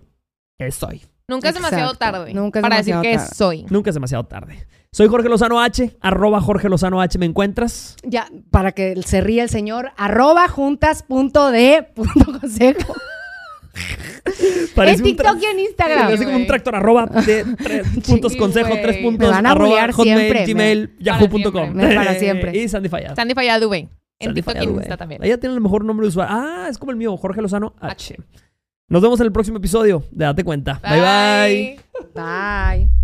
es 0.57 0.81
hoy. 0.83 1.03
Nunca 1.27 1.49
es 1.49 1.53
demasiado 1.55 1.93
Exacto. 1.93 2.11
tarde. 2.17 2.33
Nunca 2.33 2.59
es 2.59 2.63
para 2.63 2.77
decir 2.77 2.95
que 3.03 3.15
tarde. 3.17 3.35
soy. 3.35 3.65
Nunca 3.69 3.91
es 3.91 3.93
demasiado 3.93 4.25
tarde. 4.25 4.65
Soy 4.91 5.07
Jorge 5.07 5.29
Lozano 5.29 5.61
H, 5.61 5.95
arroba 6.01 6.41
Jorge 6.41 6.67
Lozano 6.67 6.99
H, 6.99 7.19
¿me 7.19 7.27
encuentras? 7.27 7.95
Ya, 8.03 8.27
para 8.49 8.71
que 8.71 8.99
se 9.05 9.21
ríe 9.21 9.43
el 9.43 9.49
señor, 9.49 9.91
arroba 9.97 10.47
juntas 10.47 11.03
punto 11.03 11.51
de 11.51 11.83
punto 11.93 12.25
consejo. 12.41 12.95
Parece 14.75 14.97
en 14.97 15.03
TikTok 15.03 15.37
y 15.41 15.45
en 15.45 15.59
Instagram. 15.59 16.17
como 16.23 16.35
un 16.37 16.47
tractor 16.47 16.75
arroba 16.75 17.05
de 17.07 17.45
tres 17.61 17.87
puntos 18.07 18.35
consejo, 18.35 18.69
tres 18.81 18.97
puntos 18.97 19.29
van 19.29 19.45
a 19.45 19.51
arroba 19.51 19.69
bullear 19.69 19.91
hotmail, 19.91 20.17
siempre, 20.19 20.39
me- 20.41 20.53
gmail, 20.53 20.95
yahoo.com. 20.99 21.73
Para 21.75 22.15
siempre. 22.15 22.57
Y 22.57 22.67
Sandy 22.67 22.89
Fallada. 22.89 23.15
Sandy 23.15 23.33
Falladube. 23.33 23.77
En 23.77 23.89
Sandy 24.27 24.41
TikTok 24.41 24.41
y 24.41 24.41
Fallada, 24.43 24.63
en 24.65 24.73
güey. 24.73 24.83
Insta 24.83 24.97
también. 24.97 25.23
Ella 25.23 25.37
tiene 25.39 25.55
el 25.55 25.61
mejor 25.61 25.85
nombre 25.85 26.05
de 26.05 26.09
usuario. 26.09 26.35
Ah, 26.37 26.67
es 26.69 26.77
como 26.77 26.91
el 26.91 26.97
mío, 26.97 27.15
Jorge 27.17 27.41
Lozano 27.41 27.73
H. 27.79 28.15
Nos 28.89 29.01
vemos 29.01 29.19
en 29.19 29.27
el 29.27 29.31
próximo 29.31 29.57
episodio 29.57 30.03
de 30.11 30.25
Date 30.25 30.43
Cuenta. 30.43 30.81
bye. 30.83 30.99
bye. 30.99 31.79
Bye. 32.15 32.98